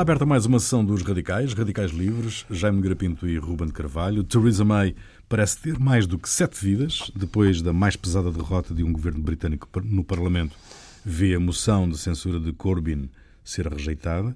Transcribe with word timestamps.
Aberta 0.00 0.24
mais 0.24 0.46
uma 0.46 0.58
sessão 0.58 0.82
dos 0.82 1.02
Radicais, 1.02 1.52
Radicais 1.52 1.90
Livres, 1.90 2.46
Jaime 2.50 2.80
Grapinto 2.80 3.28
e 3.28 3.36
Ruben 3.36 3.68
Carvalho. 3.68 4.24
Theresa 4.24 4.64
May 4.64 4.94
parece 5.28 5.60
ter 5.60 5.78
mais 5.78 6.06
do 6.06 6.18
que 6.18 6.26
sete 6.26 6.58
vidas, 6.58 7.12
depois 7.14 7.60
da 7.60 7.70
mais 7.70 7.96
pesada 7.96 8.32
derrota 8.32 8.72
de 8.72 8.82
um 8.82 8.94
governo 8.94 9.20
britânico 9.20 9.68
no 9.84 10.02
Parlamento. 10.02 10.56
Vê 11.04 11.34
a 11.34 11.38
moção 11.38 11.86
de 11.86 11.98
censura 11.98 12.40
de 12.40 12.50
Corbyn 12.50 13.10
ser 13.44 13.66
rejeitada. 13.66 14.34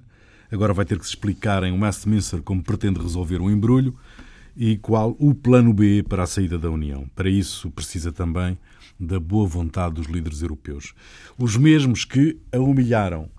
Agora 0.51 0.71
vai 0.71 0.85
ter 0.85 0.99
que 0.99 1.03
se 1.03 1.09
explicar 1.09 1.63
em 1.63 1.81
Westminster 1.81 2.43
como 2.43 2.61
pretende 2.61 3.01
resolver 3.01 3.41
o 3.41 3.49
embrulho 3.49 3.97
e 4.55 4.77
qual 4.77 5.15
o 5.17 5.33
plano 5.33 5.73
B 5.73 6.03
para 6.07 6.21
a 6.21 6.27
saída 6.27 6.59
da 6.59 6.69
União. 6.69 7.09
Para 7.15 7.27
isso, 7.27 7.71
precisa 7.71 8.11
também 8.11 8.55
da 8.99 9.19
boa 9.19 9.47
vontade 9.47 9.95
dos 9.95 10.05
líderes 10.05 10.43
europeus. 10.43 10.93
Os 11.39 11.57
mesmos 11.57 12.05
que 12.05 12.37
a 12.51 12.59
humilharam, 12.59 13.31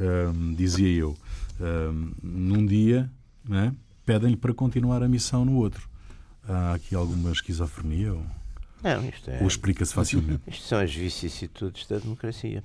hum, 0.00 0.54
dizia 0.56 0.88
eu, 0.88 1.14
num 2.22 2.64
dia, 2.66 3.10
né, 3.48 3.72
pedem-lhe 4.04 4.36
para 4.36 4.54
continuar 4.54 5.02
a 5.02 5.08
missão 5.08 5.44
no 5.44 5.56
outro. 5.56 5.88
Há 6.48 6.74
aqui 6.74 6.94
alguma 6.94 7.32
esquizofrenia? 7.32 8.12
Ou, 8.12 8.24
não, 8.82 9.08
isto 9.08 9.30
é, 9.30 9.38
ou 9.40 9.48
explica-se 9.48 9.92
facilmente? 9.94 10.42
Isto 10.46 10.64
são 10.64 10.78
as 10.78 10.94
vicissitudes 10.94 11.86
da 11.86 11.98
democracia 11.98 12.62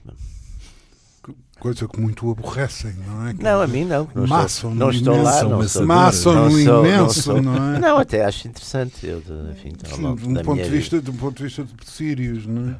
coisa 1.62 1.88
que 1.88 2.02
muito 2.02 2.30
aborrecem, 2.32 2.94
não 3.08 3.28
é? 3.28 3.34
Não, 3.34 3.62
a 3.62 3.68
mim 3.68 3.86
não. 3.86 4.10
Não 4.16 4.26
Maçam 4.26 4.74
não 4.74 4.90
estou 4.90 5.22
lá. 5.22 5.44
Não 5.44 5.68
sou, 5.68 5.86
maçam 5.86 6.50
no 6.50 6.60
imenso, 6.60 7.34
não, 7.34 7.42
não, 7.42 7.76
é? 7.76 7.80
Não, 7.80 7.98
até 8.00 8.26
acho 8.26 8.48
interessante. 8.48 9.06
Eu, 9.06 9.22
enfim, 9.52 9.72
Sim, 9.86 10.06
um 10.08 10.44
ponto 10.44 10.64
de 10.64 10.70
vista, 10.70 11.00
de 11.00 11.12
um 11.12 11.16
ponto 11.16 11.38
de 11.38 11.44
vista 11.44 11.64
de 11.64 11.90
Sírios, 11.90 12.48
não 12.48 12.72
é? 12.72 12.76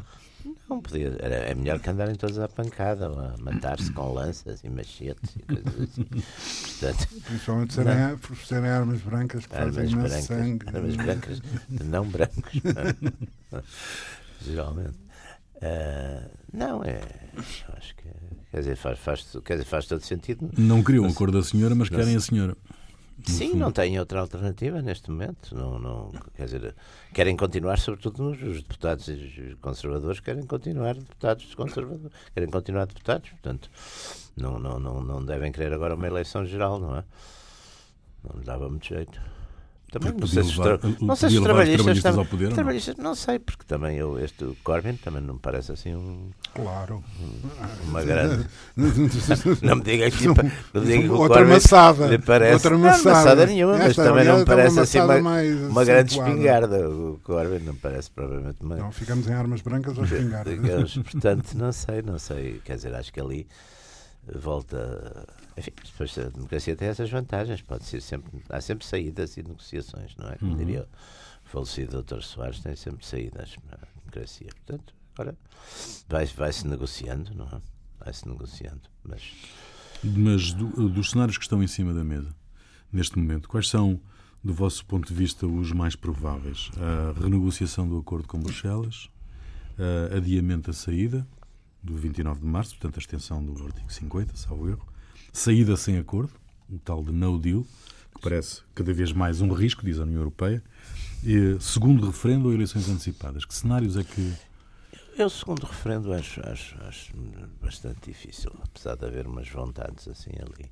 Não 0.72 0.80
podia, 0.80 1.18
era, 1.20 1.36
é 1.36 1.54
melhor 1.54 1.80
que 1.82 1.90
andarem 1.90 2.16
todos 2.16 2.40
à 2.40 2.48
pancada, 2.48 3.08
a 3.08 3.36
matar-se 3.42 3.92
com 3.92 4.14
lanças 4.14 4.64
e 4.64 4.70
machetes 4.70 5.36
e 5.36 5.44
coisas 5.44 5.82
assim. 5.82 6.06
Portanto, 6.06 7.08
Principalmente 7.26 7.74
serem, 7.74 8.18
por 8.18 8.38
serem 8.38 8.70
armas 8.70 9.02
brancas 9.02 9.46
que 9.46 9.54
armas 9.54 9.76
fazem 9.76 9.96
brancas, 9.98 10.24
sangue. 10.24 10.66
Armas 10.70 10.96
brancas, 10.96 11.42
não 11.84 12.06
brancos. 12.08 12.62
Geralmente. 14.46 14.98
Uh, 15.58 16.30
não, 16.54 16.84
é. 16.86 17.02
Acho 17.78 17.94
que. 17.98 18.10
Quer 18.50 18.60
dizer, 18.60 18.76
faz, 18.78 18.98
faz, 19.00 19.38
quer 19.44 19.54
dizer, 19.54 19.66
faz 19.66 19.86
todo 19.86 20.02
sentido. 20.02 20.50
Não 20.58 20.82
queriam 20.82 21.06
a 21.06 21.14
cor 21.14 21.32
da 21.32 21.44
senhora, 21.44 21.76
mas 21.76 21.90
querem 21.90 22.16
a 22.16 22.20
senhora. 22.22 22.56
Sim, 23.26 23.56
não 23.56 23.72
têm 23.72 24.00
outra 24.00 24.20
alternativa 24.20 24.82
neste 24.82 25.12
momento. 25.12 25.56
Não, 25.56 25.78
não, 25.80 26.12
quer 26.36 26.46
dizer, 26.46 26.76
querem 27.14 27.36
continuar, 27.36 27.78
sobretudo 27.80 28.32
os 28.32 28.62
deputados 28.62 29.10
conservadores, 29.62 30.20
querem 30.20 30.46
continuar 30.46 30.96
deputados 30.96 31.54
conservadores, 31.56 32.12
querem 32.34 32.50
continuar 32.50 32.86
deputados, 32.86 33.30
portanto, 33.30 33.70
não, 34.36 34.60
não, 34.60 34.80
não, 34.80 35.02
não 35.02 35.24
devem 35.26 35.52
querer 35.52 35.74
agora 35.74 35.96
uma 35.96 36.08
eleição 36.08 36.46
geral, 36.46 36.80
não 36.80 36.98
é? 36.98 37.04
Não 38.24 38.40
lhe 38.40 38.46
dava 38.46 38.70
muito 38.70 38.88
jeito. 38.88 39.20
Também 39.92 40.14
não 40.18 40.26
sei, 40.26 40.44
se 40.44 40.58
levar, 40.58 40.80
não 41.02 41.16
sei 41.18 41.30
se 41.30 41.38
os 41.38 41.44
trabalhistas, 41.44 41.84
trabalhistas 41.84 42.18
ao 42.18 42.26
poder, 42.26 42.54
trabalhistas, 42.54 42.96
não? 42.96 43.04
não 43.04 43.16
sei, 43.16 43.40
porque 43.40 43.66
também 43.66 43.98
eu, 43.98 44.18
este 44.24 44.46
Corbyn 44.64 44.96
também 44.96 45.22
não 45.22 45.34
me 45.34 45.40
parece 45.42 45.74
assim 45.74 45.94
um. 45.94 46.30
Claro. 46.56 47.04
Um, 47.20 47.90
uma 47.90 48.02
grande. 48.02 48.48
não 49.62 49.76
me 49.76 49.84
diga 49.84 50.10
que, 50.10 50.28
não 50.28 50.84
diga 50.86 51.04
que 51.04 51.10
o 51.10 51.20
outra 51.20 51.40
Corbyn 51.40 51.54
maçada, 51.56 52.08
lhe 52.08 52.18
parece. 52.18 52.54
Outra 52.54 52.78
maçada. 52.78 53.04
Não, 53.04 53.16
maçada 53.16 53.46
nenhuma, 53.46 53.78
mas 53.78 53.90
Esta, 53.90 54.04
também 54.06 54.24
não 54.24 54.40
me 54.40 54.46
parece 54.46 54.76
uma 54.78 54.82
assim 54.84 55.00
uma, 55.02 55.18
uma 55.70 55.84
grande 55.84 56.12
espingarda. 56.18 56.90
O 56.90 57.20
Corbyn 57.22 57.60
não 57.60 57.74
me 57.74 57.80
parece 57.80 58.10
provavelmente 58.12 58.62
uma. 58.62 58.78
Não, 58.78 58.94
ficamos 58.94 59.28
em 59.28 59.34
armas 59.34 59.60
brancas 59.60 59.98
ou 59.98 60.06
espingardas. 60.06 60.94
Portanto, 61.12 61.54
não 61.56 61.74
sei, 61.74 62.02
não 62.02 62.18
sei. 62.18 62.62
Quer 62.64 62.76
dizer, 62.76 62.96
acho 62.96 63.12
que 63.12 63.20
ali 63.20 63.46
volta. 64.40 65.28
Enfim, 65.62 65.74
depois 65.86 66.18
a 66.18 66.30
democracia 66.30 66.76
tem 66.76 66.88
essas 66.88 67.08
vantagens, 67.12 67.62
pode 67.62 67.86
ser 67.86 68.02
sempre, 68.02 68.32
há 68.50 68.60
sempre 68.60 68.84
saídas 68.84 69.38
e 69.38 69.44
negociações, 69.44 70.16
não 70.18 70.28
é? 70.28 70.36
Como 70.38 70.54
uhum. 70.54 70.58
diria 70.58 70.88
o 71.46 71.50
falecido 71.50 72.02
Dr. 72.02 72.22
Soares, 72.22 72.60
tem 72.62 72.76
sempre 72.76 73.06
saídas 73.06 73.56
na 73.70 73.78
democracia. 74.00 74.50
Portanto, 74.66 74.96
agora 75.14 75.38
vai-se 76.10 76.36
vai 76.36 76.52
negociando, 76.66 77.36
não 77.36 77.46
é? 77.46 77.62
Vai-se 78.04 78.28
negociando, 78.28 78.82
mas. 79.04 79.22
Mas 80.04 80.52
do, 80.52 80.90
dos 80.90 81.12
cenários 81.12 81.38
que 81.38 81.44
estão 81.44 81.62
em 81.62 81.68
cima 81.68 81.94
da 81.94 82.04
mesa, 82.04 82.34
neste 82.92 83.20
momento, 83.20 83.48
quais 83.48 83.70
são, 83.70 84.02
do 84.44 84.56
vosso 84.56 84.84
ponto 84.84 85.08
de 85.08 85.14
vista, 85.14 85.46
os 85.46 85.72
mais 85.72 85.96
prováveis? 85.96 86.72
A 86.76 87.22
renegociação 87.22 87.88
do 87.88 88.00
acordo 88.00 88.28
com 88.28 88.40
Bruxelas, 88.40 89.12
adiamento 90.18 90.72
da 90.72 90.74
saída, 90.74 91.28
do 91.84 91.96
29 91.96 92.40
de 92.40 92.48
março, 92.48 92.72
portanto 92.72 92.96
a 92.96 93.00
extensão 93.00 93.46
do 93.46 93.64
artigo 93.64 93.94
50, 93.94 94.36
salvo 94.36 94.68
erro, 94.68 94.91
saída 95.32 95.78
sem 95.78 95.98
acordo, 95.98 96.34
o 96.70 96.78
tal 96.80 97.04
de 97.04 97.12
no 97.12 97.40
deal, 97.40 97.66
que 98.14 98.22
parece 98.22 98.62
cada 98.76 98.94
vez 98.94 99.12
mais 99.12 99.42
um 99.42 99.52
risco, 99.54 99.86
diz 99.86 100.00
a 100.00 100.04
União 100.04 100.20
Europeia, 100.20 100.64
e 101.24 101.60
segundo 101.60 102.06
referendo 102.06 102.48
ou 102.48 102.54
eleições 102.54 102.90
antecipadas. 102.90 103.46
Que 103.46 103.54
cenários 103.54 103.96
é 103.96 104.04
que. 104.04 104.34
Eu, 105.18 105.30
segundo 105.30 105.66
referendo, 105.66 106.12
acho, 106.14 106.42
acho, 106.48 106.82
acho 106.84 107.14
bastante 107.62 108.10
difícil, 108.10 108.52
apesar 108.64 108.96
de 108.96 109.06
haver 109.06 109.28
umas 109.28 109.48
vontades 109.50 110.08
assim 110.08 110.32
ali. 110.40 110.72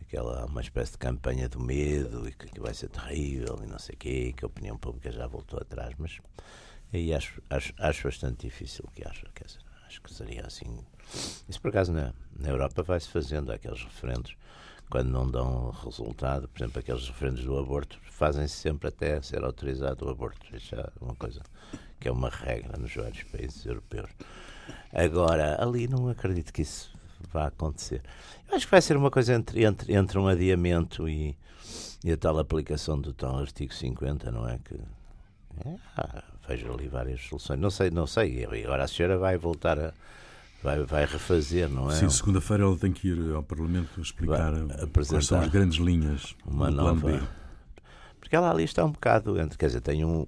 Aquela, 0.00 0.46
uma 0.46 0.60
espécie 0.60 0.92
de 0.92 0.98
campanha 0.98 1.48
do 1.48 1.58
medo 1.58 2.28
e 2.28 2.32
que, 2.32 2.46
que 2.46 2.60
vai 2.60 2.72
ser 2.72 2.88
terrível 2.88 3.58
e 3.62 3.66
não 3.66 3.78
sei 3.78 3.94
o 3.94 3.98
quê, 3.98 4.32
que 4.36 4.44
a 4.44 4.46
opinião 4.46 4.78
pública 4.78 5.10
já 5.10 5.26
voltou 5.26 5.58
atrás, 5.58 5.94
mas 5.98 6.20
aí 6.92 7.12
acho, 7.12 7.42
acho, 7.50 7.74
acho 7.78 8.04
bastante 8.04 8.46
difícil 8.46 8.88
que 8.94 9.02
dizer, 9.02 9.58
acho 9.86 10.00
que 10.00 10.14
seria 10.14 10.46
assim. 10.46 10.78
Isso 11.48 11.60
por 11.60 11.68
acaso 11.68 11.92
na, 11.92 12.12
na 12.38 12.48
Europa 12.48 12.82
vai-se 12.82 13.08
fazendo 13.08 13.52
aqueles 13.52 13.82
referendos 13.82 14.36
quando 14.88 15.08
não 15.08 15.28
dão 15.28 15.70
resultado, 15.84 16.48
por 16.48 16.62
exemplo, 16.62 16.78
aqueles 16.78 17.08
referendos 17.08 17.44
do 17.44 17.58
aborto, 17.58 17.98
fazem-se 18.10 18.54
sempre 18.54 18.88
até 18.88 19.20
ser 19.20 19.42
autorizado 19.42 20.06
o 20.06 20.10
aborto. 20.10 20.54
Isso 20.54 20.74
é 20.76 20.88
uma 21.00 21.14
coisa 21.14 21.40
que 21.98 22.08
é 22.08 22.12
uma 22.12 22.28
regra 22.28 22.78
nos 22.78 22.94
vários 22.94 23.22
países 23.24 23.66
europeus. 23.66 24.10
Agora, 24.92 25.62
ali 25.62 25.88
não 25.88 26.08
acredito 26.08 26.52
que 26.52 26.62
isso 26.62 26.92
vá 27.32 27.46
acontecer. 27.48 28.02
Eu 28.48 28.56
acho 28.56 28.66
que 28.66 28.70
vai 28.70 28.80
ser 28.80 28.96
uma 28.96 29.10
coisa 29.10 29.34
entre, 29.34 29.64
entre, 29.64 29.92
entre 29.92 30.18
um 30.18 30.28
adiamento 30.28 31.08
e, 31.08 31.36
e 32.04 32.12
a 32.12 32.16
tal 32.16 32.38
aplicação 32.38 33.00
do 33.00 33.12
tal 33.12 33.38
artigo 33.38 33.74
50, 33.74 34.30
não 34.30 34.48
é? 34.48 34.58
Que 34.64 34.74
é, 35.64 35.76
ah, 35.96 36.22
vejo 36.46 36.72
ali 36.72 36.86
várias 36.86 37.20
soluções. 37.22 37.58
Não 37.58 37.70
sei, 37.70 37.90
não 37.90 38.06
sei. 38.06 38.44
Agora 38.44 38.84
a 38.84 38.88
senhora 38.88 39.18
vai 39.18 39.36
voltar 39.36 39.78
a. 39.78 39.92
Vai, 40.62 40.84
vai 40.84 41.04
refazer, 41.04 41.68
não 41.68 41.90
é? 41.90 41.94
Sim, 41.94 42.08
segunda-feira 42.08 42.64
ela 42.64 42.76
tem 42.76 42.92
que 42.92 43.08
ir 43.08 43.34
ao 43.34 43.42
Parlamento 43.42 44.00
explicar 44.00 44.52
quais 44.92 45.26
são 45.26 45.40
as 45.40 45.48
grandes 45.48 45.78
linhas 45.78 46.34
uma 46.44 46.70
do 46.70 46.76
nova... 46.76 47.00
plano 47.00 47.20
B. 47.20 47.26
Porque 48.18 48.34
ela 48.34 48.50
ali 48.50 48.64
está 48.64 48.84
um 48.84 48.90
bocado 48.90 49.40
entre, 49.40 49.56
quer 49.56 49.66
dizer, 49.66 49.80
tem 49.80 50.04
um, 50.04 50.26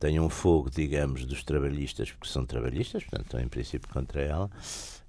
tem 0.00 0.18
um 0.18 0.30
fogo, 0.30 0.70
digamos, 0.70 1.26
dos 1.26 1.44
trabalhistas, 1.44 2.10
porque 2.12 2.32
são 2.32 2.46
trabalhistas, 2.46 3.02
portanto, 3.04 3.26
estão 3.26 3.40
em 3.40 3.48
princípio 3.48 3.88
contra 3.92 4.22
ela, 4.22 4.50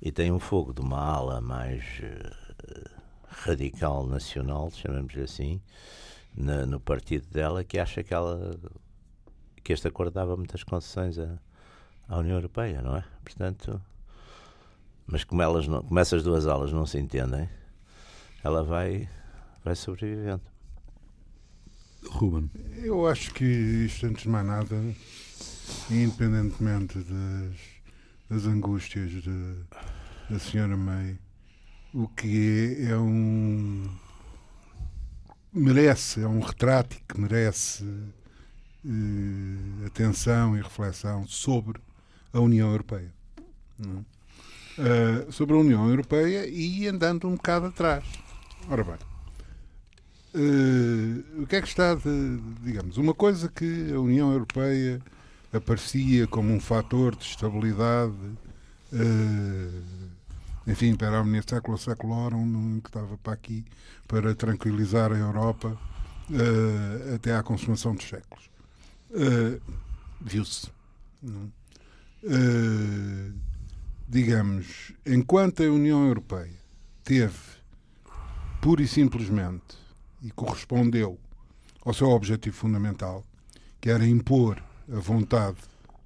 e 0.02 0.12
tem 0.12 0.31
um 0.31 0.40
fogo 0.40 0.74
de 0.74 0.81
uma 0.81 1.00
ala 1.00 1.40
mais 1.40 1.84
uh, 2.02 2.90
radical 3.30 4.06
nacional, 4.06 4.70
chamamos-lhe 4.72 5.22
assim, 5.22 5.62
na, 6.36 6.66
no 6.66 6.80
partido 6.80 7.28
dela, 7.30 7.64
que 7.64 7.80
acha 7.80 8.03
que 8.03 8.14
ela 8.14 8.59
que 9.64 9.74
este 9.74 9.88
acordo 9.88 10.14
dava 10.14 10.36
muitas 10.36 10.64
concessões 10.64 11.20
à, 11.20 11.38
à 12.08 12.18
União 12.18 12.36
Europeia, 12.36 12.81
não 12.81 12.96
é? 12.96 13.03
Portanto, 13.24 13.80
mas 15.12 15.24
como, 15.24 15.42
elas 15.42 15.68
não, 15.68 15.81
como 15.81 16.00
essas 16.00 16.24
duas 16.24 16.46
alas 16.46 16.72
não 16.72 16.86
se 16.86 17.00
entendem, 17.00 17.50
ela 18.44 18.64
vai, 18.64 19.09
vai 19.64 19.75
sobrevivendo. 19.75 20.42
Ruben. 22.08 22.50
Eu 22.78 23.08
acho 23.08 23.34
que 23.34 23.44
isto, 23.44 24.06
antes 24.06 24.23
de 24.23 24.29
mais 24.29 24.46
nada, 24.46 24.76
independentemente 25.90 27.00
das, 27.00 27.56
das 28.29 28.46
angústias 28.46 29.11
de, 29.11 29.56
da 30.29 30.40
senhora 30.40 30.78
May, 30.78 31.20
o 31.94 32.08
que 32.08 32.78
é, 32.79 32.91
é 32.91 32.97
um. 32.97 33.90
merece, 35.52 36.22
é 36.22 36.28
um 36.28 36.40
retrato 36.40 36.96
que 37.08 37.20
merece 37.20 37.84
eh, 38.85 39.85
atenção 39.88 40.56
e 40.56 40.61
reflexão 40.61 41.28
sobre 41.28 41.82
a 42.32 42.40
União 42.40 42.70
Europeia. 42.70 43.11
Uh, 44.79 45.29
sobre 45.29 45.55
a 45.55 45.59
União 45.59 45.90
Europeia 45.90 46.47
e 46.47 46.87
andando 46.87 47.28
um 47.28 47.35
bocado 47.35 47.66
atrás. 47.66 48.05
Ora 48.70 48.81
bem, 48.81 48.96
uh, 50.35 51.43
o 51.43 51.46
que 51.46 51.58
é 51.58 51.61
que 51.61 51.67
está 51.67 51.96
de, 51.96 52.40
digamos, 52.64 52.96
uma 52.96 53.14
coisa 53.14 53.49
que 53.49 53.91
a 53.93 53.99
União 53.99 54.31
Europeia 54.31 55.02
aparecia 55.52 56.26
como 56.28 56.53
um 56.53 56.61
fator 56.61 57.14
de 57.14 57.26
estabilidade, 57.26 58.14
uh, 58.93 59.84
enfim, 60.66 60.96
para 60.96 61.17
a 61.17 61.22
União 61.23 61.43
século 61.46 61.78
séculorum, 61.78 62.79
que 62.79 62.87
estava 62.87 63.17
para 63.17 63.34
aqui 63.34 63.66
para 64.08 64.34
tranquilizar 64.34 65.11
a 65.11 65.17
Europa 65.17 65.78
uh, 66.29 67.16
até 67.16 67.35
à 67.35 67.43
consumação 67.43 67.93
dos 67.93 68.08
séculos. 68.08 68.49
Uh, 69.11 69.59
Viu-se. 70.22 70.67
Uh, 72.23 73.48
digamos, 74.09 74.91
enquanto 75.06 75.61
a 75.61 75.67
União 75.67 76.08
Europeia 76.08 76.58
teve 77.03 77.38
pura 78.59 78.82
e 78.82 78.88
simplesmente, 78.88 79.78
e 80.22 80.32
correspondeu 80.32 81.17
ao 81.85 81.94
seu 81.94 82.09
objetivo 82.09 82.56
fundamental, 82.56 83.23
que 83.79 83.90
era 83.90 84.06
impor 84.06 84.61
a 84.91 85.00
vontade 85.00 85.58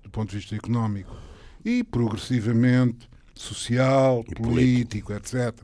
do 0.04 0.10
ponto 0.10 0.30
de 0.32 0.38
vista 0.38 0.56
económico 0.56 1.16
e 1.64 1.84
progressivamente 1.84 3.10
social, 3.34 4.24
E 4.28 4.36
político, 4.36 5.14
etc., 5.14 5.56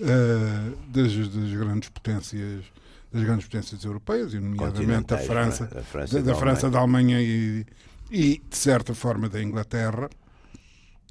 eh, 0.00 0.72
das, 0.88 1.12
das 1.28 1.52
grandes 1.52 1.88
potências 1.88 2.64
das 3.10 3.22
grandes 3.22 3.46
potências 3.46 3.82
europeias, 3.84 4.34
e 4.34 4.38
nomeadamente 4.38 5.06
da 5.06 5.18
França, 5.18 5.64
é? 5.64 5.74
Da 5.76 5.82
França 5.82 6.14
da, 6.14 6.20
da 6.20 6.32
da 6.32 6.38
França, 6.38 6.70
da 6.70 6.78
Alemanha 6.78 7.22
e, 7.22 7.64
e, 8.10 8.42
de 8.46 8.56
certa 8.56 8.94
forma, 8.94 9.30
da 9.30 9.42
Inglaterra, 9.42 10.10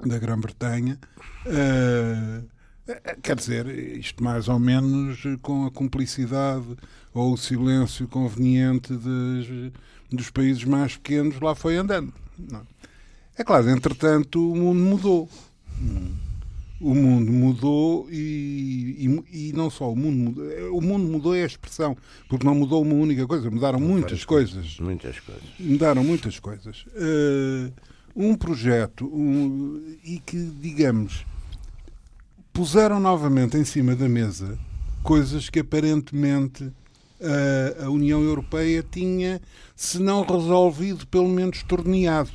da 0.06 0.18
Grã-Bretanha. 0.20 1.00
Eh, 1.46 2.42
quer 3.22 3.36
dizer, 3.36 3.68
isto 3.68 4.24
mais 4.24 4.48
ou 4.48 4.60
menos 4.60 5.24
com 5.42 5.66
a 5.66 5.72
cumplicidade 5.72 6.78
ou 7.14 7.34
o 7.34 7.38
silêncio 7.38 8.08
conveniente 8.08 8.94
dos, 8.94 9.48
dos 10.12 10.30
países 10.30 10.64
mais 10.64 10.96
pequenos, 10.96 11.40
lá 11.40 11.56
foi 11.56 11.78
andando. 11.78 12.14
não 12.38 12.60
é? 12.60 12.64
É 13.40 13.44
claro, 13.44 13.70
entretanto, 13.70 14.52
o 14.52 14.56
mundo 14.56 14.80
mudou. 14.80 15.30
O 16.82 16.94
mundo 16.94 17.32
mudou 17.32 18.08
e, 18.10 19.24
e, 19.32 19.50
e 19.50 19.54
não 19.54 19.70
só 19.70 19.92
o 19.92 19.96
mundo 19.96 20.18
mudou, 20.18 20.78
o 20.78 20.82
mundo 20.82 21.08
mudou 21.08 21.36
é 21.36 21.44
a 21.44 21.46
expressão, 21.46 21.96
porque 22.28 22.46
não 22.46 22.56
mudou 22.56 22.82
uma 22.82 22.96
única 22.96 23.28
coisa, 23.28 23.50
mudaram 23.50 23.80
muitas 23.80 24.26
coisas. 24.26 24.80
Muitas 24.80 25.20
coisas. 25.20 25.44
Mudaram 25.60 26.04
muitas 26.04 26.40
coisas. 26.40 26.86
Eh, 26.96 27.72
um 28.20 28.36
projeto 28.36 29.06
um, 29.06 29.96
e 30.04 30.20
que, 30.20 30.38
digamos, 30.60 31.24
puseram 32.52 33.00
novamente 33.00 33.56
em 33.58 33.64
cima 33.64 33.96
da 33.96 34.10
mesa 34.10 34.58
coisas 35.04 35.50
que 35.50 35.60
aparentemente 35.60 36.70
a, 37.80 37.86
a 37.86 37.90
União 37.90 38.22
Europeia 38.24 38.84
tinha, 38.84 39.40
se 39.76 40.00
não 40.00 40.24
resolvido, 40.26 41.06
pelo 41.08 41.30
menos 41.30 41.62
torneado. 41.64 42.32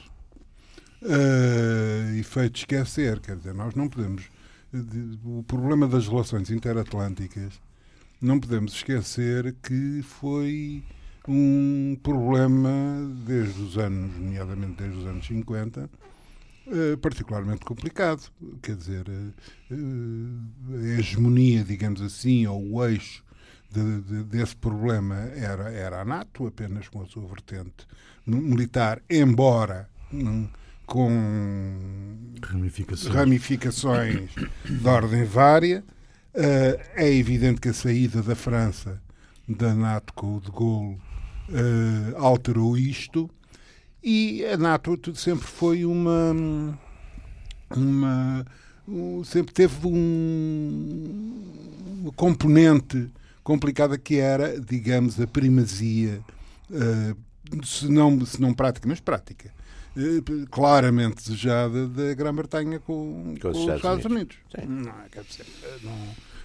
Eh, 1.03 2.15
e 2.19 2.23
feito 2.23 2.57
esquecer, 2.61 3.19
quer 3.21 3.37
dizer, 3.37 3.53
nós 3.55 3.75
não 3.75 3.89
podemos. 3.89 4.23
de- 4.73 5.19
O 5.25 5.43
problema 5.43 5.87
das 5.89 6.07
relações 6.07 6.49
interatlânticas, 6.51 7.53
não 8.21 8.39
podemos 8.39 8.73
esquecer 8.75 9.55
que 9.63 10.01
foi 10.03 10.83
um 11.29 11.97
problema 12.03 12.71
desde 13.27 13.61
os 13.63 13.79
anos, 13.79 14.17
nomeadamente 14.19 14.75
desde 14.83 14.99
os 14.99 15.07
anos 15.07 15.27
50, 15.27 15.89
eh, 16.67 16.97
particularmente 17.01 17.65
complicado. 17.65 18.23
Quer 18.63 18.77
dizer, 18.77 19.05
eh, 19.09 19.33
eh, 19.71 20.95
a 20.95 20.99
hegemonia, 20.99 21.63
digamos 21.65 22.01
assim, 22.03 22.47
ou 22.47 22.61
o 22.75 22.85
eixo 22.87 23.23
de- 23.71 24.01
de- 24.03 24.25
desse 24.25 24.57
problema 24.57 25.15
era, 25.15 25.71
era 25.73 26.01
a 26.03 26.05
NATO, 26.05 26.47
apenas 26.47 26.89
com 26.89 27.03
a 27.03 27.07
sua 27.07 27.27
vertente 27.27 27.87
militar, 28.27 29.01
embora 29.09 29.89
com 30.87 31.09
Ramificações. 32.43 33.15
ramificações 33.15 34.31
de 34.69 34.89
ordem 34.89 35.25
vária. 35.25 35.83
É 36.35 37.13
evidente 37.15 37.61
que 37.61 37.69
a 37.69 37.73
saída 37.75 38.23
da 38.23 38.35
França 38.35 39.01
da 39.49 39.75
NATO 39.75 40.13
com 40.15 40.37
o 40.37 40.41
de 40.41 40.51
Gaulle 40.51 40.99
eh, 41.51 42.15
alterou 42.17 42.77
isto 42.77 43.29
e 44.03 44.45
a 44.47 44.57
NATO 44.57 44.99
sempre 45.15 45.47
foi 45.47 45.85
uma 45.85 46.35
uma 47.77 48.45
um- 48.89 49.25
sempre 49.25 49.53
teve 49.55 49.87
um 49.87 51.43
uma 52.03 52.13
componente 52.13 53.09
complicada 53.45 53.97
que 53.97 54.17
era 54.17 54.61
digamos 54.61 55.21
a 55.21 55.27
primazia 55.27 56.21
eh, 56.73 57.15
se 57.65 57.89
não 57.89 58.25
se 58.27 58.41
não 58.41 58.53
prática 58.53 58.89
mas 58.89 58.99
prática 59.01 59.53
eh, 59.97 60.23
claramente 60.51 61.17
desejada 61.17 61.87
da 61.89 62.15
Grã-Bretanha 62.15 62.81
com, 62.81 63.35
Com 63.35 63.41
com 63.41 63.49
os 63.49 63.57
os 63.57 63.61
Estados 63.63 63.77
Estados 63.77 64.05
Unidos. 64.07 64.37
Sim. 64.55 64.67
Não, 64.67 64.91
há, 64.91 65.05
quer 65.11 65.23
dizer, 65.23 65.47
não, 65.83 65.93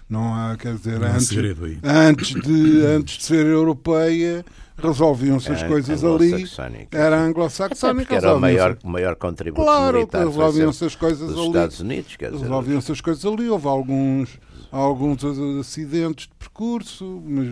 não 0.09 0.33
há, 0.33 0.55
quer 0.57 0.75
dizer, 0.75 0.99
Não 0.99 1.07
antes, 1.07 1.37
antes, 1.83 2.33
de, 2.41 2.85
antes 2.85 3.17
de 3.17 3.23
ser 3.23 3.45
europeia, 3.45 4.45
resolviam-se 4.77 5.51
as 5.51 5.63
É, 5.63 5.67
coisas 5.67 6.03
ali. 6.03 6.45
Era 6.91 7.19
anglo-saxónica. 7.19 8.15
era 8.15 8.35
o 8.35 8.39
maior, 8.39 8.77
o 8.83 8.89
maior 8.89 9.15
contributo 9.15 9.63
Claro, 9.63 9.97
militar 9.97 10.25
resolviam-se 10.25 10.85
as 10.85 10.95
coisas 10.95 11.27
dos 11.27 11.37
ali. 11.37 11.47
Estados 11.47 11.79
Unidos, 11.79 12.15
quer 12.15 12.31
dizer, 12.31 12.43
Resolviam-se 12.43 12.91
as 12.91 13.01
coisas 13.01 13.25
ali. 13.25 13.49
Houve 13.49 13.67
alguns, 13.67 14.39
alguns 14.71 15.23
acidentes 15.59 16.27
de 16.27 16.33
percurso, 16.39 17.21
mas, 17.25 17.47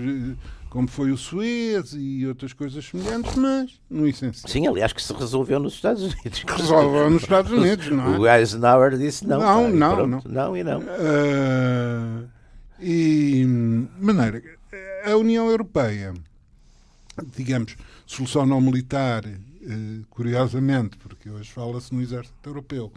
como 0.70 0.88
foi 0.88 1.12
o 1.12 1.18
Suez 1.18 1.94
e 1.98 2.26
outras 2.28 2.54
coisas 2.54 2.86
semelhantes, 2.86 3.36
mas 3.36 3.72
no 3.90 4.08
essencial. 4.08 4.50
Sim, 4.50 4.68
aliás, 4.68 4.94
que 4.94 5.02
se 5.02 5.14
resolveu 5.14 5.60
nos 5.60 5.74
Estados 5.74 6.04
Unidos. 6.04 6.44
Resolveu 6.48 7.10
nos 7.10 7.22
Estados 7.24 7.52
Unidos, 7.52 7.90
não 7.90 8.14
é? 8.14 8.18
O 8.20 8.28
Eisenhower 8.28 8.98
disse 8.98 9.26
não. 9.28 9.40
Não, 9.40 9.70
e 9.70 9.74
não, 9.74 9.96
pronto. 9.96 10.30
não. 10.30 10.58
e 10.58 10.64
não. 10.64 10.82
Ah, 10.88 12.35
e, 12.80 13.46
maneira, 14.00 14.42
a 15.06 15.16
União 15.16 15.50
Europeia, 15.50 16.14
digamos, 17.36 17.76
solução 18.06 18.46
não 18.46 18.60
militar, 18.60 19.24
eh, 19.26 20.02
curiosamente, 20.10 20.98
porque 20.98 21.30
hoje 21.30 21.52
fala-se 21.52 21.94
no 21.94 22.02
exército 22.02 22.50
europeu. 22.50 22.92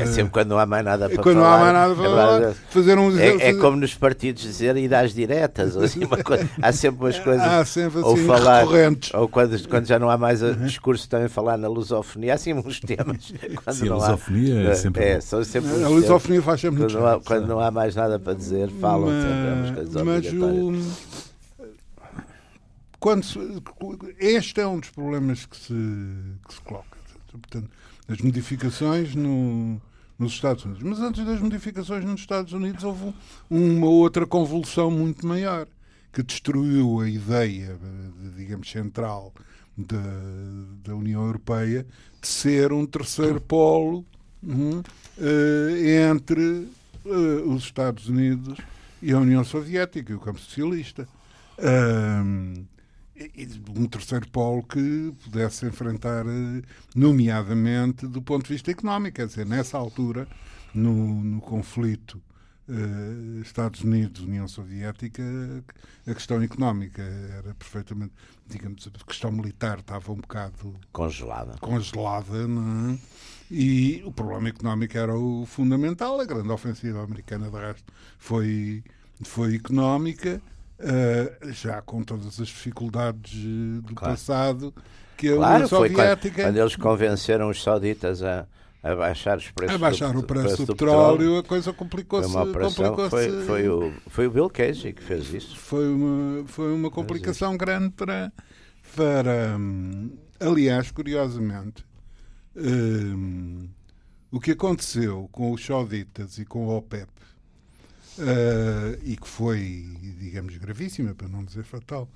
É 0.00 0.06
sempre 0.06 0.30
quando 0.32 0.48
não 0.50 0.58
há 0.58 0.64
mais 0.66 0.84
nada 0.84 1.08
para 1.10 1.22
quando 1.22 1.36
não 1.36 1.42
falar. 1.42 1.56
há 1.56 1.60
mais 1.60 1.72
nada 1.74 1.94
para 1.94 2.04
é 2.04 2.08
falar, 2.08 2.54
fazer 2.70 2.98
um 2.98 3.18
É, 3.18 3.48
é 3.48 3.54
como 3.54 3.76
nos 3.76 3.94
partidos 3.94 4.42
dizer 4.42 4.76
ir 4.76 4.94
às 4.94 5.12
diretas. 5.12 5.76
Ou 5.76 5.82
assim, 5.82 6.00
coisa. 6.06 6.48
Há 6.60 6.72
sempre 6.72 7.04
umas 7.04 7.18
coisas. 7.20 7.42
Há 7.46 7.64
sempre 7.64 8.00
ou 8.00 8.14
assim 8.14 8.26
falar, 8.26 8.60
recorrentes. 8.60 9.12
ou 9.14 9.28
quando, 9.28 9.68
quando 9.68 9.86
já 9.86 9.98
não 9.98 10.08
há 10.08 10.16
mais 10.16 10.42
a 10.42 10.52
discurso, 10.52 11.08
também 11.08 11.28
falar 11.28 11.56
na 11.58 11.68
lusofonia. 11.68 12.34
Há 12.34 12.38
sempre 12.38 12.66
uns 12.68 12.80
temas. 12.80 13.32
Quando 13.64 13.76
Sim, 13.76 13.86
a 13.86 13.88
não 13.90 13.96
lusofonia 13.96 14.62
é 14.62 14.70
há, 14.70 14.74
sempre 14.74 15.04
é, 15.04 15.20
são 15.20 15.44
sempre 15.44 15.70
uns 15.70 15.74
A 15.74 15.86
temas. 15.86 15.92
lusofonia 15.92 16.42
faz 16.42 16.60
sempre 16.60 16.78
muito 16.80 16.92
Quando 16.94 17.02
não, 17.02 17.08
há, 17.08 17.20
quando 17.20 17.46
não 17.46 17.60
há 17.60 17.70
mais 17.70 17.94
nada 17.96 18.18
para 18.18 18.34
dizer, 18.34 18.68
falam 18.80 19.08
sempre 19.08 19.48
é 19.48 19.52
umas 19.52 19.70
coisas 19.72 19.94
mas 20.02 20.26
obrigatórias. 20.26 20.86
o 20.86 21.12
quando 22.98 23.24
se- 23.24 23.62
este 24.20 24.60
é 24.60 24.66
um 24.66 24.78
dos 24.78 24.90
problemas 24.90 25.44
que 25.44 25.56
se, 25.56 25.72
que 26.46 26.54
se 26.54 26.60
coloca 26.62 26.96
portanto 27.32 27.68
as 28.08 28.18
modificações 28.18 29.14
no, 29.14 29.80
nos 30.18 30.32
Estados 30.32 30.64
Unidos 30.64 30.82
mas 30.82 31.00
antes 31.00 31.24
das 31.24 31.40
modificações 31.40 32.04
nos 32.04 32.20
Estados 32.20 32.52
Unidos 32.52 32.82
houve 32.84 33.14
uma 33.48 33.86
outra 33.86 34.26
convulsão 34.26 34.90
muito 34.90 35.26
maior 35.26 35.66
que 36.12 36.22
destruiu 36.22 37.00
a 37.00 37.08
ideia 37.08 37.78
de- 38.22 38.30
digamos 38.36 38.70
central 38.70 39.32
da, 39.76 40.02
da 40.84 40.94
União 40.94 41.24
Europeia 41.24 41.86
de 42.20 42.28
ser 42.28 42.72
um 42.72 42.84
terceiro 42.84 43.40
polo 43.40 44.04
hum, 44.44 44.82
eh, 45.18 46.08
entre 46.10 46.68
eh, 47.06 47.42
os 47.46 47.62
Estados 47.64 48.08
Unidos 48.08 48.58
e 49.00 49.10
a 49.12 49.18
União 49.18 49.42
Soviética 49.42 50.12
e 50.12 50.14
o 50.14 50.20
campo 50.20 50.38
socialista. 50.38 51.08
Um 53.76 53.86
terceiro 53.86 54.28
polo 54.30 54.62
que 54.62 55.12
pudesse 55.24 55.66
enfrentar, 55.66 56.24
eh, 56.26 56.62
nomeadamente 56.94 58.06
do 58.06 58.22
ponto 58.22 58.44
de 58.44 58.52
vista 58.52 58.70
económico, 58.70 59.16
quer 59.16 59.26
dizer, 59.26 59.46
nessa 59.46 59.76
altura, 59.78 60.26
no, 60.74 61.22
no 61.22 61.40
conflito 61.40 62.22
eh, 62.68 63.40
Estados 63.42 63.82
Unidos-União 63.82 64.46
Soviética, 64.46 65.22
a 66.06 66.14
questão 66.14 66.42
económica 66.42 67.02
era 67.02 67.54
perfeitamente, 67.54 68.12
digamos, 68.46 68.88
a 68.88 69.04
questão 69.04 69.32
militar 69.32 69.80
estava 69.80 70.12
um 70.12 70.16
bocado 70.16 70.74
Congelada. 70.92 71.56
congelada, 71.60 72.46
não 72.46 72.92
é? 72.92 72.98
E 73.50 74.02
o 74.06 74.12
problema 74.12 74.48
económico 74.48 74.96
era 74.96 75.14
o 75.14 75.44
fundamental. 75.44 76.20
A 76.20 76.24
grande 76.24 76.50
ofensiva 76.50 77.02
americana, 77.02 77.50
de 77.50 77.56
resto, 77.58 77.92
foi, 78.18 78.82
foi 79.22 79.56
económica, 79.56 80.40
eh, 80.82 81.38
já 81.52 81.80
com 81.82 82.02
todas 82.02 82.40
as 82.40 82.46
dificuldades 82.48 83.32
eh, 83.34 83.80
do 83.86 83.94
Claro. 83.94 84.14
passado 84.14 84.74
que 85.16 85.28
a 85.28 85.36
Claro, 85.36 85.54
União 85.54 85.68
foi 85.68 85.90
quando, 85.90 85.98
Soviética. 85.98 86.42
quando 86.42 86.56
eles 86.56 86.76
convenceram 86.76 87.48
os 87.50 87.62
sauditas 87.62 88.22
a, 88.22 88.46
a 88.82 88.94
baixar 88.96 89.38
os 89.38 89.50
preços 89.50 89.76
a 89.76 89.78
baixar 89.78 90.12
do, 90.12 90.18
o 90.20 90.22
preço 90.24 90.66
do 90.66 90.74
petróleo, 90.74 91.38
a 91.38 91.42
coisa 91.44 91.72
complicou-se. 91.72 92.30
Foi 92.32 92.52
complicou-se- 92.52 93.10
foi, 93.10 93.46
foi, 93.46 93.68
o, 93.68 93.92
foi 94.08 94.26
o 94.26 94.30
Bill 94.30 94.50
Casey 94.50 94.92
que 94.92 95.02
fez 95.02 95.32
isso. 95.32 95.56
foi 95.56 95.88
uma, 95.92 96.44
foi 96.46 96.72
uma 96.72 96.90
complicação 96.90 97.56
grande 97.56 97.90
para. 97.90 98.32
para 98.96 99.56
hum, 99.58 100.10
aliás, 100.40 100.90
curiosamente, 100.90 101.84
hum, 102.56 103.68
o 104.30 104.40
que 104.40 104.52
aconteceu 104.52 105.28
com 105.30 105.52
os 105.52 105.64
sauditas 105.64 106.38
e 106.38 106.44
com 106.44 106.68
a 106.70 106.74
OPEP, 106.78 107.08
eh, 108.18 108.98
e 109.04 109.16
que 109.16 109.28
foi, 109.28 109.86
digamos, 110.18 110.56
gravíssima, 110.58 111.14
para 111.14 111.28
não 111.28 111.44
dizer 111.44 111.64
fatal, 111.64 112.08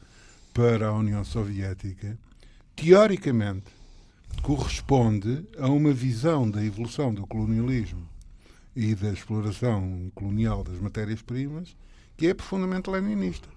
para 0.53 0.89
a 0.89 0.93
União 0.93 1.25
Soviética, 1.25 2.19
teoricamente 2.75 3.71
corresponde 4.43 5.45
a 5.59 5.69
uma 5.69 5.93
visão 5.93 6.51
da 6.51 6.63
evolução 6.65 7.13
do 7.13 7.27
colonialismo 7.27 8.07
e 8.75 8.95
da 8.95 9.11
exploração 9.11 10.11
colonial 10.15 10.63
das 10.63 10.79
matérias-primas 10.79 11.75
que 12.17 12.27
é 12.27 12.35
profundamente 12.35 12.91
leninista. 12.91 13.49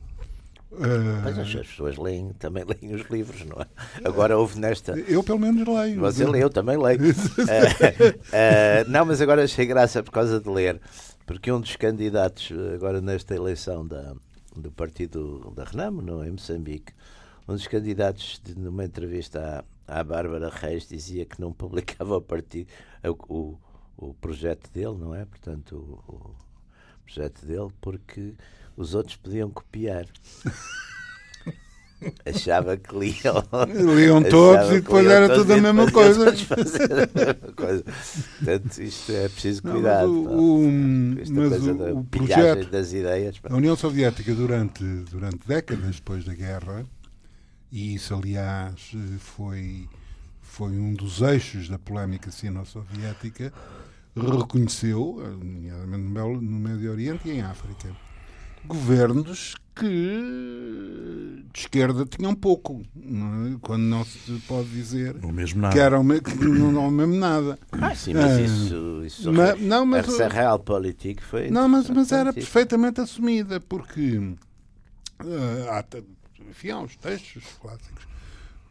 Mas 1.24 1.40
as 1.40 1.52
pessoas 1.52 1.98
leem, 1.98 2.32
também 2.38 2.64
leem 2.82 2.94
os 2.94 3.10
livros, 3.10 3.44
não 3.46 3.60
é? 3.62 3.66
Agora 4.08 4.38
houve 4.38 4.60
nesta. 4.60 4.98
Eu 5.00 5.24
pelo 5.24 5.40
menos 5.40 5.68
leio. 5.68 6.00
Você 6.02 6.26
lê, 6.26 6.44
eu 6.44 6.50
também 6.50 6.78
leio. 6.78 7.00
uh, 7.00 7.06
uh, 7.10 8.90
não, 8.90 9.06
mas 9.06 9.20
agora 9.20 9.44
achei 9.44 9.66
graça 9.66 10.04
por 10.04 10.12
causa 10.12 10.40
de 10.40 10.48
ler, 10.48 10.80
porque 11.30 11.52
um 11.52 11.62
dos 11.62 11.76
candidatos 11.76 12.52
agora 12.74 13.00
nesta 13.00 13.36
eleição 13.36 13.86
da, 13.86 14.16
do 14.56 14.72
partido 14.72 15.54
da 15.56 15.64
Renamo, 15.64 16.02
não, 16.02 16.26
em 16.26 16.32
Moçambique, 16.32 16.92
um 17.48 17.54
dos 17.54 17.68
candidatos, 17.68 18.42
numa 18.58 18.84
entrevista 18.84 19.64
à, 19.88 20.00
à 20.00 20.04
Bárbara 20.04 20.50
Reis, 20.50 20.88
dizia 20.88 21.28
que 21.28 21.40
não 21.40 21.54
publicava 21.54 22.18
o, 22.18 22.22
partido, 22.22 22.68
o, 23.04 23.32
o, 23.32 23.60
o 24.10 24.14
projeto 24.16 24.72
dele, 24.72 24.98
não 24.98 25.14
é? 25.14 25.24
Portanto, 25.24 25.76
o, 26.08 26.14
o 26.14 26.36
projeto 27.04 27.46
dele, 27.46 27.70
porque 27.80 28.34
os 28.76 28.96
outros 28.96 29.16
podiam 29.16 29.52
copiar. 29.52 30.08
Achava 32.26 32.78
que 32.78 32.96
liam. 32.98 33.44
Liam 33.96 34.24
todos 34.24 34.70
e 34.72 34.82
depois 34.82 35.06
era 35.06 35.34
tudo 35.34 35.54
a 35.54 35.58
mesma 35.58 35.92
coisa. 35.92 36.30
a 36.30 36.32
mesma 36.32 37.54
coisa. 37.56 37.84
Portanto, 37.84 38.78
isto 38.80 39.12
é 39.12 39.30
preciso 39.30 39.62
cuidado. 39.64 40.08
Não, 40.08 40.24
mas 41.18 41.30
o, 41.30 41.34
mas 41.34 41.64
o, 41.64 42.00
o 42.00 42.04
projeto 42.06 42.70
das 42.70 42.94
ideias. 42.94 43.36
A 43.44 43.56
União 43.56 43.76
Soviética, 43.76 44.34
durante, 44.34 44.84
durante 44.84 45.48
décadas 45.48 45.96
depois 45.96 46.24
da 46.24 46.34
guerra, 46.34 46.86
e 47.72 47.96
isso, 47.96 48.16
aliás, 48.16 48.92
foi, 49.20 49.88
foi 50.42 50.72
um 50.72 50.94
dos 50.94 51.22
eixos 51.22 51.70
da 51.70 51.78
polémica 51.78 52.32
sino-soviética, 52.32 53.54
reconheceu, 54.16 55.22
nomeadamente 55.44 56.46
no 56.46 56.60
Médio 56.60 56.92
Oriente 56.92 57.28
e 57.28 57.32
em 57.32 57.42
África, 57.42 57.90
governos 58.66 59.56
que 59.80 59.86
de 61.54 61.60
esquerda 61.60 62.06
tinham 62.06 62.36
pouco, 62.36 62.84
não 62.94 63.48
é? 63.48 63.58
quando 63.62 63.84
não 63.84 64.04
se 64.04 64.20
pode 64.46 64.68
dizer 64.70 65.16
não 65.22 65.32
mesmo 65.32 65.62
nada. 65.62 65.74
que 65.74 65.80
eram 65.80 66.06
que 66.20 66.36
não, 66.36 66.72
não 66.72 66.92
mesmo 66.92 67.16
nada. 67.16 67.58
Ah, 67.72 67.96
sim, 67.96 68.14
mas 68.14 68.32
ah, 68.32 68.42
isso, 68.42 69.04
isso 69.06 69.34
mas, 69.34 69.60
não, 69.62 69.86
mas, 69.86 70.08
essa 70.08 70.28
real 70.28 70.60
política 70.60 71.24
foi. 71.24 71.50
Não, 71.50 71.68
mas, 71.70 71.90
mas 71.90 72.12
era 72.12 72.34
perfeitamente 72.34 73.00
assumida, 73.00 73.62
porque 73.62 74.18
uh, 74.18 74.36
há, 75.70 75.84
enfim, 76.50 76.72
há 76.72 76.82
os 76.82 76.96
textos 76.98 77.44
clássicos. 77.62 78.08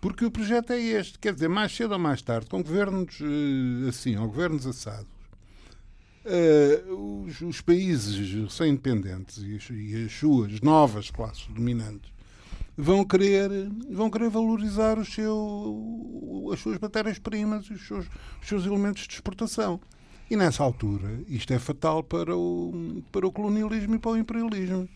Porque 0.00 0.25
o 0.25 0.30
projeto 0.30 0.73
é 0.73 0.78
este, 0.78 1.18
quer 1.18 1.33
dizer, 1.33 1.49
mais 1.49 1.75
cedo 1.75 1.92
ou 1.92 1.99
mais 1.99 2.23
tarde, 2.23 2.47
com 2.47 2.62
governos 2.62 3.18
uh, 3.21 3.88
assim, 3.88 4.16
ou 4.16 4.28
governos 4.28 4.66
assados, 4.66 5.09
uh, 6.28 7.25
os, 7.26 7.40
os, 7.40 7.61
países 7.61 8.52
sem 8.52 8.70
independentes 8.70 9.38
e 9.38 9.56
as, 9.56 9.70
e 9.70 10.04
as, 10.04 10.12
suas 10.12 10.61
novas 10.61 11.11
classes 11.11 11.47
dominantes 11.49 12.12
vão 12.76 13.04
querer, 13.04 13.50
vão 13.90 14.08
querer 14.08 14.30
valorizar 14.30 14.99
os 14.99 15.12
seu, 15.12 16.50
as 16.52 16.61
suas 16.61 16.78
matérias-primas 16.78 17.66
e 17.66 17.73
os 17.73 17.87
seus, 17.87 18.06
os 18.40 18.49
seus 18.49 18.64
elementos 18.66 19.06
de 19.06 19.14
exportação. 19.14 19.80
E 20.30 20.37
nessa 20.37 20.62
altura, 20.62 21.20
isto 21.26 21.52
é 21.52 21.58
fatal 21.58 22.02
para 22.02 22.37
o, 22.37 23.02
para 23.11 23.26
o 23.26 23.32
colonialismo 23.32 23.94
e 23.94 23.99
para 23.99 24.11
o 24.12 24.16
imperialismo. 24.16 24.88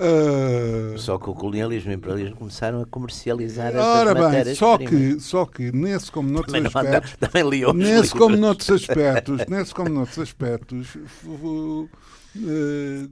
Uh... 0.00 0.98
Só 0.98 1.18
que 1.18 1.28
o 1.28 1.34
colonialismo 1.34 1.90
e 1.90 1.94
o 1.94 1.98
imperialismo 1.98 2.36
começaram 2.36 2.80
a 2.80 2.86
comercializar 2.86 3.66
essas 3.66 3.84
Ora 3.84 4.14
bem, 4.14 4.54
só 4.54 4.78
que, 4.78 5.20
só 5.20 5.44
que 5.44 5.70
nesse 5.72 6.10
como 6.10 6.30
noutros 6.30 6.54
também 6.54 6.72
aspectos, 6.74 7.16
também 7.18 7.44
nesse 7.74 8.14
como 8.14 8.34
noutros 8.34 8.70
aspectos, 8.70 9.46
nesse 9.46 9.74
como 9.74 9.90
noutros 9.90 10.18
aspectos, 10.18 10.96
uh, 11.24 11.88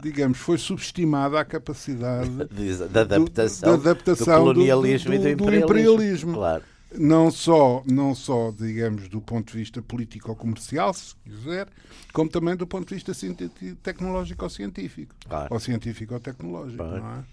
digamos, 0.00 0.38
foi 0.38 0.56
subestimada 0.56 1.38
a 1.38 1.44
capacidade 1.44 2.30
da 2.90 3.02
adaptação, 3.02 3.76
do, 3.76 3.82
da 3.82 3.90
adaptação 3.90 4.44
do 4.44 4.54
colonialismo 4.54 5.10
do, 5.10 5.18
do, 5.18 5.28
e 5.28 5.34
do 5.34 5.42
imperialismo. 5.44 5.66
Do 5.66 5.72
imperialismo. 5.74 6.34
Claro 6.34 6.62
não 6.96 7.30
só, 7.30 7.82
não 7.86 8.14
só, 8.14 8.50
digamos, 8.50 9.08
do 9.08 9.20
ponto 9.20 9.52
de 9.52 9.58
vista 9.58 9.82
político-comercial, 9.82 10.94
se 10.94 11.14
quiser, 11.16 11.68
como 12.12 12.30
também 12.30 12.56
do 12.56 12.66
ponto 12.66 12.88
de 12.88 12.94
vista 12.94 13.12
tecnológico 13.82 14.44
ou 14.44 14.50
científico. 14.50 15.14
Claro. 15.28 15.48
Ou 15.50 15.60
científico 15.60 16.14
ou 16.14 16.20
tecnológico, 16.20 16.78
claro. 16.78 17.02
não 17.02 17.10
é? 17.10 17.24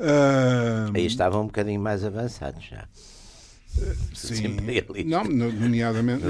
Uh, 0.00 0.92
Aí 0.94 1.06
estavam 1.06 1.42
um 1.42 1.46
bocadinho 1.46 1.80
mais 1.80 2.04
avançados 2.04 2.64
já. 2.64 2.86
Sim, 4.14 4.56
não, 5.06 5.24
nomeadamente, 5.24 6.24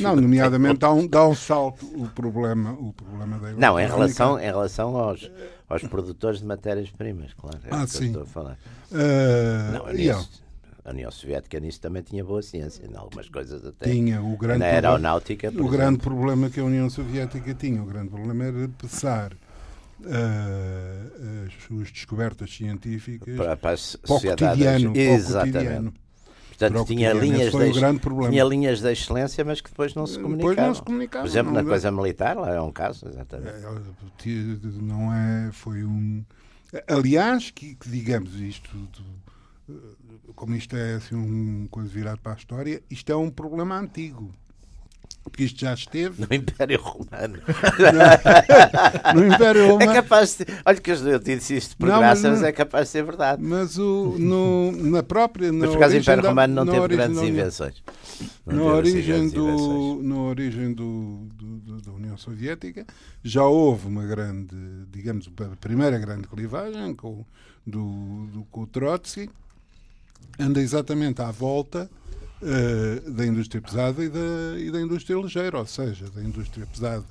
não, 0.00 0.16
nomeadamente 0.16 0.78
dá 0.78 0.92
um, 0.92 1.06
dá 1.06 1.28
um 1.28 1.34
salto 1.34 1.84
o 1.94 2.08
problema, 2.08 2.72
o 2.72 2.92
problema 2.92 3.38
da 3.38 3.52
Não, 3.52 3.78
em 3.78 3.86
relação, 3.86 4.38
em 4.38 4.46
relação 4.46 4.96
aos, 4.96 5.30
aos 5.68 5.82
produtores 5.82 6.40
de 6.40 6.46
matérias-primas, 6.46 7.34
claro. 7.34 7.58
É 7.64 7.68
ah, 7.70 7.86
sim. 7.86 8.06
estou 8.06 8.22
a 8.22 8.26
falar. 8.26 8.58
Uh, 8.90 9.72
não, 9.72 9.90
yeah. 9.90 10.24
A 10.84 10.90
União 10.90 11.10
Soviética 11.10 11.60
nisso 11.60 11.80
também 11.80 12.02
tinha 12.02 12.24
boa 12.24 12.42
ciência, 12.42 12.86
em 12.86 12.96
algumas 12.96 13.28
coisas 13.28 13.64
até. 13.64 13.90
Tinha 13.90 14.22
o 14.22 14.36
grande 14.36 14.60
na 14.60 14.66
aeronáutica. 14.66 15.48
o 15.48 15.50
exemplo. 15.50 15.68
grande 15.68 15.98
problema 15.98 16.48
que 16.48 16.58
a 16.58 16.64
União 16.64 16.88
Soviética 16.88 17.54
tinha, 17.54 17.82
o 17.82 17.86
grande 17.86 18.08
problema 18.08 18.44
era 18.44 18.68
passar 18.80 19.32
uh, 19.32 21.46
as 21.46 21.64
suas 21.64 21.90
descobertas 21.90 22.54
científicas 22.54 23.36
para, 23.36 23.56
para, 23.56 23.76
o 23.76 24.20
cotidiano. 24.20 24.96
Exatamente. 24.96 25.92
Portanto, 26.48 26.86
tinha 26.86 27.12
linhas, 27.14 27.52
de, 27.52 28.28
tinha 28.28 28.44
linhas 28.44 28.82
de 28.82 28.92
excelência, 28.92 29.42
mas 29.44 29.62
que 29.62 29.70
depois 29.70 29.94
não 29.94 30.06
se 30.06 30.18
comunicavam. 30.18 30.50
Depois 30.50 30.68
não 30.68 30.74
se 30.74 30.82
comunicavam. 30.82 31.26
Por 31.26 31.30
exemplo, 31.30 31.52
na 31.52 31.64
coisa 31.64 31.90
militar, 31.90 32.36
lá 32.36 32.54
é 32.54 32.60
um 32.60 32.72
caso, 32.72 33.08
exatamente. 33.08 33.48
É, 33.48 34.82
não 34.82 35.12
é. 35.12 35.50
Foi 35.52 35.84
um. 35.84 36.22
Aliás, 36.86 37.50
que, 37.50 37.74
que 37.74 37.88
digamos 37.88 38.34
isto. 38.34 38.76
Do, 38.76 39.20
como 40.34 40.54
isto 40.54 40.76
é 40.76 40.94
assim 40.94 41.14
um 41.14 41.66
coisa 41.70 41.88
virado 41.88 42.20
para 42.20 42.32
a 42.32 42.36
história, 42.36 42.82
isto 42.90 43.10
é 43.10 43.16
um 43.16 43.30
problema 43.30 43.78
antigo. 43.78 44.32
Porque 45.22 45.44
isto 45.44 45.60
já 45.60 45.74
esteve. 45.74 46.20
No 46.20 46.34
Império 46.34 46.80
Romano. 46.80 47.38
no 49.14 49.26
Império 49.26 49.66
Romano. 49.66 49.90
É 49.90 49.94
capaz 49.94 50.36
de. 50.36 50.46
Olha 50.64 50.80
que 50.80 50.90
eu 50.90 51.18
disse 51.18 51.56
isto 51.56 51.76
por 51.76 51.88
não, 51.88 51.98
graça, 51.98 52.30
mas, 52.30 52.42
é 52.42 52.52
capaz 52.52 52.86
de 52.86 52.92
ser 52.92 53.04
verdade. 53.04 53.42
Mas 53.42 53.78
o, 53.78 54.16
no, 54.18 54.72
na 54.72 55.02
própria. 55.02 55.52
mas 55.52 55.70
por 55.70 55.78
causa 55.78 55.94
do 55.94 56.00
Império 56.00 56.24
Romano 56.26 56.64
não 56.64 56.72
teve 56.72 56.88
grandes 56.88 57.22
invenções. 57.22 57.82
Não 58.46 58.66
na, 58.66 58.74
origem 58.74 59.14
assim 59.14 59.28
do, 59.28 60.02
na 60.02 60.16
origem 60.16 60.72
do, 60.72 61.28
do, 61.34 61.80
da 61.82 61.92
União 61.92 62.16
Soviética 62.16 62.86
já 63.22 63.44
houve 63.44 63.86
uma 63.86 64.04
grande, 64.04 64.56
digamos, 64.90 65.30
a 65.38 65.56
primeira 65.56 65.98
grande 65.98 66.26
clivagem 66.28 66.94
com, 66.94 67.24
do, 67.66 68.26
do, 68.32 68.46
com 68.50 68.62
o 68.62 68.66
Trotsky 68.66 69.30
anda 70.38 70.60
exatamente 70.60 71.20
à 71.22 71.30
volta 71.30 71.90
uh, 72.42 73.10
da 73.10 73.26
indústria 73.26 73.60
pesada 73.60 74.04
e 74.04 74.08
da, 74.08 74.58
e 74.58 74.70
da 74.70 74.80
indústria 74.80 75.16
ligeira, 75.16 75.58
ou 75.58 75.66
seja, 75.66 76.08
da 76.10 76.22
indústria 76.22 76.66
pesada 76.66 77.04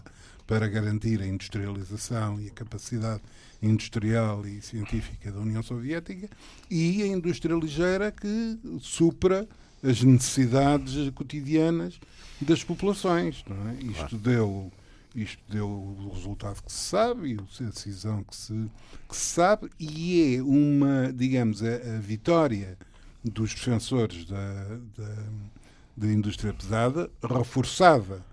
para 0.47 0.67
garantir 0.67 1.21
a 1.21 1.27
industrialização 1.27 2.41
e 2.41 2.47
a 2.47 2.51
capacidade 2.51 3.21
industrial 3.61 4.47
e 4.47 4.61
científica 4.61 5.31
da 5.31 5.39
União 5.39 5.61
Soviética 5.61 6.27
e 6.71 7.03
a 7.03 7.07
indústria 7.07 7.55
ligeira 7.55 8.11
que 8.11 8.57
supra 8.79 9.47
as 9.83 10.01
necessidades 10.01 11.09
cotidianas 11.11 11.99
das 12.41 12.63
populações. 12.63 13.43
É? 13.47 13.83
Isto 13.85 14.17
deu 14.17 14.71
isto 15.15 15.41
deu 15.49 15.67
o 15.67 16.11
resultado 16.13 16.61
que 16.63 16.71
se 16.71 16.83
sabe 16.89 17.33
e 17.33 17.63
a 17.63 17.69
decisão 17.69 18.23
que 18.23 18.35
se, 18.35 18.53
que 19.07 19.15
se 19.15 19.25
sabe 19.25 19.69
e 19.79 20.35
é 20.35 20.41
uma, 20.41 21.11
digamos, 21.11 21.63
a, 21.63 21.97
a 21.97 21.99
vitória 21.99 22.77
dos 23.23 23.53
defensores 23.53 24.25
da, 24.25 24.63
da, 24.97 25.15
da 25.97 26.07
indústria 26.07 26.53
pesada, 26.53 27.09
reforçada 27.21 28.23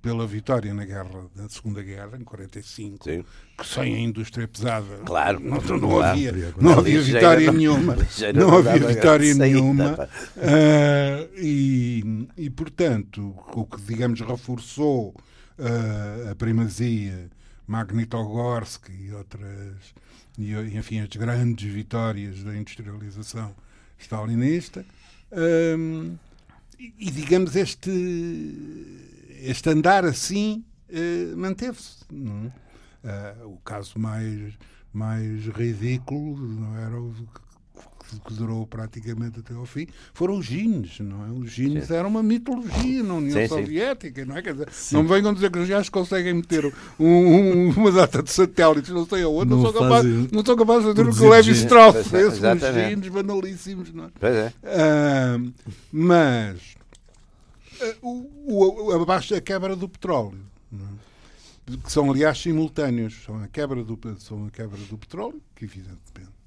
pela 0.00 0.26
vitória 0.26 0.72
na 0.72 0.84
guerra, 0.84 1.26
na 1.34 1.48
Segunda 1.48 1.82
Guerra, 1.82 2.16
em 2.18 2.24
45, 2.24 3.04
Sim. 3.04 3.24
que 3.56 3.66
sem 3.66 3.96
a 3.96 3.98
indústria 3.98 4.46
pesada 4.46 4.98
claro, 5.04 5.40
não, 5.40 5.60
não, 5.60 5.76
não 5.78 6.00
havia, 6.00 6.32
não 6.60 6.78
havia 6.78 7.02
vitória 7.02 7.52
nenhuma. 7.52 7.96
Não 8.34 8.56
havia 8.58 8.86
vitória 8.86 9.34
nenhuma. 9.34 10.08
Uh, 10.36 11.28
e, 11.36 12.28
e, 12.36 12.50
portanto, 12.50 13.34
o 13.52 13.64
que, 13.64 13.80
digamos, 13.82 14.20
reforçou 14.20 15.08
uh, 15.58 16.30
a 16.30 16.34
primazia 16.36 17.28
Magnitogorsk 17.66 18.88
e 18.90 19.12
outras, 19.12 19.94
e, 20.38 20.54
enfim, 20.76 21.00
as 21.00 21.08
grandes 21.08 21.70
vitórias 21.72 22.42
da 22.44 22.56
industrialização 22.56 23.52
stalinista. 23.98 24.84
Um, 25.32 26.16
e, 26.78 26.94
e, 26.98 27.10
digamos, 27.10 27.56
este, 27.56 27.90
este 29.42 29.68
andar 29.70 30.04
assim 30.04 30.64
uh, 30.88 31.36
manteve-se. 31.36 32.04
Uh, 32.12 33.48
o 33.48 33.58
caso 33.58 33.98
mais, 33.98 34.54
mais 34.92 35.46
ridículo 35.46 36.36
não 36.36 36.76
era 36.76 37.00
o 37.00 37.14
que, 38.26 38.34
durou 38.34 38.66
praticamente 38.66 39.40
até 39.40 39.52
ao 39.54 39.66
fim, 39.66 39.86
foram 40.14 40.38
os 40.38 40.46
jeans, 40.46 41.00
não 41.00 41.26
é? 41.26 41.30
Os 41.30 41.50
jeans 41.52 41.90
eram 41.90 42.08
uma 42.08 42.22
mitologia 42.22 43.02
na 43.02 43.14
União 43.14 43.32
Sim, 43.38 43.42
sim. 43.48 43.48
Soviética, 43.48 44.24
não 44.24 44.36
é? 44.36 44.42
Quer 44.42 44.52
dizer, 44.54 44.68
não 44.92 45.02
me 45.02 45.08
venham 45.08 45.34
dizer 45.34 45.50
que 45.50 45.58
os 45.58 45.68
gajos 45.68 45.88
conseguem 45.88 46.34
meter 46.34 46.64
um- 46.98 47.04
um- 47.06 47.70
uma 47.70 47.92
data 47.92 48.22
de 48.22 48.30
satélites, 48.32 48.90
não 48.90 49.06
sei 49.06 49.22
aonde, 49.22 49.50
não, 49.50 49.58
Não 49.58 49.64
sou 49.64 49.72
capaz, 49.82 50.04
não 50.32 50.44
sou 50.44 50.56
capaz 50.56 50.80
de 50.80 50.88
fazer 50.88 51.08
o 51.08 51.14
que 51.14 51.22
o 51.22 51.28
Levi. 51.30 51.50
Strauss 51.52 51.96
é, 51.96 52.02
fez 52.04 52.28
os 52.28 52.38
exatamente. 52.38 53.00
jeans 53.02 53.08
banalíssimos, 53.08 53.92
não 53.92 54.04
é? 54.04 54.08
Pois 54.18 54.34
é. 54.34 54.52
Ah, 54.64 55.38
mas 55.92 56.60
ah, 57.80 57.94
o, 58.02 58.86
o- 58.86 58.92
a, 58.92 59.04
baixa, 59.04 59.36
a 59.36 59.40
quebra 59.40 59.76
do 59.76 59.88
petróleo, 59.88 60.38
é? 60.72 60.98
que 61.84 61.92
são 61.92 62.10
aliás 62.10 62.38
simultâneos, 62.40 63.22
são 63.24 63.42
a 63.42 63.48
quebra 63.48 63.84
do, 63.84 63.98
são 64.18 64.46
a 64.46 64.50
quebra 64.50 64.78
do 64.88 64.96
petróleo, 64.96 65.40
que 65.54 65.66
evidentemente 65.66 66.37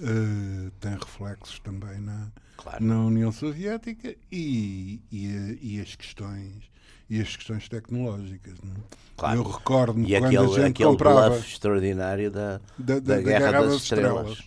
ah, 0.00 0.70
tem 0.80 0.92
reflexos 0.92 1.58
também 1.60 2.00
na, 2.00 2.28
Claro. 2.56 2.84
na 2.84 3.00
União 3.04 3.30
Soviética 3.32 4.14
e, 4.30 5.00
e, 5.10 5.58
e 5.60 5.80
as 5.80 5.94
questões 5.96 6.72
e 7.10 7.20
as 7.20 7.36
questões 7.36 7.68
tecnológicas. 7.68 8.54
Não 8.62 8.72
é? 8.72 8.76
Claro. 9.16 9.40
Eu 9.40 9.42
recordo-me 9.44 10.06
quando 10.08 10.24
aquele, 10.24 10.36
a 10.38 10.46
gente 10.46 10.60
aquele 10.70 10.88
comprava 10.90 11.28
bluff 11.30 11.48
extraordinário 11.52 12.30
da, 12.30 12.58
da, 12.58 12.60
da, 12.78 12.98
da- 13.00 13.14
da 13.16 13.20
Guerra, 13.22 13.52
das, 13.62 13.74
Estrelas. 13.74 14.42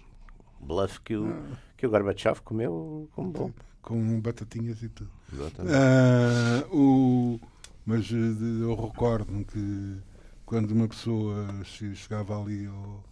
Bluff 0.59 0.99
que 1.01 1.15
o, 1.15 1.27
Ah. 1.27 1.57
que 1.77 1.85
o 1.85 1.89
Gorbachev 1.89 2.41
comeu 2.41 3.07
como 3.13 3.29
bom. 3.31 3.51
com 3.81 4.19
batatinhas 4.19 4.81
e 4.81 4.89
tudo. 4.89 5.09
Exatamente. 5.31 5.75
Ah, 5.75 6.65
o, 6.73 7.39
mas 7.85 8.09
eh, 8.11 8.15
eu 8.15 8.73
recordo-me 8.75 9.45
que 9.45 9.97
quando 10.45 10.71
uma 10.71 10.87
pessoa 10.87 11.45
che- 11.63 11.93
chegava 11.93 12.41
ali 12.41 12.65
ao, 12.65 13.03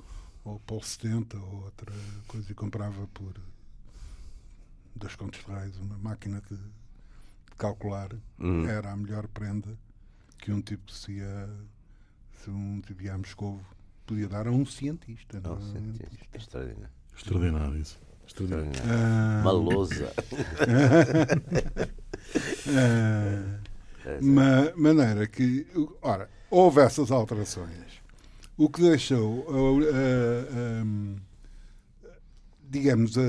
ao 0.46 0.60
Polo 0.60 0.84
70 0.84 1.38
ou 1.38 1.64
outra 1.66 1.92
coisa 2.28 2.52
e 2.52 2.56
comprava 2.56 3.08
por 3.14 3.34
dois 4.96 5.16
contos 5.16 5.40
de 5.42 5.48
reais 5.48 5.76
uma 5.78 5.98
máquina 5.98 6.42
de, 6.50 6.56
de 6.56 7.56
calcular, 7.58 8.10
Hum. 8.40 8.66
era 8.68 8.92
a 8.92 8.96
melhor 8.98 9.28
prenda 9.28 9.78
que 10.38 10.52
um 10.52 10.62
tipo 10.62 10.92
se 10.92 11.14
ia, 11.14 11.50
se 12.44 12.50
um 12.50 12.80
tipo 12.82 13.02
ia 13.04 13.14
a 13.14 13.18
Moscovo 13.18 13.66
podia 14.06 14.28
dar 14.30 14.48
a 14.48 14.52
um 14.52 14.66
cientista. 14.66 15.40
Não, 15.42 15.56
Não, 15.56 15.58
é? 15.58 15.60
Um 15.62 15.74
sim, 15.74 15.94
cientista. 15.98 16.38
extraordinário. 16.38 16.90
Extraordinário 17.16 17.78
isso. 17.78 18.00
Extraordinário. 18.28 18.72
extraordinário. 18.72 19.08
Ah, 19.38 19.42
Uma 19.42 19.52
lousa. 19.52 20.14
ah, 22.68 23.60
É, 24.08 24.22
Ma 24.22 24.72
maneira 24.76 25.26
que, 25.28 25.66
ora, 26.02 26.30
houve 26.50 26.80
essas 26.82 27.10
alterações, 27.10 28.00
o 28.58 28.70
que 28.70 28.82
deixou, 28.82 29.46
uh, 29.50 29.80
uh, 29.80 30.84
um, 30.86 31.16
digamos, 32.70 33.18
a, 33.18 33.22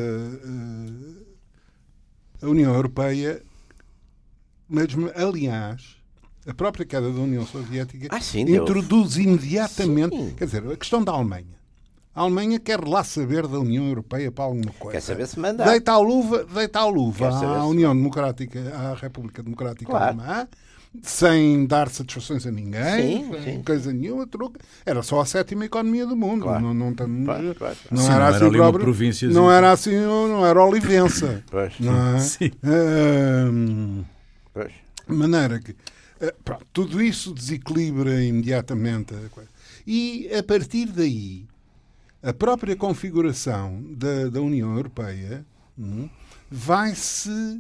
a 2.42 2.49
União 2.49 2.75
Europeia, 2.75 3.42
mesmo, 4.68 5.11
aliás, 5.14 5.97
a 6.47 6.54
própria 6.54 6.87
queda 6.87 7.11
da 7.12 7.21
União 7.21 7.45
Soviética 7.45 8.09
Ah, 8.11 8.21
sim, 8.21 8.42
introduz 8.42 9.16
imediatamente, 9.16 10.16
Sim. 10.16 10.35
quer 10.37 10.45
dizer, 10.45 10.66
a 10.71 10.76
questão 10.76 11.02
da 11.02 11.12
Alemanha. 11.12 11.56
A 12.14 12.23
Alemanha 12.23 12.59
quer 12.59 12.83
lá 12.83 13.04
saber 13.04 13.47
da 13.47 13.59
União 13.59 13.87
Europeia 13.88 14.33
para 14.33 14.45
alguma 14.45 14.73
coisa. 14.78 14.92
Quer 14.97 15.02
saber 15.02 15.26
se 15.26 15.38
manda. 15.38 15.64
Deita 15.64 15.92
a 15.92 15.99
luva, 15.99 16.45
deita 16.45 16.78
a 16.80 16.87
luva 16.87 17.28
à 17.28 17.66
União 17.66 17.95
Democrática, 17.95 18.59
à 18.75 18.95
República 18.95 19.42
Democrática 19.42 19.85
Claro. 19.90 20.18
Alemã, 20.21 20.49
sem 21.02 21.66
dar 21.66 21.88
satisfações 21.90 22.46
a 22.46 22.50
ninguém, 22.50 23.24
Sim, 23.24 23.32
sem 23.44 23.54
sim. 23.56 23.62
coisa 23.62 23.92
nenhuma, 23.92 24.26
troca. 24.26 24.60
Era 24.84 25.02
só 25.02 25.20
a 25.20 25.26
sétima 25.26 25.64
economia 25.64 26.06
do 26.06 26.16
mundo. 26.16 26.42
Claro. 26.42 26.62
Não, 26.62 26.74
não, 26.74 26.90
estamos- 26.90 27.24
Claro, 27.24 27.54
claro. 27.54 27.76
não 27.90 28.02
Sim, 28.02 28.06
era 28.08 28.14
não 28.18 28.26
era 28.26 28.36
assim 28.36 28.44
ali 28.46 28.56
uma 28.56 28.64
próprio. 28.64 28.84
provínciazinha. 28.84 29.40
Não 29.40 29.50
era 29.52 29.72
assim, 29.72 29.96
não 30.00 30.46
era 30.46 30.64
Olivença. 30.64 31.42
Pois, 31.50 31.78
Não 31.80 32.16
é? 32.16 32.18
Sim. 32.20 32.50
Pois. 34.52 34.72
de 35.08 35.14
maneira 35.14 35.60
que 35.60 35.74
eh, 36.20 36.35
pronto, 36.44 36.66
tudo 36.72 37.02
isso 37.02 37.32
desequilibra 37.35 38.22
imediatamente 38.24 39.14
a 39.14 39.28
coisa. 39.28 39.50
E 39.87 40.28
a 40.37 40.42
partir 40.42 40.87
daí, 40.87 41.44
a 42.22 42.32
própria 42.32 42.74
configuração 42.74 43.85
da, 43.90 44.28
da 44.30 44.40
União 44.40 44.74
Europeia 44.74 45.44
hum, 45.78 46.09
vai-se 46.50 47.30
eh, 47.30 47.59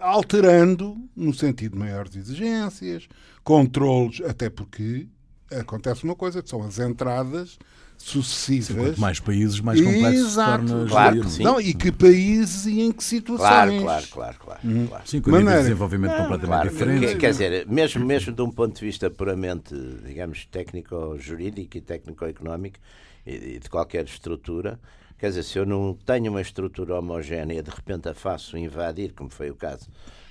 alterando 0.00 0.96
no 1.14 1.32
sentido 1.32 1.72
de 1.72 1.78
maiores 1.78 2.16
exigências, 2.16 3.08
controles, 3.42 4.20
até 4.22 4.50
porque 4.50 5.06
acontece 5.50 6.04
uma 6.04 6.16
coisa, 6.16 6.42
que 6.42 6.48
são 6.48 6.62
as 6.62 6.78
entradas 6.78 7.58
sucessivas. 8.04 8.76
Quanto 8.76 9.00
mais 9.00 9.18
países, 9.18 9.60
mais 9.60 9.80
complexo 9.80 10.26
Exato. 10.26 10.62
se 10.62 10.68
torna 10.68 10.88
Claro 10.88 11.20
que 11.22 11.30
sim. 11.30 11.42
Não, 11.42 11.60
e 11.60 11.72
que 11.74 11.90
países 11.90 12.66
e 12.66 12.80
em 12.80 12.92
que 12.92 13.02
situações. 13.02 13.48
Claro, 13.48 13.80
claro, 13.80 14.06
claro, 14.08 14.36
claro. 14.38 14.60
claro. 14.88 15.08
Sim, 15.08 15.20
com 15.20 15.30
de 15.30 15.44
desenvolvimento 15.44 16.16
completamente 16.16 16.46
Claro, 16.46 16.70
diferentes. 16.70 17.10
quer, 17.12 17.18
quer 17.18 17.30
dizer, 17.30 17.66
mesmo, 17.66 18.04
mesmo 18.04 18.32
de 18.32 18.42
um 18.42 18.50
ponto 18.50 18.78
de 18.78 18.84
vista 18.84 19.10
puramente, 19.10 19.74
digamos, 20.04 20.44
técnico-jurídico 20.46 21.76
e 21.76 21.80
técnico-económico 21.80 22.78
e, 23.26 23.32
e 23.34 23.58
de 23.58 23.68
qualquer 23.70 24.04
estrutura, 24.04 24.78
quer 25.18 25.28
dizer, 25.28 25.42
se 25.42 25.58
eu 25.58 25.64
não 25.66 25.94
tenho 26.04 26.30
uma 26.30 26.40
estrutura 26.40 26.98
homogénea 26.98 27.62
de 27.62 27.70
repente 27.70 28.08
a 28.08 28.14
faço 28.14 28.58
invadir, 28.58 29.12
como 29.12 29.30
foi 29.30 29.50
o 29.50 29.54
caso, 29.54 29.88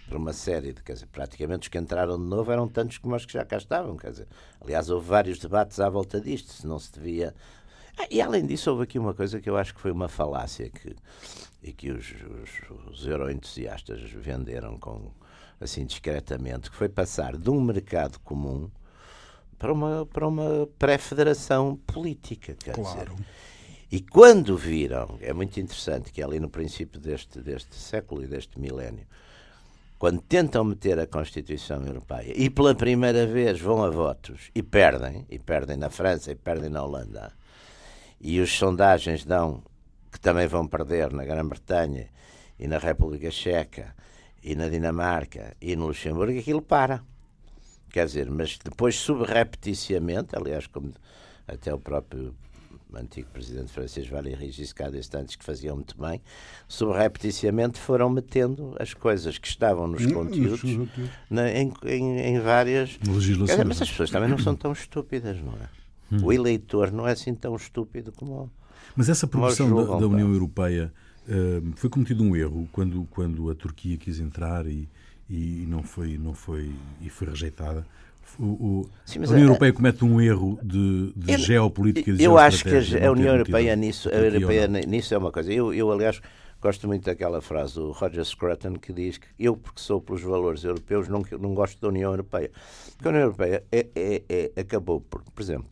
por 0.07 0.17
uma 0.17 0.33
série 0.33 0.73
de, 0.73 0.83
quer 0.83 0.93
dizer, 0.93 1.07
praticamente 1.07 1.63
os 1.63 1.67
que 1.69 1.77
entraram 1.77 2.17
de 2.21 2.25
novo 2.29 2.51
eram 2.51 2.67
tantos 2.67 2.97
como 2.97 3.15
os 3.15 3.25
que 3.25 3.33
já 3.33 3.43
cá 3.43 3.57
estavam, 3.57 3.97
quer 3.97 4.11
dizer, 4.11 4.27
aliás, 4.61 4.89
houve 4.89 5.07
vários 5.07 5.39
debates 5.39 5.79
à 5.79 5.89
volta 5.89 6.21
disto, 6.21 6.51
se 6.53 6.67
não 6.67 6.77
se 6.77 6.91
devia... 6.91 7.33
Ah, 7.97 8.07
e 8.09 8.21
além 8.21 8.45
disso, 8.45 8.71
houve 8.71 8.83
aqui 8.83 8.97
uma 8.97 9.13
coisa 9.13 9.39
que 9.39 9.49
eu 9.49 9.57
acho 9.57 9.73
que 9.73 9.81
foi 9.81 9.91
uma 9.91 10.07
falácia 10.07 10.69
que, 10.69 10.95
e 11.61 11.71
que 11.71 11.91
os, 11.91 12.05
os, 12.07 12.91
os 12.91 13.05
euroentusiastas 13.05 14.01
venderam 14.11 14.77
com, 14.77 15.11
assim 15.59 15.85
discretamente, 15.85 16.71
que 16.71 16.75
foi 16.75 16.89
passar 16.89 17.37
de 17.37 17.49
um 17.49 17.61
mercado 17.61 18.19
comum 18.19 18.69
para 19.57 19.71
uma, 19.71 20.05
para 20.05 20.27
uma 20.27 20.67
pré-federação 20.77 21.77
política. 21.87 22.55
Quer 22.55 22.71
dizer. 22.71 23.05
Claro. 23.05 23.15
E 23.91 24.01
quando 24.01 24.57
viram, 24.57 25.19
é 25.21 25.31
muito 25.31 25.59
interessante 25.59 26.11
que 26.11 26.19
é 26.21 26.25
ali 26.25 26.39
no 26.39 26.49
princípio 26.49 26.99
deste, 26.99 27.39
deste 27.39 27.75
século 27.75 28.23
e 28.23 28.27
deste 28.27 28.59
milénio, 28.59 29.05
quando 29.99 30.19
tentam 30.19 30.63
meter 30.63 30.99
a 30.99 31.07
Constituição 31.07 31.85
Europeia 31.85 32.33
e 32.35 32.49
pela 32.49 32.75
primeira 32.75 33.25
vez 33.25 33.61
vão 33.61 33.83
a 33.83 33.89
votos 33.89 34.49
e 34.53 34.61
perdem, 34.61 35.25
e 35.29 35.39
perdem 35.39 35.77
na 35.77 35.89
França 35.89 36.31
e 36.31 36.35
perdem 36.35 36.69
na 36.69 36.83
Holanda, 36.83 37.31
e 38.23 38.39
os 38.39 38.57
sondagens 38.57 39.23
dão 39.25 39.61
que 40.11 40.19
também 40.19 40.47
vão 40.47 40.65
perder 40.65 41.11
na 41.11 41.25
Grã-Bretanha 41.25 42.07
e 42.57 42.65
na 42.67 42.77
República 42.77 43.29
Checa 43.29 43.93
e 44.41 44.55
na 44.55 44.69
Dinamarca 44.69 45.55
e 45.61 45.75
no 45.75 45.87
Luxemburgo, 45.87 46.39
aquilo 46.39 46.61
para. 46.61 47.03
Quer 47.91 48.05
dizer, 48.05 48.29
mas 48.31 48.57
depois 48.63 48.95
subrepeticiamente, 48.95 50.35
aliás, 50.35 50.65
como 50.67 50.93
até 51.47 51.73
o 51.73 51.79
próprio 51.79 52.33
antigo 52.95 53.27
presidente 53.31 53.71
francês 53.71 54.07
Valéry 54.07 54.51
Giscard 54.51 54.95
d'Estaing 54.95 55.25
que 55.25 55.43
faziam 55.43 55.75
muito 55.75 55.99
bem, 55.99 56.21
subrepeticiamente 56.67 57.79
foram 57.79 58.09
metendo 58.09 58.75
as 58.79 58.93
coisas 58.93 59.37
que 59.39 59.47
estavam 59.47 59.87
nos 59.87 60.05
Hum, 60.05 60.13
conteúdos 60.13 60.61
na- 61.29 61.49
em, 61.51 61.73
em- 61.85 62.19
em 62.19 62.39
várias. 62.39 62.99
Dizer, 63.45 63.65
mas 63.65 63.81
as 63.81 63.89
pessoas 63.89 64.11
também 64.11 64.29
não 64.29 64.37
são 64.37 64.55
tão 64.55 64.71
estúpidas, 64.71 65.37
não 65.41 65.53
é? 65.53 65.82
O 66.21 66.31
eleitor 66.31 66.91
não 66.91 67.07
é 67.07 67.11
assim 67.13 67.33
tão 67.33 67.55
estúpido 67.55 68.11
como. 68.11 68.51
Mas 68.95 69.09
essa 69.09 69.25
progressão 69.27 69.67
Nós 69.69 69.87
da, 69.87 69.97
da 69.99 70.07
União. 70.07 70.31
Europeia 70.31 70.93
eh, 71.27 71.61
foi 71.75 71.89
cometido 71.89 72.23
um 72.23 72.35
erro 72.35 72.67
quando, 72.71 73.07
quando 73.09 73.49
a 73.49 73.55
Turquia 73.55 73.97
quis 73.97 74.19
entrar 74.19 74.67
e, 74.67 74.87
e 75.29 75.65
não 75.67 75.81
foi 75.81 76.17
não 76.17 76.33
foi 76.33 76.71
e 77.01 77.09
foi 77.09 77.27
rejeitada. 77.29 77.85
O, 78.39 78.43
o- 78.45 78.89
Sim, 79.05 79.19
a 79.19 79.21
União 79.29 79.37
a- 79.37 79.41
Europeia 79.41 79.73
comete 79.73 80.03
um 80.05 80.19
erro 80.21 80.59
de, 80.63 81.13
de 81.15 81.31
Eu- 81.33 81.39
geopolítica 81.39 82.09
e 82.11 82.13
de 82.13 82.23
Eu 82.23 82.37
acho 82.37 82.63
que 82.63 82.69
a, 82.75 83.07
a 83.07 83.11
União 83.11 83.33
Europeia 83.33 83.75
nisso, 83.75 84.09
a 84.09 84.13
Europeia 84.13 84.67
nisso 84.67 85.13
é 85.13 85.17
uma 85.17 85.31
coisa. 85.31 85.51
Eu, 85.53 85.73
eu, 85.73 85.91
aliás, 85.91 86.19
gosto 86.61 86.87
muito 86.87 87.05
daquela 87.05 87.41
frase 87.41 87.75
do 87.75 87.91
Roger 87.91 88.23
Scruton 88.25 88.73
que 88.73 88.91
diz 88.93 89.17
que 89.17 89.27
eu, 89.39 89.55
porque 89.57 89.81
sou 89.81 89.99
pelos 90.01 90.21
valores 90.21 90.63
europeus, 90.63 91.07
não, 91.07 91.23
não 91.39 91.53
gosto 91.53 91.79
da 91.79 91.87
União 91.89 92.11
Europeia. 92.11 92.49
Porque 92.95 93.07
a 93.07 93.11
União 93.11 93.23
Europeia 93.23 93.63
é, 93.71 93.87
é- 93.95 94.23
é- 94.29 94.61
acabou 94.61 94.99
por, 95.01 95.21
por 95.23 95.41
exemplo, 95.41 95.67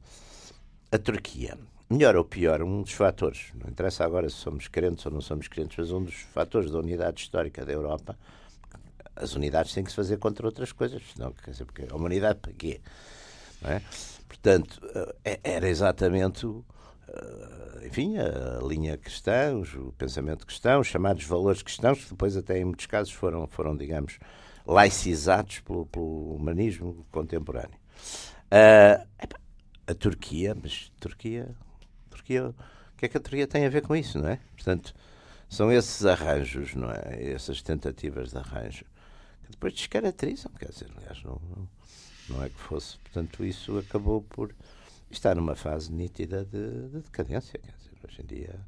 a 0.91 0.97
Turquia. 0.97 1.57
Melhor 1.89 2.15
ou 2.15 2.23
pior, 2.23 2.61
um 2.61 2.81
dos 2.81 2.93
fatores, 2.93 3.47
não 3.53 3.69
interessa 3.69 4.03
agora 4.05 4.29
se 4.29 4.35
somos 4.35 4.67
crentes 4.67 5.05
ou 5.05 5.11
não 5.11 5.21
somos 5.21 5.47
crentes, 5.47 5.77
mas 5.77 5.91
um 5.91 6.03
dos 6.03 6.15
fatores 6.15 6.71
da 6.71 6.79
unidade 6.79 7.21
histórica 7.21 7.65
da 7.65 7.71
Europa, 7.71 8.17
as 9.15 9.35
unidades 9.35 9.73
têm 9.73 9.83
que 9.83 9.89
se 9.89 9.95
fazer 9.95 10.17
contra 10.17 10.45
outras 10.45 10.71
coisas, 10.71 11.01
senão, 11.13 11.33
quer 11.33 11.51
dizer, 11.51 11.65
porque 11.65 11.85
a 11.89 11.95
humanidade 11.95 12.39
para 12.39 12.53
quê? 12.53 12.79
é? 13.63 13.81
Portanto, 14.27 14.81
eh, 15.25 15.39
era 15.43 15.67
exatamente, 15.67 16.47
eh, 17.07 17.87
enfim, 17.87 18.15
a 18.17 18.65
linha 18.65 18.97
cristã, 18.97 19.53
o 19.57 19.91
pensamento 19.93 20.45
cristão, 20.45 20.79
os 20.79 20.87
chamados 20.87 21.25
valores 21.25 21.61
cristãos, 21.61 22.03
que 22.03 22.09
depois 22.09 22.35
até 22.35 22.59
em 22.59 22.65
muitos 22.65 22.85
casos 22.85 23.13
foram, 23.13 23.47
foram 23.47 23.75
digamos, 23.75 24.17
laicizados 24.65 25.59
pelo, 25.59 25.85
pelo 25.85 26.35
humanismo 26.35 27.05
contemporâneo. 27.11 27.77
Epá, 29.21 29.37
a 29.87 29.93
Turquia, 29.93 30.55
mas 30.55 30.91
Turquia, 30.99 31.49
Turquia, 32.09 32.53
que 33.01 33.05
é 33.07 33.09
que 33.09 33.17
a 33.17 33.19
teoria 33.19 33.47
tem 33.47 33.65
a 33.65 33.69
ver 33.69 33.81
com 33.81 33.95
isso, 33.95 34.19
não 34.19 34.29
é? 34.29 34.39
Portanto, 34.53 34.93
são 35.49 35.71
esses 35.71 36.05
arranjos, 36.05 36.75
não 36.75 36.91
é? 36.91 37.31
Essas 37.31 37.59
tentativas 37.63 38.29
de 38.29 38.37
arranjo 38.37 38.85
que 39.43 39.49
depois 39.49 39.73
descaracterizam, 39.73 40.51
quer 40.51 40.69
dizer, 40.69 40.87
aliás, 40.95 41.23
não, 41.23 41.41
não, 42.29 42.43
é 42.43 42.49
que 42.49 42.59
fosse. 42.59 42.99
Portanto, 42.99 43.43
isso 43.43 43.75
acabou 43.79 44.21
por 44.21 44.53
estar 45.09 45.35
numa 45.35 45.55
fase 45.55 45.91
nítida 45.91 46.45
de, 46.45 46.89
de 46.89 46.99
decadência, 46.99 47.59
quer 47.59 47.73
dizer, 47.75 47.91
hoje 48.07 48.21
em 48.21 48.25
dia 48.25 48.59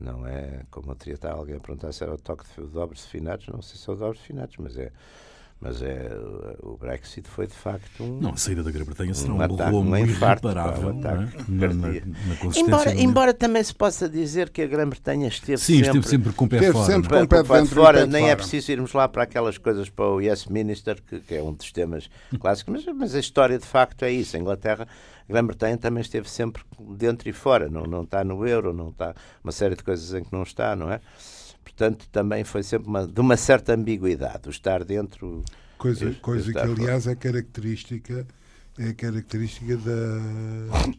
não 0.00 0.24
é 0.24 0.64
como 0.70 0.92
eu 0.92 0.94
teria 0.94 1.14
estar 1.14 1.32
alguém 1.32 1.56
a 1.56 1.60
perguntar 1.60 1.90
se 1.92 2.04
era 2.04 2.14
o 2.14 2.18
toque 2.18 2.44
de 2.46 2.68
dobros 2.68 3.06
finados, 3.06 3.48
não 3.48 3.60
sei 3.60 3.76
se 3.76 3.90
é 3.90 3.92
o 3.92 3.96
dobros 3.96 4.22
finados, 4.22 4.56
mas 4.58 4.76
é 4.76 4.92
mas 5.60 5.82
é, 5.82 6.16
o 6.62 6.76
Brexit 6.76 7.28
foi 7.28 7.48
de 7.48 7.52
facto 7.52 8.02
um. 8.02 8.20
Não, 8.20 8.30
a 8.30 8.36
saída 8.36 8.62
da 8.62 8.70
Grã-Bretanha 8.70 9.12
será 9.12 9.32
um, 9.32 9.42
um 9.42 9.56
rolo 9.56 9.80
um 9.80 9.96
irreparável 9.96 10.90
um 10.90 11.00
é? 11.00 11.02
na, 11.48 11.68
na, 11.68 11.88
na 11.88 12.56
embora, 12.56 12.94
embora 12.94 13.34
também 13.34 13.64
se 13.64 13.74
possa 13.74 14.08
dizer 14.08 14.50
que 14.50 14.62
a 14.62 14.66
Grã-Bretanha 14.68 15.26
esteve 15.26 15.58
Sim, 15.58 15.82
sempre. 15.82 15.86
esteve 15.88 16.08
sempre 16.08 16.32
com 16.32 16.44
o 16.44 16.48
pé 16.48 16.70
fora. 16.70 16.86
Sempre 16.86 17.08
com 17.08 17.22
o 17.22 17.28
pé, 17.28 17.42
pé 17.42 17.58
dentro 17.58 17.74
fora, 17.74 17.98
pé 17.98 18.06
nem 18.06 18.22
fora. 18.22 18.32
é 18.32 18.36
preciso 18.36 18.70
irmos 18.70 18.92
lá 18.92 19.08
para 19.08 19.24
aquelas 19.24 19.58
coisas 19.58 19.90
para 19.90 20.06
o 20.06 20.20
Yes 20.20 20.46
Minister, 20.46 21.02
que, 21.02 21.18
que 21.18 21.34
é 21.34 21.42
um 21.42 21.52
dos 21.52 21.72
temas 21.72 22.08
clássicos, 22.38 22.84
mas, 22.84 22.96
mas, 22.96 23.14
a 23.16 23.18
história 23.18 23.58
de 23.58 23.66
facto 23.66 24.04
é 24.04 24.12
isso. 24.12 24.36
A 24.36 24.38
Inglaterra, 24.40 24.86
a 25.28 25.32
Grã-Bretanha 25.32 25.76
também 25.76 26.02
esteve 26.02 26.30
sempre 26.30 26.62
dentro 26.78 27.28
e 27.28 27.32
fora, 27.32 27.68
não, 27.68 27.82
não 27.82 28.02
está 28.02 28.22
no 28.22 28.46
euro, 28.46 28.72
não 28.72 28.90
está 28.90 29.12
uma 29.42 29.50
série 29.50 29.74
de 29.74 29.82
coisas 29.82 30.14
em 30.14 30.22
que 30.22 30.32
não 30.32 30.44
está, 30.44 30.76
não 30.76 30.92
é? 30.92 31.00
Portanto, 31.72 32.06
também 32.10 32.44
foi 32.44 32.62
sempre 32.62 32.88
uma, 32.88 33.06
de 33.06 33.20
uma 33.20 33.36
certa 33.36 33.74
ambiguidade. 33.74 34.48
O 34.48 34.50
estar 34.50 34.82
dentro 34.84 35.44
Coisa, 35.76 36.06
Eu- 36.06 36.14
coisa 36.16 36.52
que, 36.52 36.58
aliás, 36.58 37.06
é 37.06 37.14
característica, 37.14 38.26
é 38.78 38.92
característica 38.94 39.76
da, 39.76 40.90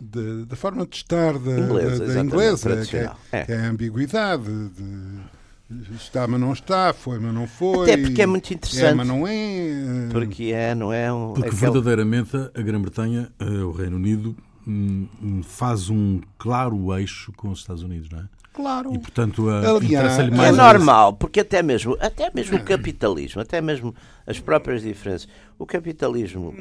da, 0.00 0.44
da 0.46 0.56
forma 0.56 0.86
de 0.86 0.96
estar 0.96 1.38
da 1.38 1.58
Inglesa, 1.58 2.06
da- 2.06 2.14
da 2.14 2.20
inglesa, 2.20 2.86
que 2.86 2.96
é. 2.96 3.10
É. 3.32 3.44
que 3.44 3.52
é 3.52 3.56
a 3.60 3.68
ambiguidade 3.68 4.44
de 4.70 5.94
está, 5.96 6.26
mas 6.26 6.40
não 6.40 6.52
está, 6.52 6.92
foi, 6.92 7.18
mas 7.18 7.32
não 7.34 7.46
foi. 7.46 7.82
Até 7.92 7.96
porque 8.02 8.22
é 8.22 8.26
muito 8.26 8.50
É, 8.50 8.54
interessante. 8.54 8.94
mas 8.94 9.06
não 9.08 9.26
é. 9.26 10.08
Porque 10.10 10.44
é, 10.54 10.74
não 10.74 10.92
é 10.92 11.12
um. 11.12 11.32
Porque 11.34 11.48
aquele- 11.48 11.60
verdadeiramente 11.60 12.36
a 12.36 12.62
Grã-Bretanha, 12.62 13.30
eh, 13.38 13.44
o 13.44 13.70
Reino 13.72 13.96
Unido, 13.96 14.36
hum, 14.66 15.06
hum, 15.22 15.42
faz 15.42 15.88
um 15.90 16.20
claro 16.38 16.96
eixo 16.98 17.32
com 17.36 17.50
os 17.50 17.58
Estados 17.60 17.82
Unidos, 17.82 18.08
não 18.10 18.20
é? 18.20 18.24
Claro. 18.52 18.92
E 18.94 18.98
portanto 18.98 19.48
a- 19.48 19.70
Aliás, 19.70 20.18
É 20.18 20.30
mais. 20.30 20.56
normal, 20.56 21.14
porque 21.14 21.40
até 21.40 21.62
mesmo, 21.62 21.96
até 22.00 22.30
mesmo 22.34 22.56
o 22.58 22.64
capitalismo, 22.64 23.40
até 23.40 23.60
mesmo 23.60 23.94
as 24.26 24.38
próprias 24.38 24.82
diferenças, 24.82 25.26
o 25.58 25.64
capitalismo 25.64 26.54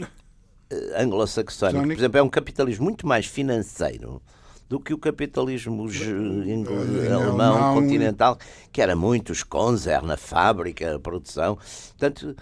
eh, 0.70 1.02
anglo-saxónico, 1.04 1.84
por 1.86 1.92
exemplo, 1.92 2.18
é 2.18 2.24
um 2.24 2.30
capitalismo 2.30 2.86
muito 2.86 3.06
mais 3.06 3.26
financeiro 3.26 4.22
do 4.70 4.80
que 4.80 4.94
o 4.94 4.98
capitalismo 4.98 5.84
ingl- 5.92 6.72
Eh, 7.04 7.12
alemão 7.12 7.58
alemão. 7.58 7.74
continental, 7.74 8.38
que 8.72 8.82
era 8.82 8.96
muito 8.96 9.32
os 9.34 9.44
Konzer 9.44 10.02
na 10.02 10.16
fábrica, 10.16 10.96
a 10.96 11.00
produção. 11.00 11.58
Portanto, 11.90 12.34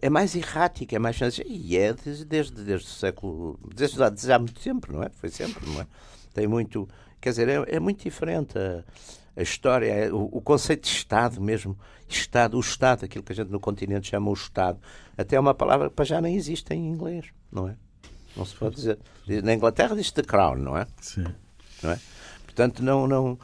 é 0.00 0.08
mais 0.08 0.34
errático, 0.34 0.94
é 0.94 0.98
mais 0.98 1.16
financeiro. 1.16 1.50
E 1.50 1.76
é 1.76 1.92
desde, 1.92 2.24
desde, 2.24 2.64
desde 2.64 2.86
o 2.86 2.90
século. 2.90 3.58
Desde, 3.74 3.98
desde 3.98 4.32
há 4.32 4.38
muito 4.38 4.58
tempo, 4.58 4.90
não 4.90 5.02
é? 5.02 5.10
Foi 5.10 5.28
sempre, 5.28 5.68
não 5.68 5.82
é? 5.82 5.86
Tem 6.32 6.46
muito. 6.46 6.88
Quer 7.20 7.30
dizer, 7.30 7.48
é, 7.48 7.76
é 7.76 7.80
muito 7.80 8.02
diferente 8.02 8.58
a, 8.58 8.84
a 9.36 9.42
história, 9.42 9.86
é- 9.92 10.12
o, 10.12 10.28
o 10.32 10.40
conceito 10.40 10.82
de 10.84 10.88
Estado 10.94 11.40
mesmo. 11.40 11.78
Estado, 12.08 12.56
o 12.56 12.60
Estado, 12.60 13.04
aquilo 13.04 13.24
que 13.24 13.32
a 13.32 13.34
gente 13.34 13.50
no 13.50 13.58
continente 13.58 14.08
chama 14.08 14.30
o 14.30 14.34
Estado, 14.34 14.78
até 15.18 15.34
é 15.36 15.40
uma 15.40 15.54
palavra 15.54 15.88
que 15.88 15.96
para 15.96 16.04
já 16.04 16.20
nem 16.20 16.36
existe 16.36 16.72
em 16.72 16.86
inglês, 16.88 17.26
não 17.50 17.68
é? 17.68 17.76
Não 18.36 18.44
se 18.44 18.54
pode 18.54 18.76
dizer. 18.76 18.98
Na 19.42 19.52
Inglaterra 19.54 19.96
diz 19.96 20.12
the 20.12 20.22
crown, 20.22 20.56
não 20.56 20.76
é? 20.76 20.86
Sim. 21.00 21.24
não 21.82 21.90
é? 21.90 21.98
Portanto, 22.44 22.82
não, 22.82 23.06
não, 23.08 23.38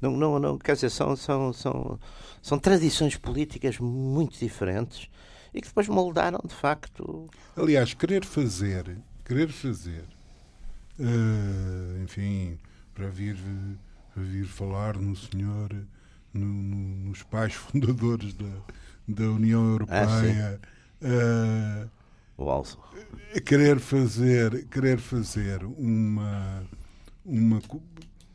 não, 0.00 0.16
não, 0.16 0.38
não 0.38 0.58
quer 0.58 0.74
dizer, 0.74 0.90
são, 0.90 1.16
são, 1.16 1.52
são, 1.52 1.98
são 2.40 2.58
tradições 2.58 3.16
políticas 3.16 3.78
muito 3.78 4.38
diferentes 4.38 5.08
e 5.52 5.60
que 5.60 5.66
depois 5.68 5.88
moldaram, 5.88 6.38
de 6.46 6.54
facto, 6.54 7.28
Aliás, 7.56 7.92
querer 7.94 8.24
fazer, 8.24 8.98
querer 9.24 9.48
fazer, 9.48 10.04
eh, 11.00 12.02
enfim, 12.04 12.58
para 12.96 13.08
vir, 13.10 13.36
para 14.14 14.22
vir 14.22 14.46
falar 14.46 14.96
no 14.96 15.14
senhor, 15.14 15.72
no- 16.32 16.44
no- 16.46 17.08
nos 17.10 17.22
pais 17.22 17.52
fundadores 17.54 18.32
da, 18.34 18.50
da 19.06 19.24
União 19.30 19.64
Europeia, 19.70 20.60
eh, 21.02 21.86
o 22.36 22.50
alço. 22.50 22.78
querer 23.44 23.78
fazer, 23.78 24.64
querer 24.66 24.98
fazer 24.98 25.62
uma, 25.64 26.64
uma, 27.24 27.62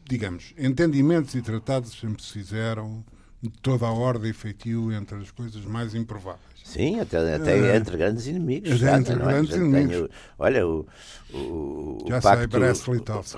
digamos, 0.07 0.53
entendimentos 0.57 1.33
e 1.35 1.41
tratados 1.41 1.99
sempre 1.99 2.21
se 2.23 2.31
fizeram 2.31 3.03
de 3.41 3.49
toda 3.49 3.85
a 3.87 3.91
ordem 3.91 4.29
e 4.29 4.33
feitio 4.33 4.91
entre 4.91 5.17
as 5.17 5.31
coisas 5.31 5.65
mais 5.65 5.95
improváveis. 5.95 6.50
Sim, 6.71 6.99
até, 7.01 7.35
até 7.35 7.57
Eh, 7.57 7.75
entre 7.75 7.97
grandes 7.97 8.27
inimigos. 8.27 8.69
até 8.71 8.77
já, 8.79 8.97
entre 8.97 9.13
é? 9.13 9.17
grandes 9.17 9.51
tenho- 9.53 9.65
inimigos. 9.65 10.09
olha, 10.39 10.65
o, 10.67 10.85
o, 11.33 11.37
o 11.37 12.05
Já 12.07 12.21
sei, 12.21 12.31
pacto... 12.31 12.47
Brest-Litovsk. 12.59 13.37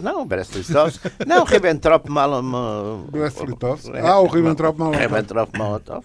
Não, 0.00 0.24
Brest-Litovsk. 0.26 1.02
Não, 1.26 1.44
Ribbentrop-Molotov. 1.44 3.10
Brest-Litovsk. 3.10 3.90
Ah, 3.96 4.20
o 4.20 4.26
Ribbentrop-Molotov. 4.26 5.00
Ribbentrop-Molotov. 5.02 6.04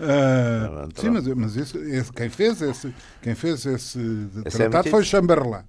Ah, 0.00 0.68
Pronto. 0.68 1.00
sim, 1.00 1.10
mas, 1.10 1.26
mas 1.28 1.56
isso, 1.56 1.78
esse- 1.78 2.12
quem 2.12 2.28
fez 2.28 2.60
esse, 2.60 2.92
quem 3.22 3.34
fez 3.34 3.64
esse 3.66 3.98
Esse 4.44 4.62
é 4.62 4.68
tratado 4.68 4.72
muito 4.84 4.90
foi 4.90 5.00
o 5.00 5.04
Chamberlain. 5.04 5.62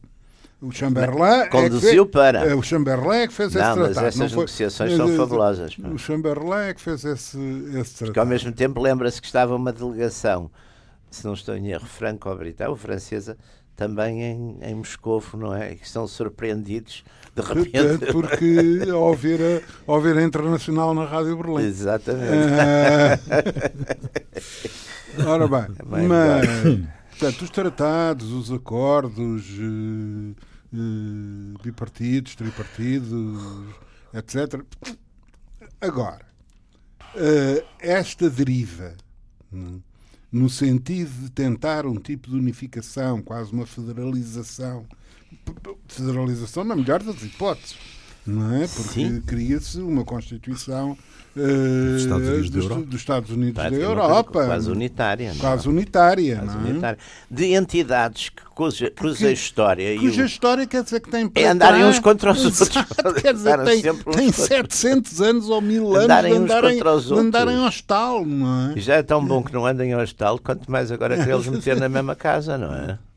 O 0.64 0.72
Chamberlain 0.72 1.42
é 1.42 1.48
Conduziu 1.48 2.06
fez- 2.06 2.12
para. 2.12 2.46
é, 2.50 2.56
O 2.56 2.62
Chamberlain 2.64 3.18
é 3.24 3.28
que 3.28 3.34
fez 3.34 3.50
esse 3.50 3.58
Não, 3.60 3.76
mas 3.76 3.86
tratado. 3.88 4.08
essas 4.08 4.20
não 4.20 4.30
foi- 4.30 4.38
negociações 4.38 4.96
são 4.96 5.08
mas, 5.08 5.18
fabulosas. 5.18 5.76
pá. 5.76 5.88
O 5.90 5.98
Chamberlain 5.98 6.68
é 6.70 6.74
que 6.74 6.82
fez 6.82 7.04
esse, 7.06 7.38
esse 7.38 7.92
Porque 7.98 8.04
ao 8.06 8.14
tratado. 8.14 8.28
mesmo 8.30 8.52
tempo 8.54 8.82
lembra-se 8.82 9.20
que 9.22 9.28
estava 9.28 9.56
uma 9.56 9.74
delegação, 9.74 10.50
se 11.12 11.26
não 11.26 11.34
estou 11.34 11.56
em 11.56 11.70
erro, 11.72 11.86
franco-britânica 11.86 12.70
ou 12.70 12.78
francesa, 12.78 13.38
também 13.76 14.22
em, 14.22 14.58
em 14.62 14.76
Moscovo, 14.76 15.36
não 15.38 15.54
é? 15.54 15.76
Que 15.76 15.86
estão 15.86 16.08
surpreendidos 16.08 17.04
de 17.36 17.42
repente. 17.42 18.06
Porque 18.12 18.80
ao 18.94 19.14
ver, 19.16 19.40
a, 19.88 19.92
ao 19.92 20.00
ver 20.00 20.18
a 20.18 20.24
Internacional 20.24 20.94
na 20.94 21.04
Rádio 21.06 21.36
Berlim. 21.36 21.64
Exatamente. 21.66 22.54
Ah, 25.20 25.30
ora 25.30 25.48
bem, 25.48 25.68
bem 25.86 26.08
mas 26.08 26.48
portanto, 27.12 27.42
os 27.44 27.50
tratados, 27.50 28.32
os 28.32 28.52
acordos 28.52 29.44
eh, 29.60 30.34
bipartidos, 31.64 32.36
tripartidos, 32.36 33.42
etc. 34.14 34.64
Agora, 35.80 36.26
eh, 37.16 37.64
esta 37.80 38.30
deriva, 38.30 38.96
hum, 39.52 39.82
no 40.32 40.50
sentido 40.50 41.12
de 41.24 41.30
tentar 41.30 41.86
um 41.86 41.96
tipo 41.96 42.30
de 42.30 42.36
unificação, 42.36 43.22
quase 43.22 43.52
uma 43.52 43.66
federalização, 43.66 44.88
federalização 45.88 46.64
na 46.64 46.76
melhor 46.76 47.04
das 47.04 47.22
hipóteses, 47.22 47.78
não 48.26 48.56
é? 48.56 48.68
Porque 48.68 49.22
cria-se 49.26 49.80
uma 49.80 50.04
Constituição 50.06 50.98
Dos 51.36 52.02
Estados 52.04 52.28
Unidos 52.28 52.50
da 52.52 52.56
dos, 52.60 52.64
Europa. 52.70 52.86
dos 52.86 53.00
Estados 53.02 53.30
Unidos 53.32 53.54
da 53.56 53.62
Praticamente 53.64 53.90
Europa, 54.00 54.46
Quase 54.46 54.70
unitária. 54.72 55.32
é? 55.32 55.36
quase 55.40 55.68
unitária, 55.68 56.36
Quase 56.38 56.58
não 56.58 56.66
é? 56.68 56.70
unitária. 56.70 56.98
De 57.32 57.54
entidades 57.56 58.30
que, 58.30 58.44
cuja, 58.54 58.92
cuja 58.96 59.32
história 59.32 59.96
e 59.96 59.98
Cuja 60.00 60.22
o- 60.22 60.26
história 60.26 60.68
quer 60.68 60.84
dizer 60.84 61.00
que 61.00 61.10
tem 61.10 61.30
é 61.34 61.48
andarem 61.48 61.84
uns 61.86 61.98
contra 62.00 62.32
os 62.32 62.46
outros. 62.46 62.62
Exato, 62.70 63.14
quer 63.16 63.34
dizer, 63.34 63.64
tem, 63.64 63.78
uns 63.78 63.82
tem 64.16 64.32
contra- 64.32 64.32
700 64.48 65.22
anos 65.22 65.50
ou 65.50 65.60
mil 65.60 65.88
anos 65.90 66.04
Andarem 66.04 66.34
de 66.34 66.38
uns 66.40 66.44
andarem, 66.44 66.82
os 66.84 67.06
de 67.08 67.14
andarem 67.14 67.48
outros. 67.56 67.64
ao 67.64 67.70
estalo, 67.70 68.26
não 68.28 68.70
é? 68.70 68.74
E 68.78 68.82
já 68.82 68.94
é 68.96 69.02
tão 69.04 69.26
bom 69.26 69.42
que 69.44 69.52
não 69.52 69.66
andem 69.66 69.92
ao 69.92 70.04
estalo, 70.04 70.40
quanto 70.40 70.72
mais 70.72 70.92
agora 70.92 71.18
querê-los 71.18 71.48
meter 71.48 71.78
na 71.78 71.90
mesma 71.90 72.16
casa, 72.16 72.58
não 72.58 72.74
é? 72.74 73.00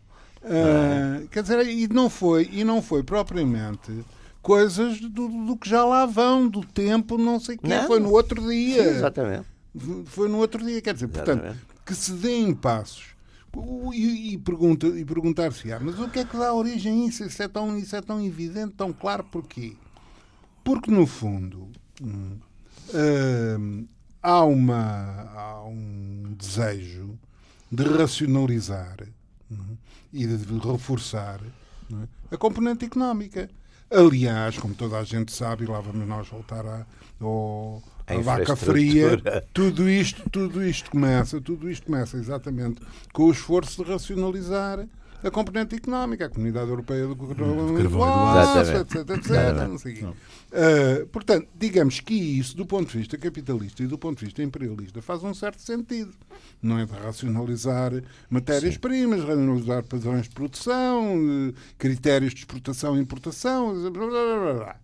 Ah, 0.49 1.23
quer 1.31 1.43
dizer, 1.43 1.67
e 1.67 1.89
não 1.89 2.09
foi, 2.09 2.49
e 2.53 2.63
não 2.63 2.81
foi 2.81 3.03
propriamente 3.03 3.91
coisas 4.47 5.01
do, 5.01 5.27
do 5.27 5.57
que 5.57 5.69
já 5.69 5.85
lá 5.85 6.07
vão, 6.07 6.49
do 6.49 6.61
tempo, 6.61 7.19
não 7.19 7.41
sei 7.41 7.57
o 7.57 7.59
quê, 7.59 7.67
Não. 7.67 7.85
foi 7.89 7.99
no 7.99 8.13
outro 8.13 8.41
Sim, 8.43 8.49
dia. 8.49 8.83
exatamente. 8.85 9.45
Foi 10.05 10.29
no 10.29 10.39
outro 10.39 10.65
dia, 10.65 10.81
quer 10.81 10.95
dizer, 10.95 11.09
portanto, 11.09 11.43
Exatamente. 11.43 11.67
que 11.85 11.93
se 11.97 12.13
deem 12.13 12.55
passos 12.55 13.07
e, 13.93 14.35
e, 14.35 14.39
pergunta, 14.39 14.87
e 14.87 15.05
perguntar-se, 15.05 15.73
ah, 15.73 15.81
mas 15.83 15.99
o 15.99 16.09
que 16.09 16.21
é 16.21 16.25
que 16.25 16.37
dá 16.37 16.55
origem 16.55 17.03
a 17.03 17.09
isso? 17.09 17.25
Isso 17.25 17.43
é 17.43 17.49
tão, 17.49 17.77
isso 17.77 17.97
é 17.97 18.01
tão 18.01 18.25
evidente, 18.25 18.75
tão 18.75 18.93
claro, 18.93 19.25
porquê? 19.25 19.73
Porque, 20.63 20.93
no 20.93 21.09
fundo, 21.09 21.69
hum, 22.01 22.39
hum, 22.95 23.89
há, 24.23 24.45
uma, 24.45 25.29
há 25.35 25.65
um 25.65 26.37
desejo 26.39 27.19
de 27.73 27.83
racionalizar 27.83 29.09
hum, 29.51 29.77
e 30.13 30.25
de 30.25 30.59
reforçar 30.61 31.41
é, 31.43 32.35
a 32.35 32.39
componente 32.39 32.85
económica. 32.85 33.51
Aliás, 33.91 34.59
como 34.59 34.75
toda 34.75 34.99
a 34.99 35.05
gente 35.05 35.33
sabe, 35.33 35.65
e 35.65 35.67
lá 35.67 35.81
vamos 35.81 36.07
nós 36.07 36.29
voltar 36.29 36.67
à, 36.67 36.87
ao, 37.21 37.83
A 38.07 38.15
à 38.15 38.21
vaca 38.21 38.57
fria, 38.57 39.21
tudo 39.53 39.89
isto, 39.89 40.29
tudo 40.31 40.65
isto 40.65 40.91
começa, 40.91 41.41
tudo 41.41 41.71
isto 41.71 41.87
começa 41.87 42.17
exatamente 42.17 42.81
com 43.13 43.25
o 43.25 43.31
esforço 43.31 43.85
de 43.85 43.91
racionalizar 43.91 44.87
a 45.23 45.31
componente 45.31 45.75
económica, 45.75 46.27
a 46.27 46.29
Comunidade 46.29 46.69
Europeia 46.69 47.07
do 47.07 47.17
Carvão 47.17 47.75
Carvão, 47.75 47.79
e 47.79 47.83
do 47.83 48.03
Aço. 48.03 48.73
etc, 48.73 49.69
não 49.69 49.79
sei. 49.79 50.03
Uh, 50.05 51.07
portanto, 51.11 51.49
digamos 51.55 52.01
que 52.01 52.15
isso, 52.15 52.57
do 52.57 52.65
ponto 52.67 52.91
de 52.91 52.99
vista 52.99 53.19
capitalista 53.19 53.83
e 53.83 53.87
do 53.87 53.99
ponto 53.99 54.19
de 54.19 54.27
vista 54.27 54.43
imperialista, 54.43 55.03
faz 55.03 55.23
um 55.25 55.35
certo 55.35 55.61
sentido. 55.61 56.13
Não 56.63 56.79
é 56.79 56.87
de 56.87 56.93
racionalizar 56.93 57.93
matérias-primas, 58.31 59.21
racionalizar 59.21 59.85
padrões 59.85 60.25
de 60.25 60.31
produção, 60.31 61.17
eh, 61.49 61.55
critérios 61.79 62.33
de 62.33 62.41
exportação 62.41 62.97
e 62.97 63.01
importação. 63.01 63.73
blá, 63.91 64.07
blá, 64.07 64.11
blá, 64.11 64.55
blá. 64.55 64.77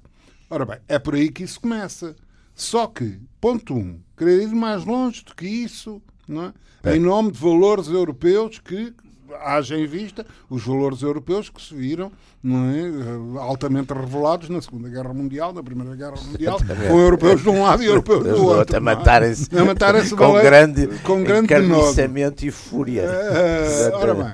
Ora 0.51 0.67
bem, 0.67 0.79
é 0.89 0.99
por 0.99 1.15
aí 1.15 1.31
que 1.31 1.45
isso 1.45 1.61
começa. 1.61 2.15
Só 2.55 2.87
que, 2.87 3.19
ponto 3.41 3.75
um, 3.75 3.99
querer 4.17 4.43
ir 4.43 4.55
mais 4.55 4.85
longe 4.85 5.25
do 5.25 5.35
que 5.35 5.47
isso, 5.47 6.03
não 6.29 6.45
é? 6.45 6.53
em 6.95 6.99
nome 6.99 7.31
de 7.31 7.39
valores 7.39 7.89
europeus 7.89 8.59
que 8.59 8.93
haja 9.41 9.77
em 9.77 9.87
vista 9.87 10.27
os 10.49 10.65
valores 10.65 11.03
europeus 11.03 11.49
que 11.49 11.61
se 11.61 11.75
viram 11.75 12.11
é, 12.45 12.49
eh, 12.49 13.41
altamente 13.41 13.93
revelados 13.93 14.49
na 14.49 14.61
Segunda 14.61 14.89
Guerra 14.89 15.15
Mundial, 15.15 15.53
na 15.53 15.63
Primeira 15.63 15.95
Guerra 15.95 16.17
Mundial, 16.27 16.59
com 16.89 16.99
europeus 16.99 17.43
de 17.43 17.49
um 17.49 17.63
lado 17.63 17.83
e 17.83 17.87
europeus 17.87 18.25
do 18.25 18.45
outro. 18.45 18.75
a 18.75 18.79
é? 18.79 18.81
matarem-se 18.81 19.57
A 19.57 19.65
matarem-se 19.65 20.15
com 20.15 20.33
grande, 20.35 20.89
com 21.05 21.23
grande 21.23 21.45
encarniçamento 21.45 22.45
e 22.45 22.51
fúria. 22.51 23.03
Eh, 23.03 23.91
ora 23.95 24.15
bem, 24.15 24.33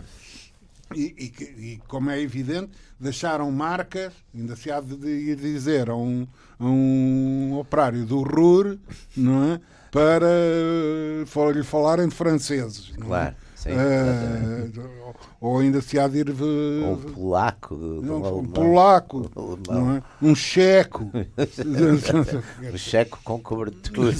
e, 0.94 1.14
e 1.18 1.72
e 1.72 1.80
como 1.86 2.10
é 2.10 2.20
evidente, 2.20 2.70
deixaram 2.98 3.50
marcas, 3.50 4.12
ainda 4.34 4.56
se 4.56 4.70
há 4.70 4.80
de 4.80 4.96
de 4.96 5.08
ir 5.08 5.36
dizer 5.36 5.90
a 5.90 5.94
um, 5.94 6.26
a 6.58 6.64
um 6.64 7.58
operário 7.58 8.04
do 8.04 8.22
RUR, 8.22 8.78
não 9.16 9.52
é? 9.52 9.60
Para 9.90 11.52
lhe 11.52 11.62
falarem 11.64 12.08
de 12.08 12.14
franceses. 12.14 12.92
não 12.98 13.06
é? 13.06 13.08
Claro, 13.08 13.36
sim, 13.54 13.70
Eh, 13.70 14.70
ou- 15.40 15.58
ainda 15.58 15.80
se 15.80 15.98
há 15.98 16.06
de 16.06 16.18
ir. 16.18 16.28
eh, 16.28 16.86
Ou 16.86 16.96
polaco, 16.96 17.74
do 17.74 18.14
um, 18.16 18.44
polaco, 18.46 19.30
não 19.68 19.96
é? 19.96 20.02
um 20.22 20.34
checo. 20.34 21.10
Um 22.72 22.76
checo 22.76 23.18
com 23.24 23.40
cobertura. 23.40 24.12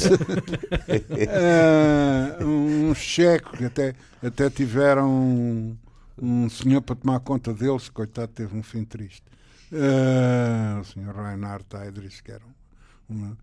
Ah, 1.28 2.44
um 2.44 2.94
checo 2.94 3.56
que 3.56 3.64
até, 3.64 3.94
até 4.22 4.50
tiveram 4.50 5.08
um, 5.10 5.76
um 6.20 6.48
senhor 6.48 6.80
para 6.82 6.96
tomar 6.96 7.20
conta 7.20 7.52
deles, 7.52 7.88
coitado, 7.88 8.28
teve 8.28 8.56
um 8.56 8.62
fim 8.62 8.84
triste. 8.84 9.22
Ah, 9.72 10.80
o 10.80 10.84
senhor 10.84 11.14
Reinhard 11.14 11.64
Heydrich, 11.74 12.22
que 12.22 12.32
era 12.32 12.42
um-. 13.10 13.36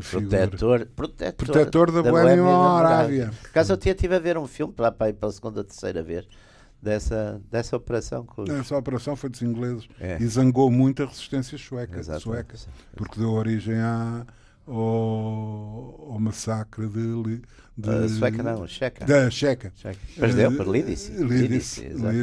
Protetor, 0.00 0.86
protetor, 0.94 1.32
Protetor 1.46 1.90
da 1.92 2.02
Boémia 2.02 2.42
Morávia. 2.42 3.30
Por 3.42 3.48
acaso 3.48 3.72
eu 3.72 3.76
tinha 3.76 3.92
estive 3.94 4.14
a 4.14 4.18
ver 4.18 4.36
um 4.38 4.46
filme 4.46 4.72
para, 4.72 4.90
para, 4.92 5.12
para 5.12 5.28
a 5.28 5.32
segunda 5.32 5.60
ou 5.60 5.64
terceira 5.64 6.02
vez 6.02 6.26
dessa, 6.82 7.40
dessa 7.50 7.76
operação. 7.76 8.26
Os- 8.36 8.48
Essa 8.50 8.76
operação 8.76 9.16
foi 9.16 9.30
dos 9.30 9.42
ingleses 9.42 9.88
É. 10.00 10.18
e 10.20 10.26
zangou 10.26 10.70
muito 10.70 11.02
a 11.02 11.06
resistência 11.06 11.56
sueca, 11.58 11.98
Exato. 11.98 12.20
sueca 12.20 12.56
porque 12.96 13.18
deu 13.18 13.30
origem 13.30 13.76
à, 13.78 14.24
ao, 14.66 16.12
ao 16.12 16.18
massacre 16.20 16.86
de, 16.88 17.42
de, 17.76 18.08
sueca 18.10 18.42
não, 18.42 18.66
checa. 18.66 19.04
da 19.04 19.30
Checa. 19.30 19.72
Checa. 19.74 19.98
Mas 20.16 20.34
deu 20.34 20.52
para. 20.56 20.64
Lidice, 20.70 21.12
exatamente. 21.12 21.42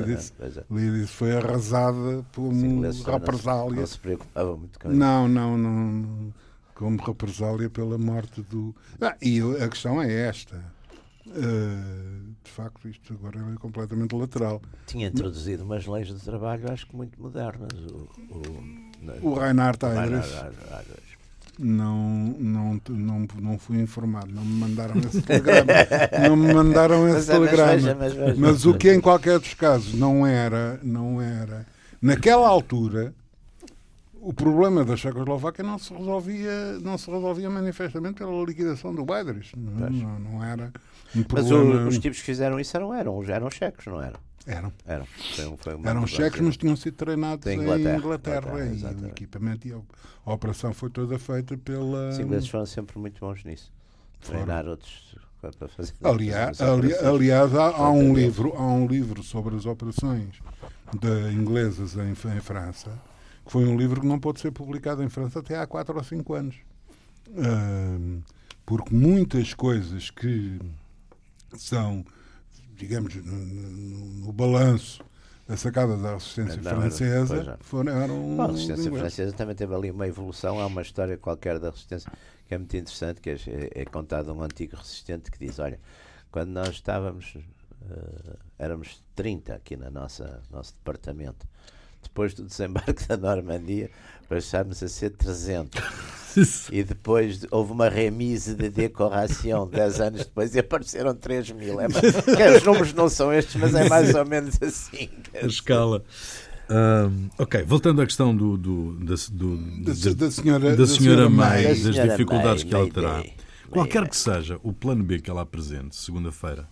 Lidice. 0.05 0.34
Pois 0.38 0.57
é. 0.57 0.63
Lidice 0.71 1.07
foi 1.13 1.36
arrasada 1.38 2.25
por 2.31 2.51
ingleses 2.53 3.01
também 3.03 3.19
não 3.19 3.25
se- 3.25 3.31
represália. 3.34 3.75
Não 3.81 3.88
se 3.88 3.99
preocupavam 3.99 4.57
muito 4.57 4.79
com 4.79 4.89
isso. 4.89 4.97
Não, 4.97 5.27
não, 5.27 5.57
não. 5.57 6.34
Como 6.81 6.99
represália 6.99 7.69
pela 7.69 7.95
morte 7.95 8.41
do. 8.41 8.75
Ah, 8.99 9.15
e 9.21 9.39
a 9.39 9.69
questão 9.69 10.01
é 10.01 10.11
esta. 10.27 10.55
Uh, 11.27 12.33
de 12.43 12.49
facto, 12.49 12.89
isto 12.89 13.13
agora 13.13 13.37
é 13.37 13.55
completamente 13.59 14.15
lateral. 14.15 14.59
Tinha 14.87 15.07
introduzido 15.07 15.63
umas 15.63 15.85
leis 15.85 16.07
de 16.07 16.15
trabalho, 16.15 16.71
acho 16.71 16.87
que 16.87 16.95
muito 16.95 17.21
modernas. 17.21 17.71
O, 17.71 18.09
o, 18.31 19.29
O 19.29 19.33
Reinhard 19.35 19.77
Heydrich, 19.85 21.17
não, 21.59 22.35
não, 22.39 22.81
não, 22.89 23.27
não 23.39 23.59
fui 23.59 23.79
informado, 23.79 24.31
não 24.33 24.43
me 24.43 24.59
mandaram 24.61 24.97
esse 25.01 25.21
telegrama. 25.21 25.67
não 26.27 26.35
me 26.35 26.51
mandaram 26.51 27.03
Mas 27.05 27.15
esse 27.17 27.31
é, 27.31 27.37
mas 27.37 27.49
telegrama. 27.51 27.73
veja, 27.73 27.95
mas 27.95 28.13
veja. 28.13 28.35
Mas 28.39 28.65
o 28.65 28.73
que 28.73 28.91
em 28.91 28.99
qualquer 28.99 29.37
dos 29.37 29.53
casos 29.53 29.93
não 29.93 30.25
era, 30.25 30.79
não 30.81 31.21
era, 31.21 31.67
naquela 32.01 32.47
altura, 32.47 33.13
o 34.21 34.34
problema 34.34 34.86
da 34.86 34.95
Checoslováquia 34.95 35.63
não 35.63 35.77
se 35.79 35.93
resolvia, 35.93 36.79
não 36.79 36.97
se 36.97 37.10
resolvia 37.10 37.49
manifestamente 37.49 38.15
pela 38.19 38.43
liquidação 38.45 38.93
do 38.93 39.03
Weidrich. 39.10 39.57
Não, 39.57 39.89
não, 39.89 40.19
não 40.19 40.43
era 40.43 40.71
um 41.15 41.23
Mas 41.34 41.47
problema. 41.47 41.86
o- 41.86 41.88
os 41.88 41.97
tipos 41.97 42.19
que 42.19 42.25
fizeram 42.25 42.60
isso 42.60 42.75
eram, 42.77 42.93
eram, 42.93 43.23
eram 43.23 43.49
checos, 43.51 43.86
não 43.88 44.01
eram? 44.01 44.19
Eram, 44.47 44.73
Eram. 44.88 45.05
Foi, 45.36 45.55
foi 45.57 45.79
eram 45.86 46.07
cheques, 46.07 46.41
mas 46.41 46.57
tinham 46.57 46.75
sido 46.75 46.95
treinados 46.95 47.45
em 47.45 47.60
Inglaterra. 47.60 47.97
Inglaterra, 47.97 48.65
Inglaterra, 48.65 48.99
e 48.99 49.03
o 49.05 49.07
equipamento 49.10 49.67
e 49.67 49.73
a, 49.73 49.77
a 50.25 50.34
operação 50.34 50.73
foi 50.73 50.89
toda 50.89 51.19
feita 51.19 51.55
pela. 51.57 52.10
Os 52.10 52.17
ingleses 52.19 52.49
foram 52.49 52.65
sempre 52.65 52.97
muito 52.97 53.19
bons 53.19 53.43
nisso. 53.43 53.71
Foram. 54.19 54.39
Treinar 54.41 54.65
outros 54.67 55.15
para 55.39 55.67
fazer. 55.69 55.93
Aliás, 56.03 56.60
ali- 56.60 56.93
aliás 56.95 57.53
há, 57.55 57.67
há 57.69 57.91
um 57.91 58.15
livro, 58.15 58.53
há 58.57 58.65
um 58.65 58.88
livro 58.88 59.21
sobre 59.23 59.55
as 59.55 59.65
operações 59.67 60.39
de 60.99 61.34
inglesas 61.34 61.95
em, 61.95 62.10
em 62.12 62.41
França, 62.41 62.89
que 63.45 63.51
foi 63.51 63.65
um 63.65 63.77
livro 63.77 64.01
que 64.01 64.08
não 64.08 64.19
pôde 64.19 64.39
ser 64.39 64.51
publicado 64.51 65.04
em 65.04 65.10
França 65.10 65.39
até 65.39 65.58
há 65.58 65.65
4 65.67 65.95
ou 65.97 66.04
5 66.04 66.34
anos. 66.34 66.56
Ahm, 67.38 68.21
porque 68.65 68.93
muitas 68.93 69.54
coisas 69.54 70.10
que 70.10 70.60
são, 71.58 72.06
digamos, 72.75 73.15
no, 73.15 73.23
no- 73.23 74.06
no 74.25 74.32
balanço 74.34 75.04
da 75.47 75.58
sacada 75.58 75.97
da 75.97 76.13
resistência 76.13 76.62
Não, 76.62 76.71
francesa 76.82 77.58
foram, 77.62 77.91
eram 77.91 78.36
Bom, 78.38 78.43
a 78.43 78.47
resistência 78.47 78.91
francesa 78.91 79.34
também 79.34 79.56
teve 79.56 79.73
ali 79.73 79.91
uma 79.91 80.08
evolução. 80.08 80.60
Há 80.60 80.65
uma 80.65 80.82
história 80.82 81.17
qualquer 81.17 81.60
da 81.60 81.69
resistência 81.71 82.12
que 82.47 82.54
é 82.54 82.58
muito 82.58 82.75
interessante, 82.77 83.19
que 83.21 83.30
é, 83.32 83.38
é 83.82 83.86
contado 83.86 84.34
um 84.34 84.41
antigo 84.41 84.75
resistente 84.77 85.30
que 85.32 85.39
diz: 85.39 85.60
Olha, 85.60 85.80
quando 86.32 86.49
nós 86.51 86.69
estávamos, 86.69 87.36
eh, 87.89 88.36
éramos 88.60 89.04
30 89.15 89.56
aqui 89.56 89.75
na 89.75 89.89
nossa 89.89 90.41
nosso 90.49 90.73
departamento. 90.75 91.45
Depois 92.03 92.33
do 92.33 92.43
desembarque 92.43 93.07
da 93.07 93.15
Normandia, 93.17 93.89
passámos 94.27 94.81
a 94.83 94.87
ser 94.87 95.11
300. 95.11 95.81
E 96.71 96.81
depois 96.81 97.39
de- 97.41 97.47
houve 97.51 97.73
uma 97.73 97.89
remise 97.89 98.55
de 98.55 98.69
decoração 98.69 99.67
10 99.67 99.99
anos 99.99 100.19
depois 100.23 100.55
e 100.55 100.59
apareceram 100.59 101.13
3 101.13 101.51
mil. 101.51 101.77
É, 101.81 101.89
mais- 101.89 101.99
que 102.23 102.57
os 102.57 102.63
números 102.63 102.93
não 102.93 103.09
são 103.09 103.33
estes, 103.33 103.55
mas 103.57 103.75
é 103.75 103.89
mais 103.89 104.15
ou 104.15 104.25
menos 104.25 104.57
assim. 104.63 105.09
A 105.35 105.45
escala. 105.45 106.01
Ahm, 106.69 107.27
ok, 107.37 107.63
voltando 107.63 108.01
à 108.01 108.05
questão 108.05 108.33
do, 108.33 108.55
do, 108.57 108.93
da, 109.03 109.15
do- 109.29 109.57
Da, 109.83 109.91
da- 109.91 110.13
da 110.25 110.31
senhora, 110.31 110.75
da 110.77 110.87
senhora 110.87 111.29
May, 111.29 111.49
May. 111.49 111.63
Da 111.63 111.69
das 111.69 111.79
senhora 111.79 112.09
dificuldades 112.11 112.63
May, 112.63 112.69
que 112.69 112.75
ela 112.75 112.89
terá. 112.89 113.19
Day. 113.19 113.33
Qualquer 113.69 114.07
que 114.07 114.15
seja 114.15 114.57
o 114.63 114.71
plano 114.71 115.03
B 115.03 115.19
que 115.19 115.29
ela 115.29 115.41
apresente, 115.41 115.97
segunda-feira, 115.97 116.65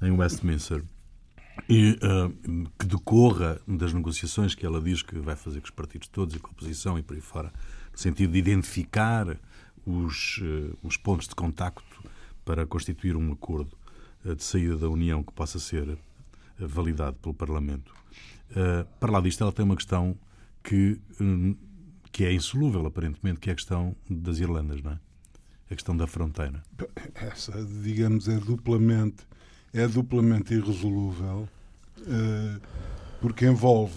em 0.00 0.12
Westminster, 0.12 0.80
e 1.68 1.98
ah, 2.02 2.30
que 2.78 2.86
decorra 2.86 3.60
das 3.66 3.92
negociações 3.92 4.54
que 4.54 4.64
ela 4.64 4.80
diz 4.80 5.02
que 5.02 5.18
vai 5.18 5.36
fazer 5.36 5.60
com 5.60 5.66
os 5.66 5.70
partidos 5.70 6.08
todos 6.08 6.34
e 6.34 6.38
com 6.38 6.48
a 6.48 6.50
oposição 6.50 6.98
e 6.98 7.02
por 7.02 7.14
aí 7.14 7.20
fora, 7.20 7.52
no 7.92 7.98
sentido 7.98 8.32
de 8.32 8.38
identificar 8.38 9.36
os, 9.86 10.40
eh, 10.42 10.74
os 10.82 10.96
pontos 10.96 11.28
de 11.28 11.34
contacto 11.34 12.02
para 12.44 12.66
constituir 12.66 13.16
um 13.16 13.32
acordo 13.32 13.76
eh, 14.24 14.34
de 14.34 14.42
saída 14.42 14.76
da 14.76 14.88
União 14.88 15.22
que 15.22 15.32
possa 15.32 15.58
ser 15.58 15.98
validado 16.58 17.16
pelo 17.16 17.34
Parlamento. 17.34 17.92
Uh, 18.50 18.86
para 19.00 19.10
lá 19.10 19.20
disto, 19.20 19.42
ela 19.42 19.52
tem 19.52 19.64
uma 19.64 19.76
questão 19.76 20.16
que, 20.62 21.00
hum, 21.20 21.56
que 22.10 22.24
é 22.24 22.32
insolúvel, 22.32 22.86
aparentemente, 22.86 23.40
que 23.40 23.48
é 23.48 23.52
a 23.52 23.56
questão 23.56 23.96
das 24.08 24.38
Irlandas, 24.38 24.82
não 24.82 24.92
é? 24.92 24.98
A 25.70 25.74
questão 25.74 25.96
da 25.96 26.06
fronteira. 26.06 26.62
essa, 27.14 27.64
digamos, 27.64 28.28
é 28.28 28.36
duplamente, 28.38 29.26
é 29.72 29.86
duplamente 29.86 30.54
irresolúvel, 30.54 31.48
eh, 32.00 32.60
porque 33.20 33.46
envolve 33.46 33.94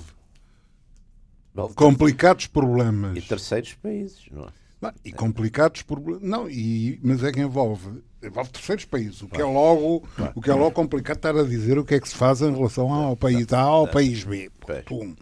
complicados 1.75 2.47
problemas. 2.47 3.17
E 3.17 3.21
terceiros 3.21 3.73
países, 3.73 4.25
não 4.31 4.45
é? 4.45 4.47
Não, 4.81 4.93
e 5.03 5.11
complicados 5.11 5.81
problemas. 5.81 6.21
Não, 6.21 6.49
e, 6.49 6.99
mas 7.01 7.23
é 7.23 7.31
que 7.31 7.39
envolve, 7.39 8.03
envolve 8.21 8.49
terceiros 8.51 8.85
países, 8.85 9.21
o 9.21 9.27
que 9.27 9.41
é 9.41 9.45
logo, 9.45 10.03
o 10.35 10.41
que 10.41 10.49
é 10.49 10.53
logo 10.53 10.71
complicado 10.71 11.17
estar 11.17 11.35
a 11.35 11.43
dizer 11.43 11.77
o 11.77 11.85
que 11.85 11.95
é 11.95 11.99
que 11.99 12.09
se 12.09 12.15
faz 12.15 12.41
em 12.41 12.53
relação 12.53 12.91
ao 12.91 13.15
país 13.15 13.51
A 13.53 13.61
ao 13.61 13.87
país 13.87 14.23
B. 14.23 14.51
Pum. 14.85 15.15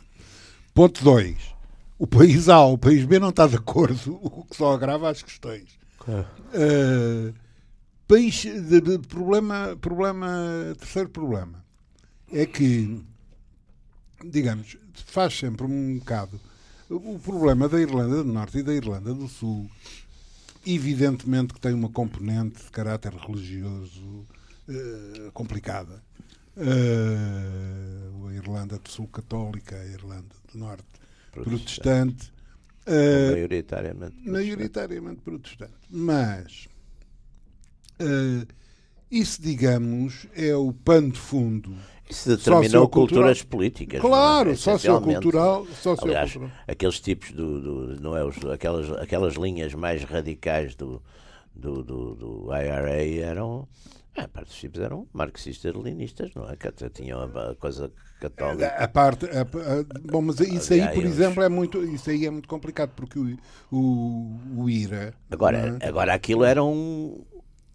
Ponto 0.73 1.03
2. 1.03 1.37
O 1.99 2.07
país 2.07 2.49
A 2.49 2.61
ou 2.61 2.73
o 2.73 2.77
país 2.77 3.05
B 3.05 3.19
não 3.19 3.29
está 3.29 3.47
de 3.47 3.55
acordo, 3.55 4.17
o 4.21 4.43
que 4.43 4.57
só 4.57 4.73
agrava 4.73 5.09
as 5.09 5.21
questões. 5.21 5.77
Uh, 6.05 7.33
país 8.07 8.43
de, 8.43 8.81
de- 8.81 8.99
problema, 8.99 9.75
problema, 9.79 10.27
terceiro 10.79 11.09
problema 11.09 11.63
é 12.31 12.45
que, 12.45 13.03
digamos, 14.23 14.77
faz 15.05 15.37
sempre 15.37 15.65
um 15.65 15.99
bocado 15.99 16.39
o 16.89 17.17
problema 17.19 17.67
da 17.67 17.81
Irlanda 17.81 18.23
do 18.23 18.31
Norte 18.31 18.59
e 18.59 18.63
da 18.63 18.73
Irlanda 18.73 19.13
do 19.13 19.27
Sul, 19.27 19.69
evidentemente 20.65 21.53
que 21.53 21.59
tem 21.59 21.73
uma 21.73 21.89
componente 21.89 22.63
de 22.63 22.71
caráter 22.71 23.13
religioso 23.15 24.27
eh, 24.67 25.31
complicada. 25.33 26.03
uh, 26.57 28.27
a 28.27 28.33
Irlanda 28.33 28.79
do 28.79 28.89
Sul 28.89 29.07
católica, 29.07 29.75
a 29.77 29.85
Irlanda 29.85 30.35
do 30.51 30.59
Norte 30.59 30.85
protestante, 31.31 32.31
protestante 32.31 32.31
uh, 32.87 33.21
maioritariamente, 33.21 34.17
protestante. 34.23 34.23
maioritariamente 34.25 35.21
protestante. 35.21 35.73
Mas 35.89 36.67
uh, 38.01 38.47
isso, 39.10 39.41
digamos, 39.41 40.27
é 40.36 40.56
o 40.56 40.73
pano 40.73 41.12
de 41.12 41.19
fundo. 41.19 41.75
Isso 42.10 42.29
determinou 42.29 42.88
culturas 42.89 43.41
políticas. 43.41 44.01
Claro, 44.01 44.49
não 44.49 44.53
é? 44.53 44.58
sociocultural. 44.58 45.67
Aliás, 46.01 46.38
aqueles 46.67 46.99
tipos 46.99 47.32
do, 47.32 47.62
do 47.62 48.01
não 48.01 48.15
é, 48.17 48.23
os, 48.23 48.38
aquelas, 48.45 48.91
aquelas 48.91 49.36
linhas 49.36 49.73
mais 49.73 50.03
radicais 50.03 50.75
do, 50.75 51.01
do, 51.56 51.84
do, 51.84 52.15
do 52.15 52.49
IRA 52.53 53.06
eram 53.23 53.67
a 54.15 54.27
parte 54.27 54.49
dos 54.49 54.58
tipos 54.58 54.79
eram 54.79 55.08
marxistas-leninistas, 55.12 56.32
não 56.36 56.47
é? 56.47 56.56
Que 56.56 56.67
até 56.67 56.88
tinham 56.88 57.19
a 57.19 57.56
coisa 57.56 57.91
católica. 58.19 58.67
A 58.67 58.88
parte. 58.88 59.25
A, 59.25 59.41
a, 59.41 60.01
bom, 60.03 60.21
mas 60.21 60.39
isso 60.39 60.73
aí, 60.73 60.88
por 60.89 61.03
exemplo, 61.03 61.41
é 61.41 61.49
muito, 61.49 61.84
isso 61.84 62.12
aí 62.12 62.25
é 62.25 62.29
muito 62.29 62.47
complicado, 62.47 62.91
porque 62.95 63.17
o, 63.17 63.38
o, 63.71 64.39
o 64.56 64.69
IRA. 64.69 65.15
Agora, 65.32 65.79
é? 65.82 65.88
agora 65.88 66.13
aquilo 66.13 66.43
era 66.43 66.63
um, 66.63 67.25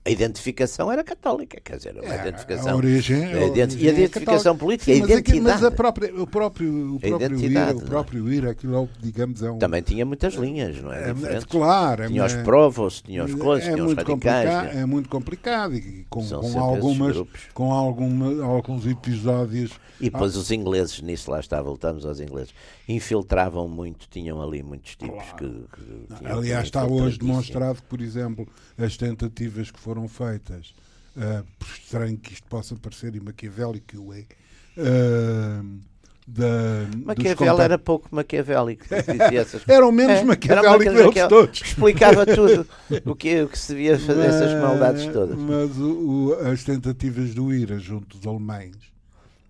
a 0.09 0.11
identificação 0.11 0.91
era 0.91 1.05
católica, 1.05 1.61
quer 1.63 1.77
dizer, 1.77 1.99
a 1.99 2.15
é, 2.15 2.21
identificação. 2.21 2.73
A 2.73 2.77
origem, 2.77 3.25
a 3.25 3.45
origem 3.45 3.83
e 3.83 3.89
a 3.89 3.93
identificação 3.93 4.55
é 4.55 4.57
política, 4.57 4.93
Sim, 4.93 5.01
mas 5.01 5.11
a 5.11 5.13
identidade. 5.13 5.43
Mas 5.43 5.65
a 5.65 5.71
própria, 5.71 6.15
o 6.15 6.27
próprio, 6.27 6.95
o 6.95 7.01
próprio 7.01 7.39
IRA, 7.39 7.77
o 7.77 7.81
próprio 7.83 8.33
IRA, 8.33 8.51
aquilo 8.53 8.89
digamos, 8.99 9.43
é 9.43 9.51
um. 9.51 9.59
Também 9.59 9.83
tinha 9.83 10.07
muitas 10.07 10.33
linhas, 10.35 10.81
não 10.81 10.91
é? 10.91 11.11
é 11.11 11.41
claro. 11.47 12.07
Tinha 12.07 12.25
os 12.25 12.35
provos, 12.37 13.03
tinha 13.03 13.23
os 13.23 13.35
coisas, 13.35 13.69
é 13.69 13.73
tinha 13.75 13.85
os 13.85 13.95
radicais. 13.95 14.77
É 14.77 14.87
muito 14.87 15.11
complicado 15.11 15.75
e 15.75 16.07
com, 16.09 16.27
com 16.27 16.59
algumas, 16.59 17.17
com 17.53 17.71
alguma, 17.71 18.45
alguns 18.45 18.87
episódios. 18.87 19.73
E 20.01 20.05
depois 20.05 20.37
ah. 20.37 20.39
os 20.39 20.51
ingleses, 20.51 21.03
nisso 21.03 21.31
lá 21.31 21.41
está, 21.41 21.61
voltamos 21.61 22.07
aos 22.07 22.21
ingleses, 22.21 22.55
infiltravam 22.89 23.69
muito, 23.69 24.09
tinham 24.09 24.41
ali 24.41 24.63
muitos 24.63 24.95
tipos 24.95 25.25
claro. 25.37 25.69
que, 25.75 26.15
que 26.15 26.27
Aliás, 26.27 26.67
está 26.67 26.87
hoje 26.87 27.19
demonstrado 27.19 27.83
que, 27.83 27.89
por 27.89 28.01
exemplo, 28.01 28.47
as 28.79 28.97
tentativas 28.97 29.73
que 29.73 29.79
foram 29.79 29.98
feitas 30.07 30.75
uh, 31.17 31.45
por 31.59 31.69
estranho 31.69 32.17
que 32.19 32.33
isto 32.33 32.47
possa 32.49 32.77
parecer 32.77 33.15
e 33.17 33.21
maquiavélico, 33.21 33.97
eu 33.97 34.13
é. 34.13 34.25
Uh, 34.77 35.81
da, 36.31 36.47
Maquiavel 37.07 37.59
era 37.59 37.79
pouco 37.79 38.07
maquiavélico. 38.11 38.85
Essas... 39.33 39.67
era 39.67 39.87
o 39.87 39.91
menos 39.91 40.19
é, 40.19 40.25
maquiavélico 40.25 40.85
deles 40.85 41.07
Maquiavel, 41.07 41.29
todos. 41.29 41.63
Explicava 41.63 42.27
tudo 42.27 42.67
o 43.07 43.17
que, 43.17 43.43
o 43.43 43.49
que 43.49 43.59
se 43.59 43.73
devia 43.73 43.97
fazer, 43.99 44.27
mas, 44.27 44.35
essas 44.35 44.61
maldades 44.61 45.07
todas. 45.07 45.39
Mas 45.39 45.79
o, 45.79 46.29
o, 46.29 46.35
as 46.47 46.63
tentativas 46.63 47.35
do 47.35 47.51
IRA 47.51 47.79
junto 47.79 48.19
dos 48.19 48.27
alemães 48.27 48.77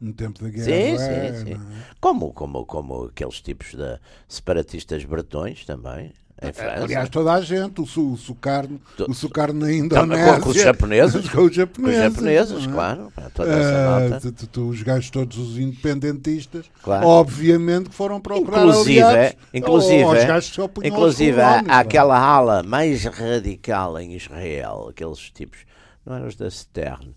no 0.01 0.13
tempo 0.13 0.41
da 0.41 0.49
guerra. 0.49 0.65
Sim, 0.67 0.73
é, 0.73 1.33
sim, 1.35 1.47
sim. 1.47 1.53
É? 1.55 1.59
Como, 2.01 2.33
como, 2.33 2.65
como 2.65 3.07
aqueles 3.07 3.41
tipos 3.41 3.75
de 3.75 3.99
separatistas 4.29 5.05
bretões 5.05 5.65
também 5.65 6.13
em 6.41 6.53
França. 6.53 6.85
Aliás, 6.85 7.09
toda 7.09 7.33
a 7.33 7.41
gente, 7.41 7.81
o, 7.81 7.87
su, 7.87 8.13
o 8.13 8.17
Sucarno, 8.17 8.81
o 9.09 9.15
Sucarno 9.15 9.61
na 9.67 9.73
Indonésia. 9.73 10.41
Com, 10.41 10.51
os 10.51 10.57
japoneses. 10.57 11.29
com 11.31 11.43
os 11.43 11.55
japoneses. 11.55 12.01
Com 12.01 12.07
os 12.07 12.15
japoneses, 12.15 12.65
é? 12.65 12.71
claro. 12.71 13.13
Toda 13.35 13.53
essa 13.53 14.29
uh, 14.29 14.47
tu, 14.47 14.69
os 14.69 14.83
gajos 14.83 15.11
todos 15.11 15.37
os 15.37 15.59
independentistas, 15.59 16.67
obviamente 16.87 17.91
que 17.91 17.95
foram 17.95 18.21
procurar 18.21 18.61
inclusive, 18.61 19.03
aliados, 19.03 19.37
inclusive, 19.53 20.05
ou, 20.05 20.13
gajos 20.13 20.59
inclusive 20.85 21.41
há, 21.41 21.65
há 21.69 21.79
aquela 21.81 22.19
ala 22.19 22.63
mais 22.63 23.05
radical 23.05 23.99
em 23.99 24.15
Israel, 24.15 24.87
aqueles 24.91 25.19
tipos, 25.31 25.59
não 26.07 26.15
eram 26.15 26.29
os 26.29 26.37
da 26.37 26.49
Stern, 26.49 27.15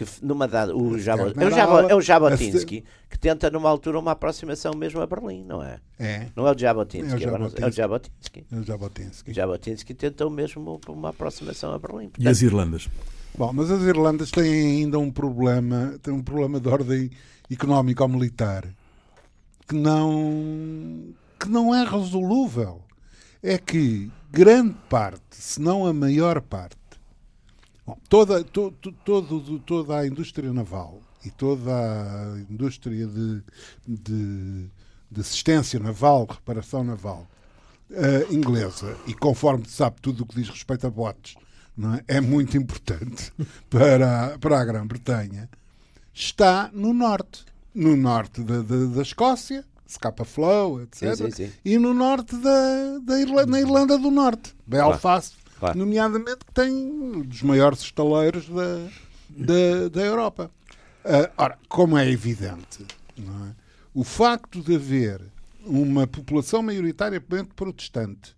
que 0.00 0.24
numa 0.24 0.48
dada, 0.48 0.74
o 0.74 0.98
Jabo, 0.98 1.24
é, 1.24 1.46
o 1.46 1.50
Jabo, 1.50 1.78
é 1.80 1.94
o 1.94 2.00
Jabotinsky 2.00 2.84
que 3.10 3.18
tenta 3.18 3.50
numa 3.50 3.68
altura 3.68 3.98
uma 3.98 4.12
aproximação 4.12 4.72
mesmo 4.74 4.98
a 5.02 5.06
Berlim, 5.06 5.44
não 5.44 5.62
é? 5.62 5.78
É. 5.98 6.26
Não 6.34 6.46
é 6.46 6.52
o 6.52 6.58
Jabotinsky, 6.58 7.12
é 7.12 7.16
o 7.16 7.18
Jabotinsky. 7.18 7.62
É 7.62 7.66
o 7.66 7.72
Jabotinsky. 7.72 8.46
É 8.50 8.56
o 8.56 8.62
Jabotinsky. 8.62 9.30
O 9.30 9.34
Jabotinsky 9.34 9.94
tentou 9.94 10.30
mesmo 10.30 10.80
uma 10.88 11.10
aproximação 11.10 11.74
a 11.74 11.78
Berlim. 11.78 12.08
Portanto, 12.08 12.24
e 12.24 12.28
as 12.28 12.40
Irlandas? 12.40 12.88
Bom, 13.36 13.52
mas 13.52 13.70
as 13.70 13.82
Irlandas 13.82 14.30
têm 14.30 14.82
ainda 14.82 14.98
um 14.98 15.10
problema, 15.10 15.98
têm 16.02 16.14
um 16.14 16.22
problema 16.22 16.58
de 16.58 16.68
ordem 16.68 17.10
económica 17.50 18.02
ou 18.02 18.08
militar 18.08 18.66
que 19.68 19.74
não 19.74 21.12
que 21.38 21.48
não 21.48 21.74
é 21.74 21.84
resolúvel. 21.84 22.80
É 23.42 23.58
que 23.58 24.10
grande 24.30 24.76
parte, 24.88 25.20
se 25.30 25.60
não 25.60 25.86
a 25.86 25.92
maior 25.92 26.40
parte 26.40 26.79
Bom, 27.90 27.98
toda, 28.08 28.44
to, 28.44 28.70
to, 28.80 28.92
todo, 29.04 29.58
toda 29.60 29.98
a 29.98 30.06
indústria 30.06 30.52
naval 30.52 31.00
e 31.24 31.30
toda 31.30 31.72
a 31.72 32.38
indústria 32.48 33.04
de, 33.04 33.42
de, 33.86 34.70
de 35.10 35.20
assistência 35.20 35.80
naval, 35.80 36.26
reparação 36.30 36.84
naval 36.84 37.26
uh, 37.90 38.32
inglesa, 38.32 38.96
e 39.08 39.14
conforme 39.14 39.64
se 39.66 39.72
sabe 39.72 39.96
tudo 40.00 40.22
o 40.22 40.26
que 40.26 40.36
diz 40.36 40.48
respeito 40.48 40.86
a 40.86 40.90
botes, 40.90 41.34
é? 42.06 42.18
é? 42.18 42.20
muito 42.20 42.56
importante 42.56 43.32
para, 43.68 44.38
para 44.38 44.60
a 44.60 44.64
Grã-Bretanha, 44.64 45.50
está 46.14 46.70
no 46.72 46.92
norte. 46.92 47.44
No 47.74 47.96
norte 47.96 48.40
da, 48.42 48.62
da, 48.62 48.84
da 48.86 49.02
Escócia, 49.02 49.64
Scapa 49.88 50.24
Flow, 50.24 50.80
etc. 50.82 51.16
Sim, 51.16 51.16
sim, 51.16 51.30
sim. 51.32 51.52
E 51.64 51.76
no 51.76 51.92
norte 51.92 52.36
da, 52.36 52.98
da 53.02 53.20
Irlanda, 53.20 53.46
na 53.50 53.60
Irlanda 53.60 53.98
do 53.98 54.12
Norte, 54.12 54.54
Belfast, 54.64 55.39
Claro. 55.60 55.78
Nomeadamente 55.78 56.38
que 56.38 56.52
tem 56.54 57.22
dos 57.22 57.42
maiores 57.42 57.80
estaleiros 57.80 58.48
da, 58.48 58.88
da, 59.28 59.88
da 59.92 60.00
Europa. 60.00 60.50
Uh, 61.04 61.30
ora, 61.36 61.58
como 61.68 61.98
é 61.98 62.10
evidente, 62.10 62.86
é? 63.18 63.22
o 63.94 64.02
facto 64.02 64.62
de 64.62 64.74
haver 64.74 65.20
uma 65.64 66.06
população 66.06 66.62
maioritariamente 66.62 67.50
protestante, 67.54 68.34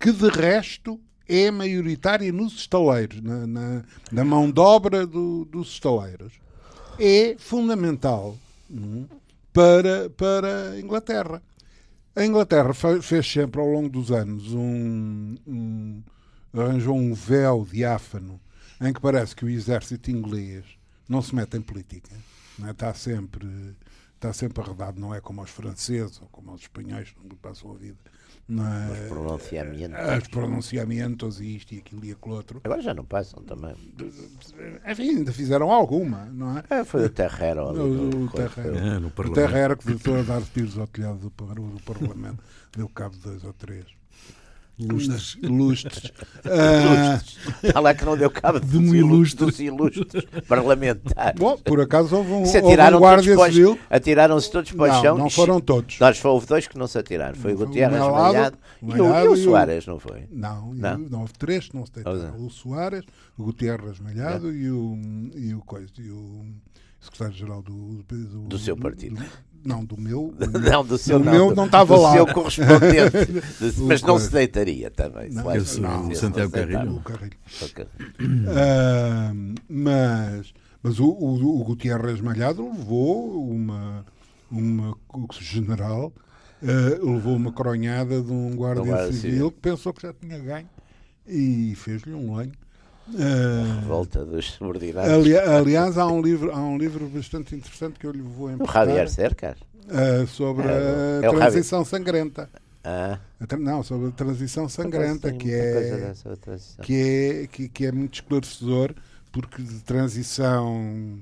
que 0.00 0.10
de 0.10 0.28
resto 0.28 1.00
é 1.28 1.48
maioritária 1.50 2.32
nos 2.32 2.54
estaleiros, 2.54 3.20
na, 3.22 3.46
na, 3.46 3.84
na 4.10 4.24
mão 4.24 4.50
de 4.50 4.60
obra 4.60 5.06
do, 5.06 5.44
dos 5.44 5.68
estaleiros, 5.68 6.32
é 6.98 7.36
fundamental 7.38 8.36
é? 8.72 9.14
para, 9.52 10.10
para 10.10 10.70
a 10.70 10.80
Inglaterra. 10.80 11.40
A 12.16 12.24
Inglaterra 12.24 12.72
fez 13.00 13.30
sempre 13.30 13.60
ao 13.60 13.66
longo 13.68 13.88
dos 13.88 14.10
anos 14.10 14.52
um, 14.52 15.36
arranjou 16.54 16.96
um 16.96 17.14
véu 17.14 17.66
diáfano 17.70 18.40
em 18.80 18.92
que 18.92 19.00
parece 19.00 19.34
que 19.34 19.44
o 19.44 19.48
exército 19.48 20.10
inglês 20.10 20.64
não 21.08 21.20
se 21.22 21.34
mete 21.34 21.56
em 21.56 21.62
política. 21.62 22.14
Não 22.58 22.68
é? 22.68 22.70
Está 22.70 22.92
sempre 22.94 23.76
está 24.14 24.32
sempre 24.32 24.62
arredado, 24.62 24.98
não 24.98 25.14
é 25.14 25.20
como 25.20 25.42
os 25.42 25.50
franceses 25.50 26.20
ou 26.22 26.28
como 26.28 26.52
os 26.52 26.62
espanhóis 26.62 27.10
que 27.10 27.36
passam 27.36 27.72
a 27.72 27.74
vida. 27.74 27.98
Não 28.48 28.66
é? 28.66 28.90
Os 28.90 29.08
pronunciamentos. 29.08 29.98
Os 30.22 30.28
pronunciamentos 30.28 31.40
e 31.40 31.56
isto 31.56 31.74
e 31.74 31.78
aquilo 31.78 32.04
e 32.04 32.12
aquilo 32.12 32.34
outro. 32.34 32.60
Agora 32.64 32.80
já 32.80 32.94
não 32.94 33.04
passam 33.04 33.42
também. 33.42 33.74
Enfim, 34.86 35.16
ainda 35.16 35.32
fizeram 35.32 35.70
alguma, 35.70 36.26
não 36.26 36.58
é? 36.58 36.64
é 36.70 36.84
foi 36.84 37.06
o 37.06 37.10
Terrero. 37.10 37.64
O, 37.72 38.24
o, 38.24 38.30
Terrero. 38.30 38.76
É, 38.76 38.98
o 38.98 39.32
Terrero 39.32 39.76
que 39.76 39.86
voltou 39.86 40.18
a 40.18 40.22
dar 40.22 40.42
tiros 40.42 40.78
ao 40.78 40.86
telhado 40.86 41.18
do, 41.18 41.30
do 41.30 41.82
Parlamento. 41.82 42.42
Deu 42.76 42.88
cabo 42.88 43.14
de 43.14 43.22
dois 43.22 43.44
ou 43.44 43.52
três. 43.52 43.86
Ilustres. 44.78 45.36
Ilustres. 45.42 46.12
Está 47.62 47.80
lá 47.80 47.94
que 47.94 48.04
não 48.04 48.16
deu 48.16 48.30
cabo 48.30 48.58
de 48.58 48.76
um 48.76 48.94
ilustre. 48.94 49.46
dos 49.46 49.60
ilustres 49.60 50.24
parlamentares. 50.48 51.38
Bom, 51.38 51.56
por 51.58 51.80
acaso 51.80 52.16
houve 52.16 52.32
um, 52.32 52.44
se 52.44 52.58
atiraram 52.58 52.96
houve 52.96 52.96
um 52.96 53.00
guarda 53.00 53.34
todos 53.34 53.54
civil. 53.54 53.78
Atiraram-se 53.88 54.50
todos 54.50 54.72
para 54.72 54.98
o 54.98 55.02
chão. 55.02 55.18
Não 55.18 55.30
foram 55.30 55.60
todos. 55.60 55.98
Nós 56.00 56.24
houve 56.24 56.46
dois 56.46 56.66
que 56.66 56.76
não 56.76 56.86
se 56.86 56.98
atiraram. 56.98 57.36
Foi 57.36 57.54
o 57.54 57.56
Gutierrez 57.56 58.00
Malhado 58.00 58.58
e 58.82 59.00
o, 59.00 59.24
e 59.24 59.28
o 59.28 59.36
Soares, 59.36 59.86
não 59.86 59.98
foi? 59.98 60.26
Não, 60.30 60.74
não. 60.74 60.98
não 60.98 61.20
houve 61.20 61.34
três 61.34 61.68
que 61.68 61.76
não 61.76 61.86
se 61.86 61.92
atiraram. 62.00 62.44
O 62.44 62.50
Soares, 62.50 63.04
o 63.38 63.44
Gutierrez 63.44 64.00
Malhado 64.00 64.52
e 64.52 64.70
o, 64.70 64.98
e 65.34 65.54
o, 65.54 65.60
coisa, 65.60 65.88
e 65.98 66.10
o 66.10 66.46
secretário-geral 67.04 67.62
do, 67.62 68.02
do, 68.02 68.48
do, 68.48 68.58
seu 68.58 68.76
partido. 68.76 69.16
Do, 69.16 69.24
não, 69.64 69.84
do 69.86 70.00
meu. 70.00 70.34
não, 70.70 70.84
do 70.84 70.98
seu 70.98 71.18
do 71.18 71.24
não. 71.24 71.32
meu 71.32 71.54
não 71.54 71.66
estava 71.66 71.96
lá. 71.96 72.12
Do 72.16 72.16
seu 72.16 72.34
correspondente. 72.34 73.82
mas 73.86 74.02
não 74.02 74.18
se 74.18 74.30
deitaria 74.30 74.90
também. 74.90 75.30
Não, 75.30 75.54
eu 75.54 75.64
sou 75.64 75.82
não, 75.82 76.08
o 76.08 76.16
Santiago 76.16 76.52
Carrilho. 76.52 77.00
Carrilho. 77.00 77.36
Uh, 78.20 79.54
mas 79.68 80.52
mas 80.84 81.00
o, 81.00 81.06
o, 81.06 81.60
o 81.60 81.64
Gutierrez 81.64 82.20
Malhado 82.20 82.62
levou 82.70 83.50
uma, 83.50 84.04
uma 84.50 84.94
general, 85.40 86.12
uh, 86.62 87.10
levou 87.10 87.34
uma 87.34 87.50
coronhada 87.50 88.20
de 88.20 88.30
um 88.30 88.54
guarda, 88.54 88.82
guarda 88.82 89.06
civil, 89.06 89.30
civil 89.30 89.50
que 89.50 89.60
pensou 89.60 89.94
que 89.94 90.02
já 90.02 90.12
tinha 90.12 90.38
ganho 90.38 90.68
e 91.26 91.74
fez-lhe 91.74 92.12
um 92.12 92.36
lenho. 92.36 92.52
Uh, 93.08 93.80
revolta 93.80 94.24
dos 94.24 94.52
subordinados. 94.52 95.10
Ali, 95.10 95.36
aliás, 95.36 95.98
há 95.98 96.06
um, 96.06 96.22
livro, 96.22 96.50
há 96.50 96.58
um 96.58 96.78
livro 96.78 97.06
bastante 97.06 97.54
interessante 97.54 97.98
que 97.98 98.06
eu 98.06 98.12
lhe 98.12 98.22
vou 98.22 98.50
emprestar. 98.50 98.84
O 98.84 98.86
Javier 98.86 99.08
Cercas? 99.10 99.58
Uh, 99.84 100.26
sobre 100.26 100.66
é, 100.66 101.20
a 101.22 101.26
é 101.26 101.30
transição 101.30 101.84
sangrenta. 101.84 102.48
Ah. 102.82 103.18
Não, 103.58 103.82
sobre 103.82 104.08
a 104.08 104.10
transição 104.10 104.68
sangrenta, 104.68 105.32
que 105.32 105.52
é, 105.52 106.12
que, 106.82 106.94
é, 106.94 107.46
que, 107.46 107.68
que 107.68 107.86
é 107.86 107.92
muito 107.92 108.14
esclarecedor, 108.14 108.94
porque 109.32 109.62
de 109.62 109.80
transição 109.80 111.18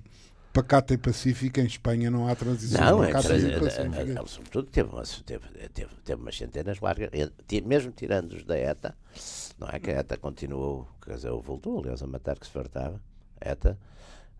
pacata 0.52 0.92
e 0.92 0.98
pacífica, 0.98 1.60
em 1.60 1.66
Espanha 1.66 2.10
não 2.10 2.28
há 2.28 2.34
transição 2.34 2.84
Não, 2.84 3.04
é, 3.04 3.06
pacata 3.12 3.36
e 3.36 3.52
é, 3.52 3.58
pacífica. 3.58 4.20
é, 4.20 4.26
sobretudo 4.26 4.68
teve, 4.68 4.88
umas- 4.90 5.22
teve, 5.24 5.44
teve, 5.72 5.90
teve 6.04 6.20
umas 6.20 6.36
centenas 6.36 6.80
largas, 6.80 7.10
e, 7.12 7.60
mesmo 7.62 7.92
tirando 7.92 8.32
os 8.32 8.44
da 8.44 8.58
ETA, 8.58 8.94
não 9.62 9.68
é 9.68 9.78
que 9.78 9.90
a 9.90 10.00
ETA 10.00 10.16
continuou, 10.16 10.88
quer 11.04 11.14
dizer, 11.14 11.30
voltou, 11.30 11.78
aliás, 11.78 12.02
a 12.02 12.06
matar 12.06 12.36
que 12.38 12.46
se 12.46 12.52
fartava, 12.52 13.00
ETA, 13.40 13.78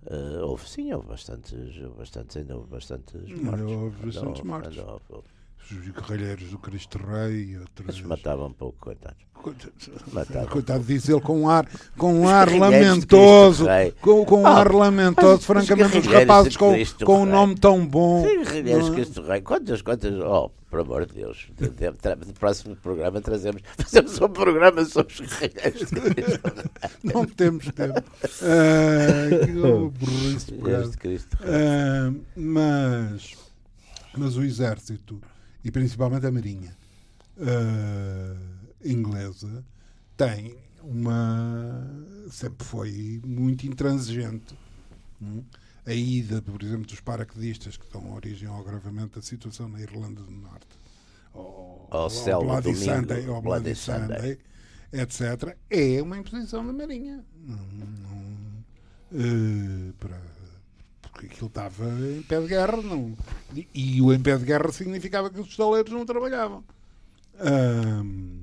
eh, 0.06 0.40
houve 0.42 0.68
sim, 0.68 0.92
houve 0.92 1.06
bastantes, 1.06 1.52
houve 1.80 1.96
bastantes, 1.98 2.36
ainda 2.36 2.56
houve 2.56 2.68
bastantes 2.68 3.14
houve 3.14 3.96
Ainda 3.96 4.06
bastantes 4.06 4.38
houve, 4.40 4.44
mortos. 4.48 4.78
ainda 4.78 4.90
houve, 4.92 5.04
houve. 5.10 5.28
Os 5.70 5.88
guerrilheiros 5.88 6.50
do 6.50 6.58
Cristo 6.58 6.98
Rei. 6.98 7.58
Eles 7.80 8.00
matavam 8.02 8.48
um 8.48 8.52
pouco, 8.52 8.78
coitados. 8.78 9.22
Matavam. 10.12 10.46
Coitado, 10.48 10.84
diz 10.84 11.08
ele 11.08 11.20
com 11.20 11.42
um 11.42 11.48
ar, 11.48 11.66
com 11.96 12.14
um 12.14 12.28
ar 12.28 12.48
lamentoso, 12.52 13.66
com, 14.00 14.24
com 14.24 14.42
um 14.42 14.46
Ah, 14.46 14.60
ar 14.60 14.72
lamentoso, 14.72 15.38
os 15.38 15.44
francamente, 15.44 15.98
os 15.98 16.06
rapazes 16.06 16.56
com, 16.56 16.74
com 17.04 17.22
um 17.22 17.26
nome 17.26 17.56
tão 17.56 17.84
bom. 17.84 18.22
Sim, 18.22 18.44
guerrilheiros 18.44 18.86
não 18.86 18.92
é? 18.92 18.96
Cristo 18.96 19.22
Rei. 19.22 19.40
Quantas, 19.40 19.82
quantas. 19.82 20.14
Oh, 20.20 20.50
por 20.70 20.80
amor 20.80 21.06
de 21.06 21.14
Deus. 21.14 21.48
De 21.56 22.32
próximo 22.34 22.76
programa 22.76 23.20
trazemos. 23.20 23.62
Fazemos 23.76 24.20
um 24.20 24.28
programa 24.28 24.84
sobre 24.84 25.12
os 25.12 25.20
guerrilheiros 25.20 25.80
de 25.80 25.86
Cristo 25.86 26.42
Rei. 26.44 26.92
Não 27.12 27.24
temos 27.26 27.64
tempo. 27.66 28.02
Ah, 28.42 29.44
que 29.44 29.52
burrice, 29.98 30.52
de 30.52 30.96
Cristo 30.98 31.36
Rei. 31.40 31.52
Ah, 31.52 32.12
mas, 32.36 33.34
mas 34.16 34.36
o 34.36 34.42
exército, 34.44 35.20
e 35.64 35.70
principalmente 35.70 36.26
a 36.26 36.30
marinha 36.30 36.76
ah, 37.40 38.36
inglesa, 38.84 39.64
tem 40.16 40.56
uma. 40.82 41.86
sempre 42.30 42.66
foi 42.66 43.20
muito 43.24 43.66
intransigente. 43.66 44.54
hum? 45.20 45.42
A 45.84 45.92
ida, 45.92 46.40
por 46.40 46.62
exemplo, 46.62 46.86
dos 46.86 47.00
paraquedistas 47.00 47.76
que 47.76 47.90
dão 47.92 48.14
origem 48.14 48.48
ao 48.48 48.60
agravamento 48.60 49.18
da 49.18 49.22
situação 49.22 49.68
na 49.68 49.80
Irlanda 49.80 50.22
do 50.22 50.30
Norte, 50.30 50.78
ao, 51.34 51.88
Ao 51.90 52.08
Selma 52.08 52.60
Bloody 52.60 52.72
Domingo, 52.72 52.94
Sunday, 52.94 53.26
ao 53.26 53.42
Bloody 53.42 53.42
Bloody 53.42 53.74
Sunday. 53.74 54.38
Etc., 54.92 55.56
é 55.70 56.02
uma 56.02 56.18
imposição 56.18 56.64
da 56.64 56.72
Marinha. 56.72 57.24
Não, 57.34 57.56
não, 57.56 58.64
eh, 59.14 59.92
para, 59.98 60.20
porque 61.22 61.26
aquilo 61.26 61.46
estava 61.46 61.84
em 62.16 62.22
pé 62.22 62.40
de 62.40 62.48
guerra. 62.48 62.76
Não, 62.78 63.14
e, 63.54 63.68
e 63.74 64.02
o 64.02 64.12
em 64.12 64.20
pé 64.20 64.36
de 64.36 64.44
guerra 64.44 64.72
significava 64.72 65.30
que 65.30 65.40
os 65.40 65.48
estaleiros 65.48 65.92
não 65.92 66.04
trabalhavam. 66.04 66.64
Ahm, 67.38 68.40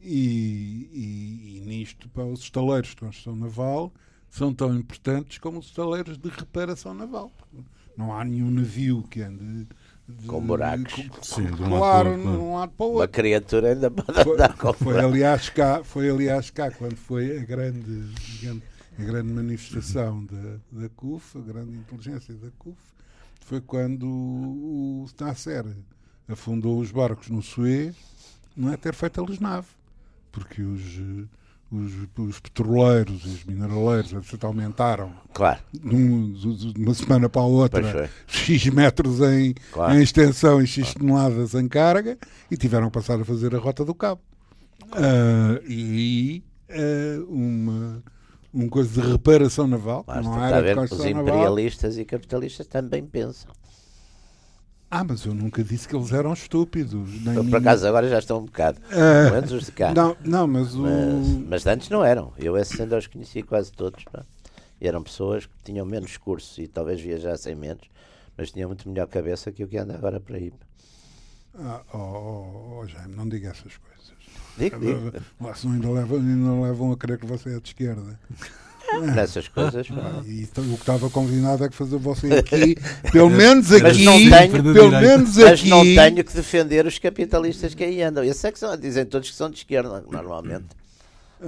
e, 0.00 0.88
e- 0.92 1.56
e 1.58 1.60
nisto, 1.66 2.08
pá, 2.08 2.22
os 2.22 2.40
estaleiros 2.40 2.90
de 2.90 2.96
construção 2.96 3.36
naval 3.36 3.92
são 4.30 4.52
tão 4.54 4.74
importantes 4.74 5.38
como 5.38 5.58
os 5.58 5.66
estaleiros 5.66 6.16
de 6.16 6.28
reparação 6.28 6.94
naval. 6.94 7.30
Não 7.96 8.14
há 8.16 8.24
nenhum 8.24 8.50
navio 8.50 9.02
que 9.10 9.20
ande 9.22 9.66
de- 10.08 10.26
Com 10.26 10.40
buracos. 10.40 10.94
com- 10.94 11.22
Sim, 11.22 11.46
de 11.46 11.62
um 11.62 11.70
lado 11.70 11.78
claro, 11.78 12.08
para 12.10 12.10
o 12.10 12.12
outro, 12.12 12.30
de 12.32 12.38
um 12.38 12.54
lado 12.54 12.72
para 12.72 12.86
o 12.86 12.90
Uma 12.90 13.00
outro. 13.00 13.12
criatura 13.12 13.68
ainda 13.72 13.90
pode 13.90 14.24
Foi, 14.24 14.34
andar 14.34 14.56
com 14.56 14.72
foi, 14.72 14.98
aliás 15.00 15.48
cá, 15.50 15.84
foi 15.84 16.08
aliás 16.10 16.50
cá 16.50 16.70
quando 16.70 16.96
foi 16.96 17.38
a 17.38 17.44
grande, 17.44 17.80
digamos, 18.38 18.62
a 18.98 19.02
grande 19.04 19.32
manifestação 19.32 20.24
da, 20.24 20.56
da 20.82 20.88
CUF, 20.90 21.38
a 21.38 21.40
grande 21.40 21.72
inteligência 21.76 22.34
da 22.34 22.48
CUF, 22.58 22.76
foi 23.40 23.60
quando 23.60 24.06
o, 24.06 25.06
Nasser 25.20 25.64
afundou 26.28 26.78
os 26.80 26.90
barcos 26.90 27.28
no 27.30 27.40
Suez, 27.42 27.94
não 28.56 28.72
é 28.72 28.76
ter 28.76 28.94
feito 28.94 29.20
a 29.20 29.24
lesnave, 29.24 29.68
porque 30.32 30.60
os, 30.62 30.82
os, 31.70 31.92
os 32.18 32.40
petroleiros 32.40 33.22
e 33.24 33.28
os 33.28 33.44
mineraleiros 33.44 34.12
etc, 34.12 34.44
aumentaram 34.44 35.12
Claro, 35.32 35.60
de, 35.72 35.94
um- 35.94 36.32
de- 36.32 36.78
uma 36.82 36.92
semana 36.94 37.28
para 37.28 37.40
a 37.42 37.46
outra. 37.46 38.10
X 38.26 38.66
metros 38.66 39.20
em, 39.20 39.54
Claro. 39.72 39.94
em 39.94 40.02
extensão 40.02 40.60
e 40.60 40.66
X 40.66 40.92
toneladas 40.94 41.54
em 41.54 41.68
carga 41.68 42.18
e 42.50 42.56
tiveram 42.56 42.88
que 42.88 42.94
passar 42.94 43.20
a 43.20 43.24
fazer 43.24 43.54
a 43.54 43.58
Rota 43.58 43.84
do 43.84 43.94
Cabo. 43.94 44.20
Ah, 44.92 45.60
e 45.66 45.82
aí 45.82 46.44
ah, 46.70 47.24
uma, 47.28 48.02
uma 48.52 48.68
coisa 48.68 49.00
de 49.02 49.08
reparação 49.12 49.66
naval, 49.66 50.04
Lá 50.06 50.22
não 50.22 50.42
era 50.44 50.62
de 50.62 50.68
os 50.70 50.74
construção 50.74 51.10
naval. 51.10 51.22
imperialistas 51.22 51.98
e 51.98 52.04
capitalistas 52.04 52.66
também 52.66 53.04
pensam. 53.04 53.52
Ah, 54.90 55.04
mas 55.04 55.24
eu 55.26 55.34
nunca 55.34 55.62
disse 55.62 55.86
que 55.86 55.94
eles 55.94 56.12
eram 56.12 56.32
estúpidos. 56.32 57.20
Nem 57.22 57.50
Por 57.50 57.58
acaso 57.58 57.86
agora 57.86 58.08
já 58.08 58.18
estão 58.18 58.38
um 58.38 58.44
bocado. 58.46 58.80
Menos 59.32 59.52
os 59.52 59.66
de 59.66 59.72
cá. 59.72 59.92
não, 59.92 60.16
não, 60.24 60.46
mas 60.46 60.74
o. 60.74 60.80
Mas, 60.82 61.26
mas 61.46 61.66
antes 61.66 61.90
não 61.90 62.02
eram. 62.02 62.32
Eu, 62.38 62.56
esses 62.56 62.80
ainda 62.80 62.96
os 62.96 63.06
conheci 63.06 63.42
quase 63.42 63.70
todos. 63.70 64.02
pá. 64.04 64.24
Eram 64.80 65.02
pessoas 65.02 65.44
que 65.44 65.52
tinham 65.62 65.84
menos 65.84 66.16
cursos 66.16 66.56
e 66.56 66.66
talvez 66.66 67.00
viajassem 67.00 67.54
menos, 67.54 67.82
mas 68.36 68.50
tinham 68.50 68.68
muito 68.70 68.88
melhor 68.88 69.08
cabeça 69.08 69.52
que 69.52 69.62
o 69.64 69.68
que 69.68 69.76
anda 69.76 69.94
agora 69.94 70.20
por 70.20 70.36
aí. 70.36 70.52
Ah, 71.58 71.82
oh, 71.92 71.98
oh, 71.98 72.78
oh, 72.80 72.86
Jaime, 72.86 73.14
não 73.14 73.28
diga 73.28 73.48
essas 73.50 73.76
coisas. 73.76 73.97
Digo, 74.56 74.78
digo. 74.80 75.12
Lá 75.40 75.54
senão 75.54 75.74
ainda 75.74 75.90
levam, 75.90 76.18
ainda 76.18 76.52
levam 76.66 76.92
a 76.92 76.96
crer 76.96 77.18
que 77.18 77.26
você 77.26 77.50
é 77.56 77.60
de 77.60 77.68
esquerda. 77.68 78.18
Nessas 79.14 79.46
coisas. 79.48 79.86
Ah, 79.92 80.22
e 80.24 80.42
então, 80.42 80.64
o 80.64 80.68
que 80.68 80.80
estava 80.80 81.10
combinado 81.10 81.62
é 81.62 81.68
que 81.68 81.74
fazer 81.76 81.98
você 81.98 82.32
aqui, 82.32 82.74
pelo 83.12 83.28
menos 83.28 83.70
aqui, 83.70 83.82
Mas 83.82 83.98
não 83.98 84.14
tenho- 84.18 84.72
pelo 84.72 84.90
menos 84.90 85.36
Mas 85.36 85.60
aqui. 85.60 85.68
não 85.68 85.82
tenho 85.82 86.24
que 86.24 86.34
defender 86.34 86.86
os 86.86 86.98
capitalistas 86.98 87.74
que 87.74 87.84
aí 87.84 88.00
andam. 88.02 88.24
Esses 88.24 88.42
é 88.44 88.50
que 88.50 88.58
são, 88.58 88.74
dizem 88.78 89.04
todos 89.04 89.28
que 89.30 89.36
são 89.36 89.50
de 89.50 89.58
esquerda, 89.58 90.02
normalmente. 90.10 90.64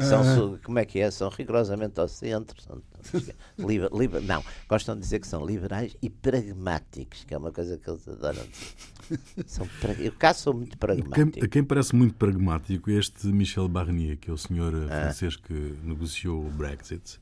São, 0.00 0.20
Ah. 0.20 0.34
su- 0.36 0.58
como 0.62 0.78
é 0.78 0.84
que 0.84 1.00
é? 1.00 1.10
São 1.10 1.30
rigorosamente 1.30 1.98
ao 1.98 2.06
centro. 2.08 2.60
São, 2.62 2.76
liber, 3.58 3.90
liber- 3.92 4.22
não, 4.22 4.42
gostam 4.68 4.94
de 4.94 5.00
dizer 5.02 5.20
que 5.20 5.26
são 5.26 5.44
liberais 5.46 5.96
e 6.02 6.08
pragmáticos, 6.10 7.24
que 7.24 7.34
é 7.34 7.38
uma 7.38 7.52
coisa 7.52 7.76
que 7.78 7.88
eles 7.90 8.06
adoram 8.08 8.42
dizer. 8.46 9.20
São, 9.46 9.66
pra- 9.80 9.92
eu 9.94 10.12
cá 10.12 10.32
sou 10.34 10.54
muito 10.54 10.70
Quem, 10.70 10.78
pragmático. 10.78 11.44
a 11.44 11.48
quem 11.48 11.64
parece 11.64 11.94
muito 11.96 12.14
pragmático 12.14 12.90
é 12.90 12.94
este 12.94 13.26
Michel 13.26 13.68
Barnier, 13.68 14.16
que 14.18 14.30
é 14.30 14.32
o 14.32 14.38
senhor 14.38 14.72
eh, 14.74 14.86
Ah. 14.90 15.00
francês 15.02 15.36
que 15.36 15.52
negociou 15.82 16.46
o 16.46 16.50
Brexit 16.50 17.20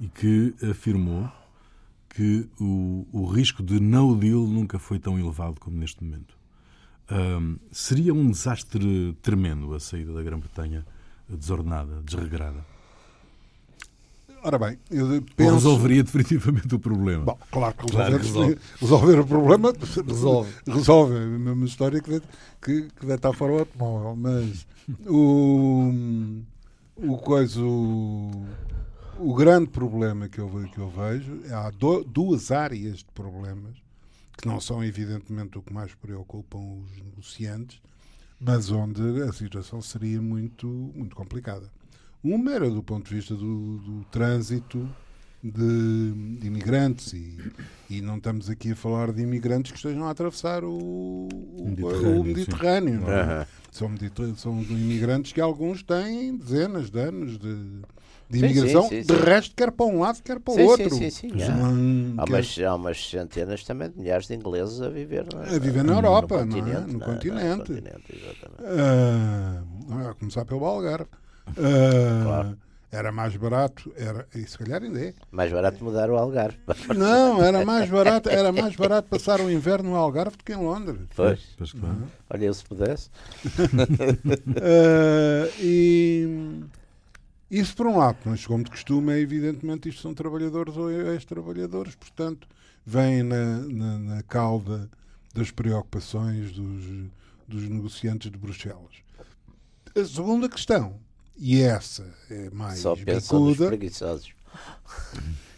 e 0.00 0.08
que 0.08 0.54
afirmou 0.70 1.30
que 2.08 2.48
o, 2.60 3.06
o 3.12 3.26
risco 3.26 3.62
de 3.62 3.78
no 3.78 4.16
deal 4.16 4.46
nunca 4.46 4.78
foi 4.78 4.98
tão 4.98 5.18
elevado 5.18 5.60
como 5.60 5.76
neste 5.76 6.02
momento. 6.02 6.36
Ahm, 7.10 7.56
seria 7.70 8.12
um 8.12 8.30
desastre 8.30 9.16
tremendo 9.22 9.72
a 9.74 9.80
saída 9.80 10.12
da 10.12 10.22
Grã-Bretanha 10.22 10.84
desordenada, 11.28 12.00
desregrada. 12.02 12.64
Ora 14.42 14.58
bem, 14.58 14.78
eu 14.90 15.06
Ou 15.16 15.22
penso. 15.36 15.54
resolveria 15.54 16.02
definitivamente 16.04 16.74
o 16.74 16.78
problema. 16.78 17.24
Bom, 17.24 17.38
claro 17.50 17.74
que 17.74 17.86
resolver, 17.86 18.18
resolve. 18.18 18.58
resolver 18.80 19.18
o 19.20 19.26
problema 19.26 19.72
Resolve. 20.06 20.54
resolve. 20.66 21.14
É 21.16 21.22
a 21.22 21.26
mesma 21.26 21.64
história 21.66 22.00
que, 22.00 22.20
que, 22.62 22.88
que 22.88 23.06
estar 23.12 23.32
fora 23.32 23.52
o 23.52 23.58
automóvel. 23.60 24.16
Mas 24.16 24.66
o, 25.06 25.92
o 26.96 27.18
coisa. 27.18 27.60
O, 27.60 28.30
o 29.18 29.34
grande 29.34 29.68
problema 29.70 30.28
que 30.28 30.38
eu, 30.38 30.48
que 30.72 30.78
eu 30.78 30.88
vejo 30.88 31.40
é 31.46 31.52
há 31.52 31.70
do- 31.70 32.04
duas 32.04 32.52
áreas 32.52 32.98
de 32.98 33.06
problemas 33.06 33.74
que 34.40 34.46
não 34.46 34.60
são 34.60 34.84
evidentemente 34.84 35.58
o 35.58 35.62
que 35.62 35.72
mais 35.72 35.92
preocupam 35.96 36.58
os 36.60 37.02
negociantes, 37.02 37.80
mas 38.40 38.70
onde 38.70 39.02
a 39.22 39.32
situação 39.32 39.82
seria 39.82 40.22
muito, 40.22 40.68
muito 40.94 41.16
complicada. 41.16 41.68
Uma 42.22 42.52
era 42.52 42.68
do 42.68 42.82
ponto 42.82 43.08
de 43.08 43.14
vista 43.14 43.34
do, 43.34 43.78
do 43.78 44.04
trânsito 44.10 44.88
de, 45.42 46.12
de 46.40 46.46
imigrantes 46.48 47.12
e, 47.12 47.38
e 47.88 48.00
não 48.00 48.16
estamos 48.16 48.50
aqui 48.50 48.72
a 48.72 48.76
falar 48.76 49.12
de 49.12 49.22
imigrantes 49.22 49.70
que 49.70 49.78
estejam 49.78 50.04
a 50.04 50.10
atravessar 50.10 50.64
o, 50.64 50.68
o- 50.70 51.64
Mediterrâneo, 51.68 52.20
o 52.20 52.24
Mediterrâneo. 52.24 53.00
não 53.00 53.10
é? 53.12 53.46
São, 53.70 53.90
são 54.36 54.60
imigrantes 54.62 55.32
que 55.32 55.40
alguns 55.40 55.82
têm 55.82 56.36
dezenas 56.36 56.90
de 56.90 56.98
anos 56.98 57.38
de, 57.38 57.54
de 58.28 58.38
imigração, 58.40 58.82
sim, 58.82 58.88
sim, 58.88 59.02
de 59.02 59.14
sim. 59.14 59.24
resto, 59.24 59.54
quer 59.54 59.70
para 59.70 59.86
um 59.86 60.00
lado, 60.00 60.20
quer 60.22 60.40
para 60.40 60.52
o 60.52 60.56
Sim, 60.56 60.62
sim, 60.66 60.70
outro. 60.70 60.96
sim, 60.96 61.10
sim, 61.10 61.28
Quer- 61.30 61.50
há. 61.52 61.56
quer- 62.24 62.28
umas, 62.32 62.58
há 62.58 62.74
umas 62.74 63.10
centenas 63.10 63.62
também 63.62 63.90
de 63.90 63.96
milhares 63.98 64.26
de 64.26 64.34
ingleses 64.34 64.80
a 64.82 64.88
viver, 64.88 65.24
não 65.32 65.40
é? 65.44 65.54
A 65.54 65.58
viver 65.60 65.84
na 65.84 65.92
Europa, 65.92 66.44
no 66.44 66.46
não 66.46 66.56
é? 66.56 66.60
continente. 66.60 66.92
No 66.94 67.00
continente. 67.00 67.58
continente, 67.58 68.02
exatamente. 68.12 68.62
Ah, 68.66 70.10
a 70.10 70.14
começar 70.14 70.44
pelo 70.44 70.64
Algarve. 70.64 71.08
Ah, 71.56 72.22
Claro. 72.24 72.58
Era 72.90 73.12
mais 73.12 73.36
barato, 73.36 73.92
era, 73.96 74.26
e 74.34 74.46
se 74.46 74.56
calhar 74.56 74.82
ainda 74.82 74.98
é. 74.98 75.12
Mais 75.30 75.52
barato 75.52 75.84
mudar 75.84 76.08
o 76.08 76.16
Algarve. 76.16 76.56
Não, 76.96 77.42
era 77.44 77.62
mais 77.62 77.90
barato, 77.90 78.30
era 78.30 78.50
mais 78.50 78.74
barato 78.76 79.10
passar 79.10 79.42
o 79.42 79.50
inverno 79.50 79.90
no 79.90 79.96
Algarve 79.96 80.38
do 80.38 80.42
que 80.42 80.54
em 80.54 80.56
Londres. 80.56 80.98
Pois, 81.14 81.38
Pois, 81.58 81.72
claro. 81.72 82.04
olha, 82.30 82.44
eu 82.46 82.54
se 82.54 82.64
pudesse. 82.64 83.10
Ah, 84.56 85.48
e 85.60 86.62
isso 87.50 87.74
por 87.76 87.86
um 87.86 87.98
lado, 87.98 88.18
mas 88.24 88.46
como 88.46 88.64
de 88.64 88.70
costume, 88.70 89.12
é 89.12 89.18
evidentemente 89.20 89.88
isto 89.88 90.00
são 90.00 90.14
trabalhadores 90.14 90.76
ou 90.76 90.90
ex-trabalhadores, 90.90 91.94
portanto, 91.94 92.48
vêm 92.84 93.22
na, 93.22 93.58
na, 93.60 93.98
na 93.98 94.22
cauda 94.22 94.88
das 95.34 95.50
preocupações 95.50 96.52
dos, 96.52 96.84
dos 97.46 97.68
negociantes 97.68 98.30
de 98.30 98.38
Bruxelas. 98.38 98.96
A 99.94 100.04
segunda 100.04 100.48
questão, 100.48 100.94
e 101.38 101.60
essa 101.60 102.06
é 102.30 102.50
mais 102.50 102.80
Só 102.80 102.96
pensam 102.96 103.44
nos 103.44 103.56
preguiçosos. 103.56 104.32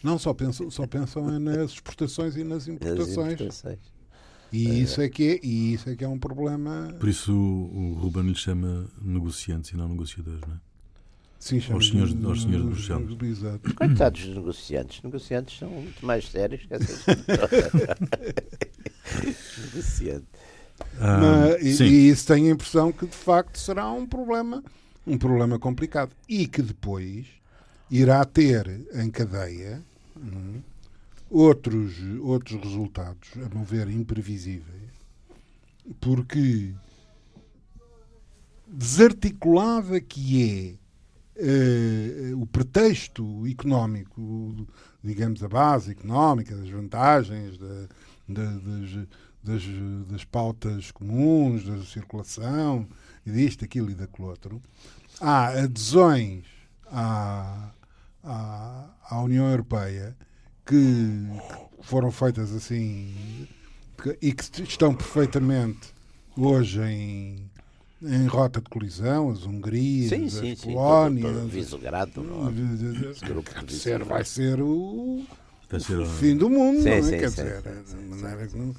Não, 0.02 0.18
só 0.18 0.32
pensam, 0.32 0.70
só 0.70 0.86
pensam 0.86 1.38
nas 1.38 1.72
exportações 1.72 2.36
e 2.36 2.44
nas 2.44 2.68
importações. 2.68 3.16
Nas 3.16 3.32
importações. 3.32 3.78
E, 4.52 4.68
é. 4.68 4.74
isso 4.74 5.00
é 5.00 5.08
que 5.08 5.28
é, 5.28 5.40
e 5.46 5.74
isso 5.74 5.88
é 5.88 5.96
que 5.96 6.04
é 6.04 6.08
um 6.08 6.18
problema. 6.18 6.94
Por 6.98 7.08
isso 7.08 7.32
o, 7.32 7.92
o 7.92 7.94
Ruben 7.94 8.24
lhe 8.24 8.34
chama 8.34 8.86
negociantes 9.00 9.70
e 9.70 9.76
não 9.76 9.88
negociadores, 9.88 10.40
não 10.46 10.54
é? 10.54 10.58
Sim, 11.38 11.62
aos 11.72 11.88
senhores, 11.88 12.14
aos 12.22 12.42
senhores 12.42 12.66
Bruxelas. 12.66 13.22
Exato. 13.22 13.74
Coitados 13.74 14.26
dos 14.26 14.36
negociantes. 14.36 15.02
Negociantes 15.02 15.58
são 15.58 15.70
muito 15.70 16.04
mais 16.04 16.28
sérios 16.28 16.66
que 16.66 16.74
essas 16.74 17.02
Negociante. 19.64 20.26
Ah, 20.98 21.18
Mas, 21.18 21.80
e, 21.80 21.84
e, 21.84 22.10
isso 22.10 22.26
tem 22.26 22.48
a 22.48 22.52
impressão 22.52 22.92
que 22.92 23.06
de 23.06 23.16
facto 23.16 23.58
será 23.58 23.90
um 23.90 24.06
problema, 24.06 24.62
um 25.06 25.18
problema 25.18 25.58
complicado. 25.58 26.14
E 26.28 26.46
que 26.46 26.62
depois 26.62 27.26
irá 27.90 28.24
ter 28.24 28.86
em 28.94 29.10
cadeia 29.10 29.82
hum, 30.16 30.60
outros, 31.28 31.94
outros 32.20 32.62
resultados, 32.62 33.30
a 33.36 33.54
meu 33.54 33.64
ver, 33.64 33.88
imprevisíveis. 33.90 34.90
Porque 36.00 36.72
desarticulada 38.66 40.00
que 40.00 40.76
é 40.76 40.80
Uh, 41.42 42.38
o 42.38 42.44
pretexto 42.44 43.46
económico, 43.46 44.54
digamos, 45.02 45.42
a 45.42 45.48
base 45.48 45.92
económica, 45.92 46.54
das 46.54 46.68
vantagens, 46.68 47.56
da, 47.56 47.86
da, 48.28 48.44
das, 48.44 49.08
das, 49.42 49.62
das, 50.06 50.24
pautas 50.24 50.90
comuns, 50.90 51.64
da 51.64 51.82
circulação, 51.82 52.86
e 53.30 53.46
disto, 53.46 53.64
aquilo 53.64 53.90
e 53.90 53.94
daquilo 53.94 54.28
outro, 54.28 54.62
há 55.20 55.48
adesões 55.48 56.44
à, 56.86 57.70
à, 58.22 58.90
à 59.08 59.22
União 59.22 59.50
Europeia 59.50 60.16
que, 60.66 60.74
que 61.80 61.86
foram 61.86 62.10
feitas 62.10 62.52
assim 62.52 63.48
que, 64.02 64.18
e 64.20 64.32
que 64.32 64.62
estão 64.62 64.94
perfeitamente 64.94 65.92
hoje 66.36 66.80
em 66.82 67.50
em 68.02 68.26
rota 68.26 68.60
de 68.60 68.68
colisão, 68.70 69.30
as 69.30 69.44
Hungrias, 69.44 70.08
sim, 70.08 70.24
as 70.24 70.32
sim, 70.32 70.56
Polónias. 70.56 71.36
Sim, 71.36 71.48
Visegrado, 71.48 72.22
vai 73.44 73.66
ser, 73.66 74.02
vai 74.04 74.24
ser 74.24 74.60
o, 74.62 75.22
o 75.22 76.06
fim 76.18 76.36
do 76.36 76.48
mundo, 76.48 76.78
sim, 76.78 76.88
não 76.88 76.94
é? 76.94 77.02
Sim, 77.02 77.18
Quer 77.18 77.28
dizer, 77.28 77.62
não, 78.54 78.74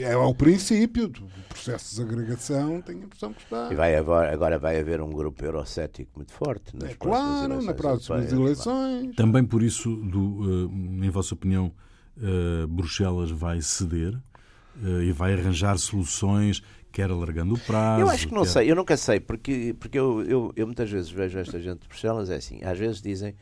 é 0.00 0.12
ao 0.12 0.34
princípio 0.34 1.08
do 1.08 1.26
processo 1.48 1.84
de 1.84 1.90
desagregação, 1.90 2.80
tenho 2.80 3.00
a 3.00 3.04
impressão 3.04 3.32
que 3.32 3.42
está. 3.42 3.68
E 3.70 3.74
vai 3.74 3.94
agora, 3.94 4.32
agora 4.32 4.58
vai 4.58 4.80
haver 4.80 5.00
um 5.00 5.10
grupo 5.10 5.44
eurocético 5.44 6.10
muito 6.16 6.32
forte 6.32 6.76
nas 6.76 6.90
é, 6.90 6.94
claro, 6.94 7.62
nas 7.62 7.76
próximas 7.76 8.32
eleições. 8.32 9.14
Também 9.14 9.44
por 9.44 9.62
isso, 9.62 9.94
do, 9.96 10.66
uh, 10.66 11.04
em 11.04 11.10
vossa 11.10 11.34
opinião, 11.34 11.72
uh, 12.16 12.66
Bruxelas 12.66 13.30
vai 13.30 13.60
ceder 13.60 14.14
uh, 14.14 15.02
e 15.02 15.12
vai 15.12 15.34
arranjar 15.34 15.76
soluções 15.78 16.62
quer 16.96 17.10
alargando 17.10 17.54
o 17.54 17.58
prazo. 17.58 18.00
Eu 18.00 18.08
acho 18.08 18.26
que 18.26 18.32
não 18.32 18.42
quer... 18.42 18.48
sei, 18.48 18.70
eu 18.70 18.74
nunca 18.74 18.96
sei, 18.96 19.20
porque, 19.20 19.76
porque 19.78 19.98
eu, 19.98 20.22
eu, 20.22 20.52
eu 20.56 20.66
muitas 20.66 20.90
vezes 20.90 21.10
vejo 21.10 21.38
esta 21.38 21.60
gente 21.60 21.80
de 21.80 21.88
Bruxelas, 21.88 22.30
é 22.30 22.36
assim, 22.36 22.64
às 22.64 22.78
vezes 22.78 23.02
dizem, 23.02 23.34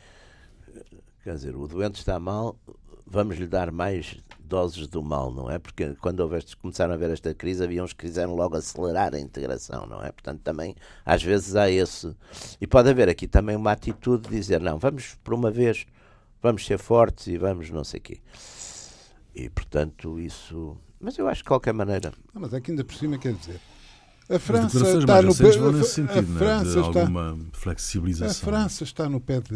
quer 1.23 1.35
dizer, 1.35 1.55
o 1.55 1.69
doente 1.69 2.01
está 2.01 2.19
mal, 2.19 2.59
vamos 3.07 3.37
lhe 3.37 3.47
dar 3.47 3.71
mais 3.71 4.17
doses 4.39 4.87
do 4.87 5.03
mal, 5.03 5.33
não 5.33 5.51
é? 5.51 5.59
Porque 5.59 5.95
quando 5.97 6.21
houveste, 6.21 6.57
começaram 6.57 6.95
a 6.95 6.97
ver 6.97 7.11
esta 7.11 7.35
crise, 7.35 7.65
havia 7.65 7.83
uns 7.83 7.93
que 7.93 8.07
quiseram 8.07 8.35
logo 8.35 8.57
acelerar 8.57 9.15
a 9.15 9.21
integração, 9.21 9.87
não 9.87 10.03
é? 10.03 10.13
Portanto, 10.13 10.41
também, 10.43 10.75
às 11.05 11.23
vezes 11.23 11.57
há 11.57 11.71
esse. 11.71 12.15
E 12.61 12.67
pode 12.67 12.89
haver 12.91 13.09
aqui 13.09 13.27
também 13.27 13.57
uma 13.57 13.73
atitude 13.73 14.29
de 14.29 14.37
dizer, 14.37 14.61
não, 14.61 14.79
vamos 14.79 15.17
por 15.25 15.35
uma 15.35 15.51
vez, 15.51 15.87
vamos 16.43 16.67
ser 16.67 16.79
fortes 16.79 17.27
e 17.27 17.39
vamos 17.39 17.71
não 17.71 17.85
sei 17.85 18.01
o 18.01 18.03
quê. 18.03 18.21
E, 19.35 19.49
portanto, 19.49 20.21
isso 20.21 20.77
mas 21.05 21.19
eu 21.19 21.29
acho 21.29 21.41
que 21.41 21.45
de 21.45 21.49
qualquer 21.49 21.75
maneira. 21.75 22.15
Não, 22.33 22.41
mas 22.41 22.55
é 22.55 22.61
que 22.63 22.71
ainda 22.71 22.83
por 22.83 22.95
cima 22.95 23.19
quer 23.19 23.35
dizer. 23.35 23.61
A 24.29 24.39
França 24.39 24.99
está 24.99 25.21
no 25.21 25.35
pé. 25.35 25.53
Sentido, 25.85 26.19
a 26.19 26.39
França 26.39 26.77
né? 26.77 26.91
de 26.91 26.99
alguma 26.99 27.39
flexibilização. 27.53 28.49
A 28.49 28.53
França 28.53 28.85
está 28.85 29.09
no 29.09 29.21
pé 29.21 29.41
de, 29.41 29.55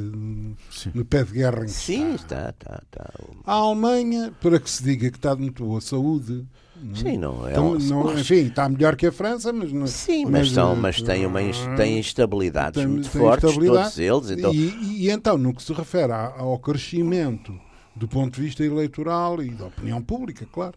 no 0.95 1.05
pé 1.07 1.25
de 1.25 1.33
guerra 1.33 1.63
em 1.63 1.67
que 1.67 1.71
Sim, 1.71 2.15
está. 2.15 2.51
está, 2.51 2.83
está, 2.85 3.11
A 3.47 3.53
Alemanha, 3.55 4.33
para 4.43 4.61
que 4.61 4.71
se 4.71 4.83
diga 4.83 5.11
que 5.11 5.17
está 5.17 5.35
de 5.35 5.41
muito 5.41 5.65
boa 5.65 5.81
saúde. 5.81 6.47
É? 6.93 6.97
Sim, 6.97 7.17
não 7.17 7.49
é. 7.49 7.53
Então, 7.53 7.79
não, 7.79 8.19
enfim, 8.19 8.47
está 8.47 8.69
melhor 8.69 8.95
que 8.95 9.07
a 9.07 9.13
França, 9.13 9.53
mas 9.53 9.73
não. 9.73 9.87
Sim, 9.87 10.25
mas, 10.25 10.33
mas, 10.33 10.51
são, 10.51 10.77
mas 10.77 11.01
tem, 11.01 11.25
uma, 11.25 11.41
tem 11.77 11.99
instabilidades 11.99 12.79
tem, 12.79 12.87
muito 12.87 13.09
tem 13.09 13.21
fortes, 13.21 13.49
instabilidade, 13.49 13.95
todos 13.97 14.31
eles. 14.31 14.39
Então... 14.39 14.53
E, 14.53 14.69
e, 14.69 15.07
e, 15.07 15.11
então, 15.11 15.39
no 15.39 15.55
que 15.55 15.63
se 15.63 15.73
refere 15.73 16.13
ao 16.13 16.59
crescimento 16.59 17.59
do 17.97 18.07
ponto 18.07 18.35
de 18.35 18.43
vista 18.43 18.63
eleitoral 18.63 19.43
e 19.43 19.51
da 19.51 19.67
opinião 19.67 20.01
pública, 20.03 20.47
claro 20.53 20.75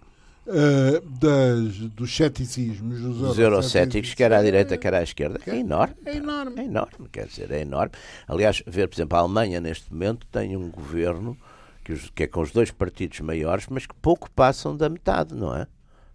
uh, 0.47 1.01
das, 1.19 1.77
dos 1.89 2.15
ceticismos, 2.15 2.99
dos, 2.99 3.17
dos 3.17 3.39
eurocéticos, 3.39 4.13
quer 4.13 4.33
à 4.33 4.41
direita, 4.41 4.77
quer 4.77 4.93
à 4.93 5.03
esquerda, 5.03 5.39
é 5.45 5.57
enorme. 5.57 5.95
É 6.05 6.15
enorme. 6.15 6.61
É 6.61 6.65
enorme, 6.65 7.09
quer 7.11 7.27
dizer, 7.27 7.51
é 7.51 7.61
enorme. 7.61 7.93
Aliás, 8.27 8.63
ver, 8.65 8.87
por 8.87 8.95
exemplo, 8.95 9.17
a 9.17 9.21
Alemanha 9.21 9.59
neste 9.59 9.91
momento 9.91 10.25
tem 10.31 10.55
um 10.55 10.69
governo 10.69 11.37
que, 11.83 11.93
os, 11.93 12.09
que 12.09 12.23
é 12.23 12.27
com 12.27 12.41
os 12.41 12.51
dois 12.51 12.71
partidos 12.71 13.19
maiores, 13.21 13.65
mas 13.69 13.85
que 13.85 13.95
pouco 13.95 14.29
passam 14.31 14.75
da 14.75 14.89
metade, 14.89 15.35
não 15.35 15.55
é? 15.55 15.67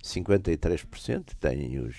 53% 0.02 1.24
têm 1.40 1.80
os, 1.80 1.96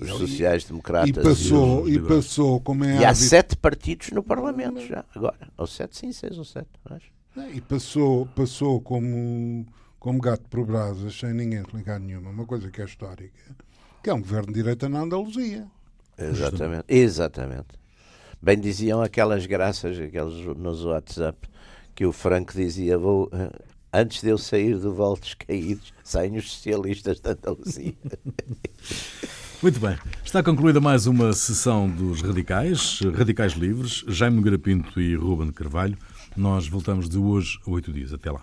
os 0.00 0.08
sociais-democratas. 0.08 1.10
E 1.10 1.12
passou, 1.12 1.88
e, 1.88 1.94
e 1.96 2.00
passou 2.00 2.60
como 2.60 2.84
é 2.84 3.00
E 3.00 3.04
há 3.04 3.14
sete 3.14 3.56
partidos 3.56 4.10
no 4.10 4.22
Parlamento 4.22 4.80
já, 4.80 5.04
agora. 5.14 5.48
Ou 5.56 5.66
sete, 5.66 5.96
sim, 5.96 6.12
seis 6.12 6.38
ou 6.38 6.44
sete, 6.44 6.68
acho. 6.84 7.12
E 7.52 7.60
passou, 7.60 8.26
passou 8.26 8.80
como 8.80 9.66
como 10.04 10.20
gato 10.20 10.44
por 10.50 10.66
brasas, 10.66 11.18
sem 11.18 11.32
ninguém 11.32 11.60
explicar 11.60 11.98
nenhuma, 11.98 12.28
uma 12.28 12.44
coisa 12.44 12.70
que 12.70 12.82
é 12.82 12.84
histórica, 12.84 13.56
que 14.02 14.10
é 14.10 14.12
um 14.12 14.20
governo 14.20 14.48
de 14.48 14.52
direita 14.52 14.86
na 14.86 15.00
Andaluzia. 15.00 15.66
Exatamente, 16.18 16.84
exatamente. 16.88 17.68
Bem 18.42 18.60
diziam 18.60 19.00
aquelas 19.00 19.46
graças 19.46 19.98
aqueles 19.98 20.44
nos 20.58 20.84
WhatsApp 20.84 21.48
que 21.94 22.04
o 22.04 22.12
Franco 22.12 22.52
dizia: 22.52 22.98
vou, 22.98 23.30
eh, 23.32 23.50
antes 23.94 24.20
de 24.20 24.28
eu 24.28 24.36
sair 24.36 24.76
do 24.76 24.92
Voltos 24.92 25.32
Caídos, 25.32 25.94
saem 26.04 26.36
os 26.36 26.52
socialistas 26.52 27.18
da 27.18 27.30
Andaluzia. 27.30 27.94
Muito 29.62 29.80
bem. 29.80 29.96
Está 30.22 30.42
concluída 30.42 30.82
mais 30.82 31.06
uma 31.06 31.32
sessão 31.32 31.88
dos 31.88 32.20
Radicais, 32.20 33.00
Radicais 33.16 33.54
Livres, 33.54 34.04
Jaime 34.06 34.42
Garapinto 34.42 35.00
e 35.00 35.14
Ruben 35.14 35.50
Carvalho. 35.50 35.96
Nós 36.36 36.68
voltamos 36.68 37.08
de 37.08 37.16
hoje 37.16 37.58
a 37.66 37.70
oito 37.70 37.90
dias. 37.90 38.12
Até 38.12 38.30
lá. 38.30 38.42